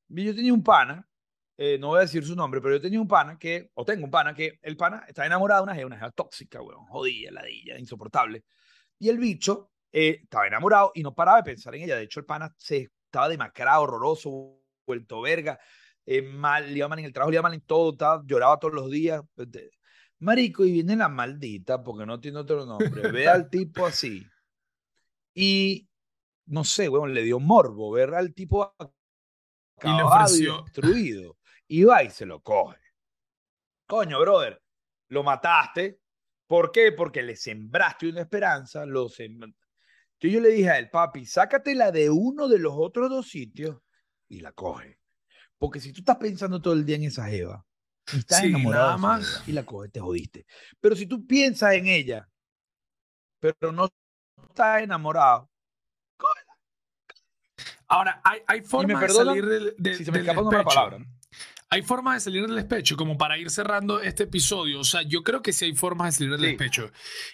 Yo 0.09 0.35
tenía 0.35 0.53
un 0.53 0.63
pana, 0.63 1.09
eh, 1.57 1.79
no 1.79 1.89
voy 1.89 1.99
a 1.99 2.01
decir 2.03 2.25
su 2.25 2.37
nombre, 2.37 2.61
pero 2.61 2.77
yo 2.77 2.81
tenía 2.81 3.01
un 3.01 3.09
pana 3.09 3.39
que, 3.39 3.71
o 3.75 3.85
tengo 3.85 4.05
un 4.05 4.11
pana 4.11 4.35
que, 4.35 4.59
el 4.63 4.77
pana 4.77 5.05
está 5.09 5.25
enamorado 5.27 5.63
de 5.63 5.65
una 5.65 5.75
jeva, 5.75 5.87
una 5.87 5.97
jeva 5.97 6.11
tóxica, 6.13 6.61
weón, 6.63 6.87
jodida, 6.87 7.31
ladilla, 7.31 7.79
insoportable. 7.79 8.45
Y 8.99 9.09
el 9.09 9.19
bicho 9.19 9.73
eh, 9.93 10.21
estaba 10.23 10.47
enamorado 10.47 10.93
y 10.95 11.03
no 11.03 11.15
paraba 11.15 11.39
de 11.39 11.45
pensar 11.45 11.75
en 11.75 11.83
ella. 11.83 11.97
De 11.97 12.05
hecho, 12.05 12.21
el 12.21 12.27
pana 12.27 12.55
se 12.57 12.91
estaba 13.07 13.29
demacrado, 13.29 13.83
horroroso, 13.83 14.61
vuelto 14.87 15.21
verga, 15.23 15.59
eh, 16.07 16.23
mal, 16.23 16.71
le 16.73 16.79
iba 16.79 16.89
mal 16.89 16.99
en 16.99 17.05
el 17.07 17.13
trabajo, 17.13 17.31
le 17.31 17.37
iba 17.37 17.43
mal 17.43 17.55
en 17.55 17.61
todo, 17.63 17.93
estaba, 17.93 18.23
lloraba 18.27 18.59
todos 18.59 18.75
los 18.75 18.91
días. 18.91 19.23
Marico, 20.21 20.65
y 20.65 20.73
viene 20.73 20.97
la 20.97 21.09
maldita, 21.09 21.83
porque 21.83 22.05
no 22.05 22.21
tiene 22.21 22.39
otro 22.39 22.67
nombre, 22.67 23.11
ve 23.11 23.29
al 23.29 23.49
tipo 23.49 23.87
así. 23.87 24.27
Y, 25.35 25.89
no 26.47 26.65
sé, 26.65 26.89
weón, 26.89 27.15
le 27.15 27.23
dio 27.23 27.39
morbo 27.39 27.93
ver 27.93 28.15
al 28.15 28.35
tipo 28.35 28.75
acabado 29.77 30.37
y, 30.37 30.43
y 30.43 30.47
destruido. 30.47 31.39
Y 31.69 31.85
va 31.85 32.03
y 32.03 32.11
se 32.11 32.27
lo 32.27 32.41
coge. 32.41 32.79
Coño, 33.87 34.21
brother, 34.21 34.61
lo 35.09 35.23
mataste. 35.23 36.01
¿Por 36.47 36.73
qué? 36.73 36.93
Porque 36.93 37.23
le 37.23 37.37
sembraste 37.37 38.09
una 38.09 38.23
esperanza. 38.23 38.87
Lo. 38.87 39.09
Yo, 39.09 40.29
yo 40.29 40.41
le 40.41 40.49
dije 40.49 40.71
a 40.71 40.79
él, 40.79 40.91
papi, 40.91 41.27
sácatela 41.27 41.93
de 41.93 42.11
uno 42.11 42.49
de 42.49 42.59
los 42.59 42.73
otros 42.77 43.11
dos 43.11 43.29
sitios 43.29 43.79
y 44.29 44.41
la 44.41 44.53
coge. 44.53 44.99
Porque 45.59 45.81
si 45.81 45.93
tú 45.93 46.01
estás 46.01 46.17
pensando 46.17 46.61
todo 46.61 46.75
el 46.75 46.85
día 46.85 46.97
en 46.97 47.05
esa 47.05 47.27
jeva, 47.27 47.65
y 48.13 48.19
estás 48.19 48.41
Sí, 48.41 48.47
enamorado 48.49 48.85
nada 48.87 48.97
más. 48.99 49.43
y 49.47 49.53
la 49.53 49.65
coges, 49.65 49.93
te 49.93 50.01
jodiste. 50.01 50.47
Pero 50.81 50.97
si 50.97 51.07
tú 51.07 51.27
piensas 51.27 51.75
en 51.75 51.87
ella, 51.87 52.29
pero 53.41 53.73
no 53.73 53.89
estás 54.49 54.83
enamorado, 54.83 55.51
Ahora, 57.91 58.21
hay, 58.23 58.41
hay 58.47 58.61
formas 58.61 59.01
de 59.01 59.09
salir 59.09 59.47
del, 59.47 59.75
de- 59.79 59.95
si 59.95 60.05
se 60.05 60.13
me 60.13 60.19
del 60.19 60.27
escapa 60.29 60.47
una 60.47 60.59
despecho. 60.59 60.75
palabra. 60.75 60.99
Hay 61.71 61.83
formas 61.83 62.15
de 62.17 62.21
salir 62.21 62.43
del 62.47 62.55
despecho, 62.57 62.97
como 62.97 63.17
para 63.19 63.39
ir 63.39 63.51
cerrando 63.51 64.01
este 64.01 64.25
episodio. 64.25 64.81
O 64.81 64.85
sea, 64.85 65.03
yo 65.03 65.23
creo 65.23 65.41
que 65.43 65.53
sí 65.53 65.67
hay 65.67 65.75
formas 65.75 66.09
de 66.09 66.13
salir 66.19 66.31
del 66.33 66.41
Sí. 66.41 66.47
despecho. 66.49 66.91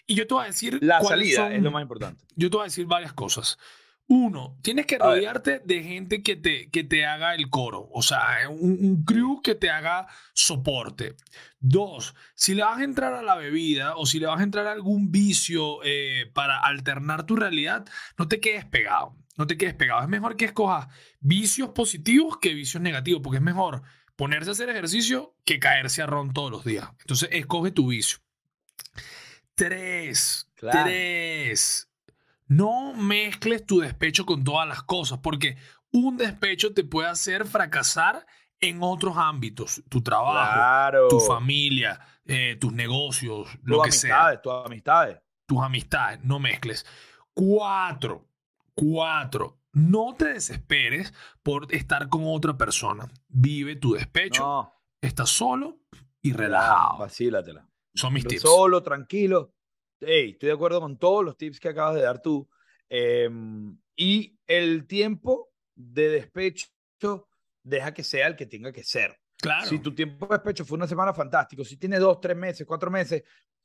Y 0.06 0.14
yo 0.14 0.26
te 0.26 0.34
voy 0.34 0.44
a 0.44 0.46
decir. 0.46 0.78
la 0.82 1.00
salida 1.00 1.36
son- 1.42 1.52
es 1.52 1.62
lo 1.62 1.70
más 1.70 1.82
importante. 1.82 2.24
Yo 2.36 2.50
te 2.50 2.56
voy 2.56 2.62
a 2.62 2.66
decir 2.66 2.86
varias 2.86 3.12
cosas. 3.12 3.58
Uno, 4.06 4.58
tienes 4.60 4.84
que 4.84 4.98
rodearte 4.98 5.60
de 5.64 5.82
gente 5.82 6.22
que 6.22 6.36
te, 6.36 6.68
que 6.68 6.84
te 6.84 7.06
haga 7.06 7.34
el 7.34 7.48
coro. 7.48 7.88
O 7.90 8.02
sea, 8.02 8.48
un, 8.50 8.76
un 8.80 9.04
crew 9.04 9.40
que 9.42 9.54
te 9.54 9.70
haga 9.70 10.06
soporte. 10.34 11.16
Dos, 11.58 12.14
si 12.34 12.54
le 12.54 12.64
vas 12.64 12.78
a 12.78 12.84
entrar 12.84 13.14
a 13.14 13.22
la 13.22 13.34
bebida 13.36 13.96
o 13.96 14.04
si 14.04 14.20
le 14.20 14.26
vas 14.26 14.40
a 14.40 14.42
entrar 14.42 14.66
a 14.66 14.72
algún 14.72 15.10
vicio 15.10 15.78
eh, 15.84 16.30
para 16.34 16.58
alternar 16.58 17.24
tu 17.24 17.36
realidad, 17.36 17.86
no 18.18 18.28
te 18.28 18.40
quedes 18.40 18.66
pegado. 18.66 19.16
No 19.36 19.46
te 19.46 19.56
quedes 19.56 19.74
pegado. 19.74 20.02
Es 20.02 20.08
mejor 20.08 20.36
que 20.36 20.44
escojas 20.44 20.88
vicios 21.20 21.70
positivos 21.70 22.38
que 22.38 22.54
vicios 22.54 22.82
negativos, 22.82 23.22
porque 23.22 23.38
es 23.38 23.42
mejor 23.42 23.82
ponerse 24.16 24.50
a 24.50 24.52
hacer 24.52 24.68
ejercicio 24.68 25.34
que 25.44 25.58
caerse 25.58 26.02
a 26.02 26.06
ron 26.06 26.32
todos 26.32 26.50
los 26.50 26.64
días. 26.64 26.90
Entonces, 27.00 27.30
escoge 27.32 27.70
tu 27.70 27.88
vicio. 27.88 28.18
Tres. 29.54 30.50
Claro. 30.54 30.84
Tres. 30.84 31.88
No 32.46 32.92
mezcles 32.94 33.64
tu 33.64 33.80
despecho 33.80 34.26
con 34.26 34.44
todas 34.44 34.68
las 34.68 34.82
cosas, 34.82 35.18
porque 35.22 35.56
un 35.92 36.16
despecho 36.16 36.74
te 36.74 36.84
puede 36.84 37.08
hacer 37.08 37.46
fracasar 37.46 38.26
en 38.60 38.78
otros 38.82 39.16
ámbitos, 39.16 39.82
tu 39.88 40.02
trabajo, 40.02 40.52
Claro. 40.54 41.08
tu 41.08 41.20
familia, 41.20 42.00
eh, 42.24 42.56
tus 42.60 42.72
negocios, 42.72 43.48
lo 43.62 43.82
que 43.82 43.92
sea, 43.92 44.28
amistades, 44.28 44.42
tus 44.42 44.52
amistades. 44.66 45.18
tus 45.46 45.62
amistades, 45.62 46.24
no 46.24 46.38
mezcles. 46.38 46.86
Cuatro, 47.34 48.28
cuatro, 48.74 49.60
no 49.72 50.14
te 50.16 50.34
desesperes 50.34 51.12
por 51.42 51.72
estar 51.74 52.08
con 52.08 52.22
otra 52.26 52.56
persona. 52.56 53.08
Vive 53.28 53.76
tu 53.76 53.94
despecho, 53.94 54.42
No, 54.42 54.72
estás 55.00 55.30
solo 55.30 55.78
y 56.22 56.32
relajado. 56.32 56.74
relajado. 56.74 56.98
Vacílatela. 57.00 57.68
Son 57.94 58.12
mis 58.12 58.26
tips. 58.26 58.42
Solo, 58.42 58.82
tranquilo. 58.82 59.53
Hey, 60.06 60.30
estoy 60.32 60.48
de 60.48 60.54
acuerdo 60.54 60.80
con 60.80 60.98
todos 60.98 61.24
los 61.24 61.36
tips 61.36 61.60
que 61.60 61.68
acabas 61.68 61.94
de 61.94 62.02
dar 62.02 62.20
tú. 62.20 62.48
Em, 62.88 63.76
y 63.96 64.38
el 64.46 64.86
tiempo 64.86 65.52
de 65.74 66.08
despecho, 66.08 66.68
deja 67.62 67.92
que 67.94 68.04
sea 68.04 68.26
el 68.26 68.36
que 68.36 68.46
tenga 68.46 68.72
que 68.72 68.84
ser. 68.84 69.16
Claro. 69.40 69.66
Si 69.66 69.78
tu 69.78 69.94
tiempo 69.94 70.26
de 70.26 70.36
despecho 70.36 70.64
fue 70.64 70.76
una 70.76 70.86
semana 70.86 71.12
fantástico, 71.12 71.64
si 71.64 71.76
tienes 71.76 72.00
dos, 72.00 72.20
tres 72.20 72.36
meses, 72.36 72.66
cuatro 72.66 72.90
meses, 72.90 73.22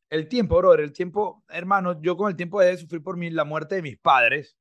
el 0.09 0.27
tiempo, 0.27 0.57
brother, 0.57 0.81
el 0.81 0.91
tiempo, 0.91 1.43
hermano, 1.49 2.01
yo 2.01 2.17
con 2.17 2.29
el 2.29 2.35
tiempo 2.35 2.59
dejé 2.59 2.71
de 2.71 2.77
sufrir 2.77 3.03
por 3.03 3.17
mi, 3.17 3.29
la 3.29 3.43
muerte 3.43 3.75
de 3.75 3.81
mis 3.81 3.97
padres. 3.97 4.57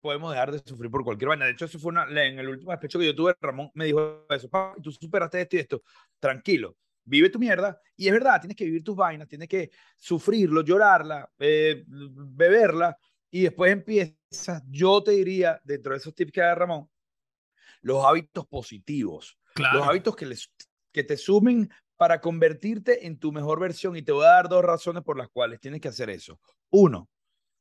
Podemos 0.00 0.30
dejar 0.30 0.52
de 0.52 0.60
sufrir 0.64 0.90
por 0.90 1.04
cualquier 1.04 1.28
vaina. 1.28 1.44
De 1.44 1.52
hecho, 1.52 1.66
eso 1.66 1.78
fue 1.78 1.90
una, 1.90 2.04
en 2.04 2.38
el 2.38 2.48
último 2.48 2.70
despecho 2.70 2.98
que 2.98 3.06
yo 3.06 3.14
tuve, 3.14 3.34
Ramón 3.40 3.70
me 3.74 3.84
dijo 3.84 4.24
eso, 4.30 4.48
tú 4.82 4.92
superaste 4.92 5.40
esto 5.40 5.56
y 5.56 5.58
esto. 5.58 5.82
Tranquilo, 6.18 6.76
vive 7.08 7.30
tu 7.30 7.38
mierda. 7.38 7.80
Y 7.96 8.06
es 8.06 8.12
verdad, 8.12 8.40
tienes 8.40 8.56
que 8.56 8.64
vivir 8.64 8.84
tus 8.84 8.96
vainas, 8.96 9.28
tienes 9.28 9.48
que 9.48 9.70
sufrirlo, 9.96 10.62
llorarla, 10.62 11.30
eh, 11.38 11.84
beberla. 11.86 12.96
Y 13.30 13.42
después 13.42 13.72
empiezas, 13.72 14.62
yo 14.68 15.02
te 15.02 15.12
diría, 15.12 15.60
dentro 15.64 15.92
de 15.92 15.98
esos 15.98 16.14
tips 16.14 16.32
que 16.32 16.40
da 16.40 16.54
Ramón, 16.54 16.88
los 17.82 18.04
hábitos 18.04 18.46
positivos 18.46 19.38
claro. 19.58 19.78
los 19.78 19.88
hábitos 19.88 20.16
que, 20.16 20.26
les, 20.26 20.52
que 20.92 21.04
te 21.04 21.16
sumen 21.16 21.70
para 21.96 22.20
convertirte 22.20 23.06
en 23.06 23.18
tu 23.18 23.32
mejor 23.32 23.60
versión. 23.60 23.96
Y 23.96 24.02
te 24.02 24.12
voy 24.12 24.24
a 24.24 24.30
dar 24.30 24.48
dos 24.48 24.64
razones 24.64 25.02
por 25.02 25.18
las 25.18 25.28
cuales 25.28 25.60
tienes 25.60 25.80
que 25.80 25.88
hacer 25.88 26.10
eso. 26.10 26.40
Uno, 26.70 27.08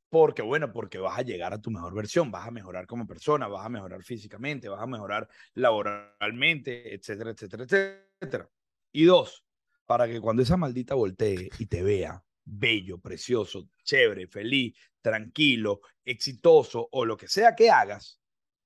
porque, 0.10 0.42
bueno, 0.42 0.72
porque 0.72 1.00
vas 1.00 1.18
a 1.18 1.24
llegar 1.24 1.54
a 1.54 1.62
tu 1.62 1.72
mejor 1.72 1.94
versión, 1.94 2.32
vas 2.32 2.48
a 2.48 2.52
mejorar 2.52 2.86
como 2.86 3.08
persona, 3.08 3.48
vas 3.48 3.66
a 3.66 3.70
mejorar 3.70 4.04
físicamente, 4.04 4.70
vas 4.70 4.82
a 4.82 4.88
mejorar 4.88 5.28
laboralmente, 5.54 6.94
etcétera, 6.94 7.32
etcétera, 7.32 7.64
etcétera. 7.64 8.50
Y 8.98 9.04
dos, 9.04 9.46
para 9.86 10.08
que 10.08 10.20
cuando 10.20 10.42
esa 10.42 10.58
maldita 10.58 10.96
voltee 10.96 11.52
y 11.60 11.68
te 11.68 11.84
vea 11.84 12.26
bello, 12.44 12.98
precioso, 12.98 13.70
chévere, 13.84 14.26
feliz, 14.26 14.76
tranquilo, 15.04 15.82
exitoso 16.04 16.90
o 16.92 17.06
lo 17.06 17.16
que 17.16 17.28
sea 17.28 17.56
que 17.56 17.70
hagas, 17.70 18.20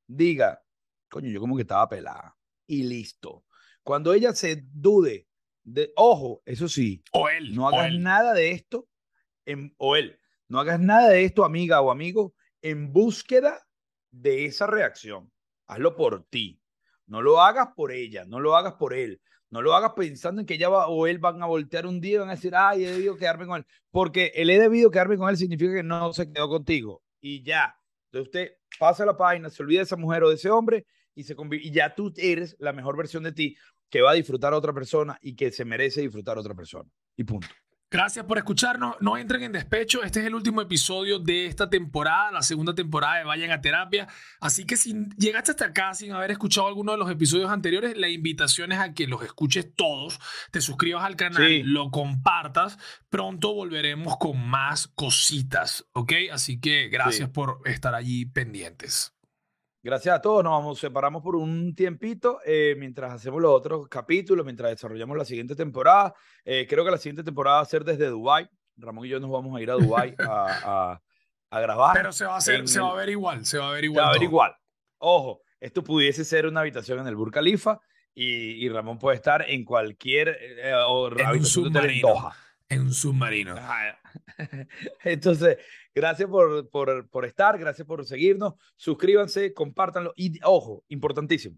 diga, 0.07 0.63
coño, 1.09 1.29
yo 1.29 1.41
como 1.41 1.57
que 1.57 1.63
estaba 1.63 1.89
pelada 1.89 2.37
y 2.65 2.83
listo. 2.83 3.43
Cuando 3.83 4.13
ella 4.13 4.31
se 4.33 4.63
dude, 4.71 5.27
de, 5.63 5.91
ojo, 5.97 6.41
eso 6.45 6.69
sí, 6.69 7.03
O 7.11 7.27
él. 7.27 7.53
no 7.53 7.65
o 7.65 7.67
hagas 7.67 7.87
él. 7.87 8.01
nada 8.01 8.33
de 8.33 8.51
esto, 8.51 8.87
en, 9.45 9.75
o 9.75 9.97
él, 9.97 10.17
no 10.47 10.61
hagas 10.61 10.79
nada 10.79 11.09
de 11.09 11.25
esto, 11.25 11.43
amiga 11.43 11.81
o 11.81 11.91
amigo, 11.91 12.35
en 12.61 12.93
búsqueda 12.93 13.67
de 14.11 14.45
esa 14.45 14.65
reacción. 14.65 15.29
Hazlo 15.67 15.93
por 15.97 16.23
ti. 16.29 16.61
No 17.05 17.21
lo 17.21 17.41
hagas 17.41 17.71
por 17.75 17.91
ella, 17.91 18.23
no 18.23 18.39
lo 18.39 18.55
hagas 18.55 18.75
por 18.75 18.93
él. 18.93 19.21
No 19.51 19.61
lo 19.61 19.75
hagas 19.75 19.91
pensando 19.95 20.41
en 20.41 20.47
que 20.47 20.53
ella 20.53 20.69
va, 20.69 20.87
o 20.87 21.07
él 21.07 21.19
van 21.19 21.43
a 21.43 21.45
voltear 21.45 21.85
un 21.85 21.99
día 21.99 22.15
y 22.15 22.17
van 22.19 22.29
a 22.29 22.35
decir, 22.35 22.53
ay, 22.55 22.85
he 22.85 22.91
debido 22.91 23.17
quedarme 23.17 23.45
con 23.45 23.57
él. 23.57 23.65
Porque 23.91 24.31
el 24.35 24.49
he 24.49 24.57
debido 24.57 24.89
quedarme 24.89 25.17
con 25.17 25.29
él 25.29 25.37
significa 25.37 25.73
que 25.73 25.83
no 25.83 26.13
se 26.13 26.31
quedó 26.31 26.47
contigo. 26.47 27.03
Y 27.19 27.43
ya. 27.43 27.75
Entonces 28.05 28.27
usted 28.27 28.51
pasa 28.79 29.05
la 29.05 29.15
página, 29.15 29.49
se 29.49 29.61
olvida 29.61 29.79
de 29.79 29.83
esa 29.83 29.97
mujer 29.97 30.23
o 30.23 30.29
de 30.29 30.35
ese 30.35 30.49
hombre 30.49 30.85
y, 31.13 31.23
se 31.23 31.35
y 31.37 31.71
ya 31.71 31.93
tú 31.93 32.13
eres 32.15 32.55
la 32.59 32.73
mejor 32.73 32.97
versión 32.97 33.23
de 33.23 33.33
ti 33.33 33.55
que 33.89 34.01
va 34.01 34.11
a 34.11 34.15
disfrutar 34.15 34.53
a 34.53 34.57
otra 34.57 34.73
persona 34.73 35.17
y 35.21 35.35
que 35.35 35.51
se 35.51 35.65
merece 35.65 36.01
disfrutar 36.01 36.37
a 36.37 36.39
otra 36.39 36.55
persona. 36.55 36.89
Y 37.17 37.25
punto. 37.25 37.47
Gracias 37.91 38.25
por 38.25 38.37
escucharnos. 38.37 38.95
No 39.01 39.17
entren 39.17 39.43
en 39.43 39.51
despecho. 39.51 40.01
Este 40.01 40.21
es 40.21 40.25
el 40.25 40.33
último 40.33 40.61
episodio 40.61 41.19
de 41.19 41.45
esta 41.45 41.69
temporada, 41.69 42.31
la 42.31 42.41
segunda 42.41 42.73
temporada 42.73 43.17
de 43.17 43.25
Vayan 43.25 43.51
a 43.51 43.59
Terapia. 43.59 44.07
Así 44.39 44.63
que 44.63 44.77
si 44.77 45.09
llegaste 45.17 45.51
hasta 45.51 45.65
acá 45.65 45.93
sin 45.93 46.13
haber 46.13 46.31
escuchado 46.31 46.67
alguno 46.67 46.93
de 46.93 46.97
los 46.97 47.11
episodios 47.11 47.51
anteriores, 47.51 47.97
la 47.97 48.07
invitación 48.07 48.71
es 48.71 48.79
a 48.79 48.93
que 48.93 49.07
los 49.07 49.21
escuches 49.23 49.75
todos, 49.75 50.21
te 50.51 50.61
suscribas 50.61 51.03
al 51.03 51.17
canal, 51.17 51.63
lo 51.63 51.91
compartas. 51.91 52.77
Pronto 53.09 53.53
volveremos 53.53 54.15
con 54.15 54.39
más 54.39 54.87
cositas, 54.87 55.85
¿ok? 55.91 56.13
Así 56.31 56.61
que 56.61 56.87
gracias 56.87 57.29
por 57.29 57.59
estar 57.65 57.93
allí 57.93 58.25
pendientes. 58.25 59.13
Gracias 59.83 60.15
a 60.15 60.21
todos. 60.21 60.43
Nos 60.43 60.51
vamos, 60.51 60.79
separamos 60.79 61.23
por 61.23 61.35
un 61.35 61.73
tiempito 61.73 62.39
eh, 62.45 62.75
mientras 62.77 63.13
hacemos 63.13 63.41
los 63.41 63.51
otros 63.51 63.87
capítulos, 63.87 64.45
mientras 64.45 64.69
desarrollamos 64.69 65.17
la 65.17 65.25
siguiente 65.25 65.55
temporada. 65.55 66.13
Eh, 66.45 66.67
creo 66.69 66.85
que 66.85 66.91
la 66.91 66.97
siguiente 66.97 67.23
temporada 67.23 67.57
va 67.57 67.63
a 67.63 67.65
ser 67.65 67.83
desde 67.83 68.07
Dubai. 68.07 68.47
Ramón 68.77 69.05
y 69.05 69.09
yo 69.09 69.19
nos 69.19 69.31
vamos 69.31 69.57
a 69.57 69.61
ir 69.61 69.71
a 69.71 69.73
Dubai 69.73 70.15
a, 70.19 70.99
a, 71.49 71.59
grabar. 71.59 71.95
Pero 71.95 72.11
se 72.11 72.25
va 72.25 72.35
a 72.35 72.37
hacer, 72.37 72.67
se 72.67 72.79
va 72.79 72.91
a 72.91 72.95
ver 72.95 73.09
igual, 73.09 73.45
se 73.45 73.57
va 73.57 73.69
a 73.69 73.73
ver 73.73 73.85
igual. 73.85 74.03
Se 74.03 74.05
va 74.05 74.09
a 74.09 74.13
ver 74.13 74.23
igual. 74.23 74.55
Ojo, 74.99 75.41
esto 75.59 75.83
pudiese 75.83 76.23
ser 76.25 76.45
una 76.45 76.61
habitación 76.61 76.99
en 76.99 77.07
el 77.07 77.15
Burj 77.15 77.33
Khalifa 77.33 77.79
y, 78.13 78.63
y 78.63 78.69
Ramón 78.69 78.99
puede 78.99 79.17
estar 79.17 79.49
en 79.49 79.65
cualquier 79.65 80.29
eh, 80.29 80.73
en 81.17 81.29
un 81.29 81.45
submarino. 81.45 82.31
En 82.71 82.81
un 82.81 82.93
submarino. 82.93 83.55
Entonces, 85.03 85.57
Gracias 85.93 86.29
por, 86.29 86.69
por, 86.69 87.09
por 87.09 87.25
estar, 87.25 87.57
gracias 87.57 87.85
por 87.85 88.05
seguirnos. 88.05 88.53
Suscríbanse, 88.77 89.53
compártanlo. 89.53 90.13
Y 90.15 90.39
ojo, 90.43 90.85
importantísimo. 90.87 91.57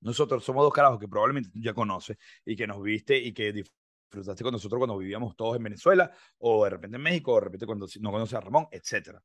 Nosotros 0.00 0.44
somos 0.44 0.64
dos 0.64 0.72
carajos 0.72 0.98
que 0.98 1.08
probablemente 1.08 1.50
ya 1.54 1.72
conoces 1.72 2.16
y 2.44 2.56
que 2.56 2.66
nos 2.66 2.82
viste 2.82 3.16
y 3.16 3.32
que 3.32 3.52
disfrutaste 3.52 4.42
con 4.42 4.52
nosotros 4.52 4.78
cuando 4.78 4.98
vivíamos 4.98 5.36
todos 5.36 5.56
en 5.56 5.62
Venezuela 5.62 6.10
o 6.38 6.64
de 6.64 6.70
repente 6.70 6.96
en 6.96 7.02
México 7.02 7.32
o 7.32 7.34
de 7.36 7.44
repente 7.44 7.66
cuando 7.66 7.86
no 8.00 8.10
conoces 8.10 8.34
a 8.34 8.40
Ramón, 8.40 8.66
etc. 8.72 9.18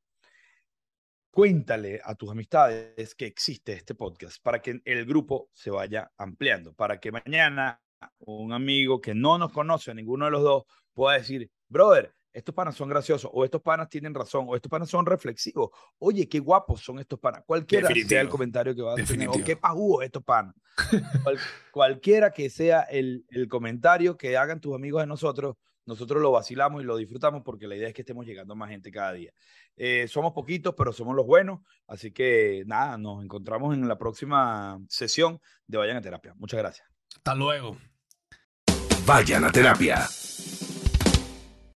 Cuéntale 1.30 2.00
a 2.04 2.14
tus 2.14 2.30
amistades 2.30 3.14
que 3.16 3.26
existe 3.26 3.72
este 3.72 3.96
podcast 3.96 4.40
para 4.42 4.62
que 4.62 4.80
el 4.84 5.04
grupo 5.06 5.50
se 5.52 5.70
vaya 5.70 6.12
ampliando, 6.16 6.72
para 6.72 7.00
que 7.00 7.10
mañana 7.10 7.80
un 8.18 8.52
amigo 8.52 9.00
que 9.00 9.14
no 9.14 9.38
nos 9.38 9.52
conoce 9.52 9.90
a 9.90 9.94
ninguno 9.94 10.26
de 10.26 10.30
los 10.30 10.42
dos 10.42 10.64
pueda 10.94 11.18
decir, 11.18 11.50
brother, 11.68 12.14
estos 12.32 12.54
panas 12.54 12.74
son 12.74 12.88
graciosos, 12.88 13.30
o 13.32 13.44
estos 13.44 13.62
panas 13.62 13.88
tienen 13.88 14.12
razón, 14.12 14.46
o 14.48 14.56
estos 14.56 14.68
panas 14.68 14.90
son 14.90 15.06
reflexivos. 15.06 15.70
Oye, 15.98 16.28
qué 16.28 16.40
guapos 16.40 16.80
son 16.80 16.98
estos 16.98 17.20
panas. 17.20 17.44
Cualquiera 17.46 17.88
sea 17.88 18.20
el 18.20 18.28
comentario 18.28 18.74
que 18.74 18.82
va 18.82 18.94
a 18.94 18.96
tener, 18.96 19.28
o 19.28 19.34
qué 19.44 19.56
pajú 19.56 20.02
estos 20.02 20.24
panas. 20.24 20.54
cualquiera 21.72 22.32
que 22.32 22.50
sea 22.50 22.82
el, 22.82 23.24
el 23.28 23.48
comentario 23.48 24.16
que 24.16 24.36
hagan 24.36 24.60
tus 24.60 24.74
amigos 24.74 25.02
de 25.02 25.06
nosotros, 25.06 25.56
nosotros 25.86 26.22
lo 26.22 26.32
vacilamos 26.32 26.82
y 26.82 26.86
lo 26.86 26.96
disfrutamos 26.96 27.42
porque 27.44 27.68
la 27.68 27.76
idea 27.76 27.88
es 27.88 27.94
que 27.94 28.02
estemos 28.02 28.26
llegando 28.26 28.54
a 28.54 28.56
más 28.56 28.70
gente 28.70 28.90
cada 28.90 29.12
día. 29.12 29.32
Eh, 29.76 30.06
somos 30.08 30.32
poquitos, 30.32 30.74
pero 30.76 30.92
somos 30.92 31.14
los 31.14 31.26
buenos. 31.26 31.60
Así 31.86 32.10
que 32.10 32.64
nada, 32.66 32.96
nos 32.96 33.22
encontramos 33.22 33.74
en 33.74 33.86
la 33.86 33.98
próxima 33.98 34.80
sesión 34.88 35.40
de 35.66 35.78
Vayan 35.78 35.98
a 35.98 36.00
Terapia. 36.00 36.34
Muchas 36.36 36.58
gracias. 36.58 36.88
Hasta 37.14 37.34
luego. 37.34 37.76
Vayan 39.06 39.44
a 39.44 39.52
Terapia. 39.52 40.06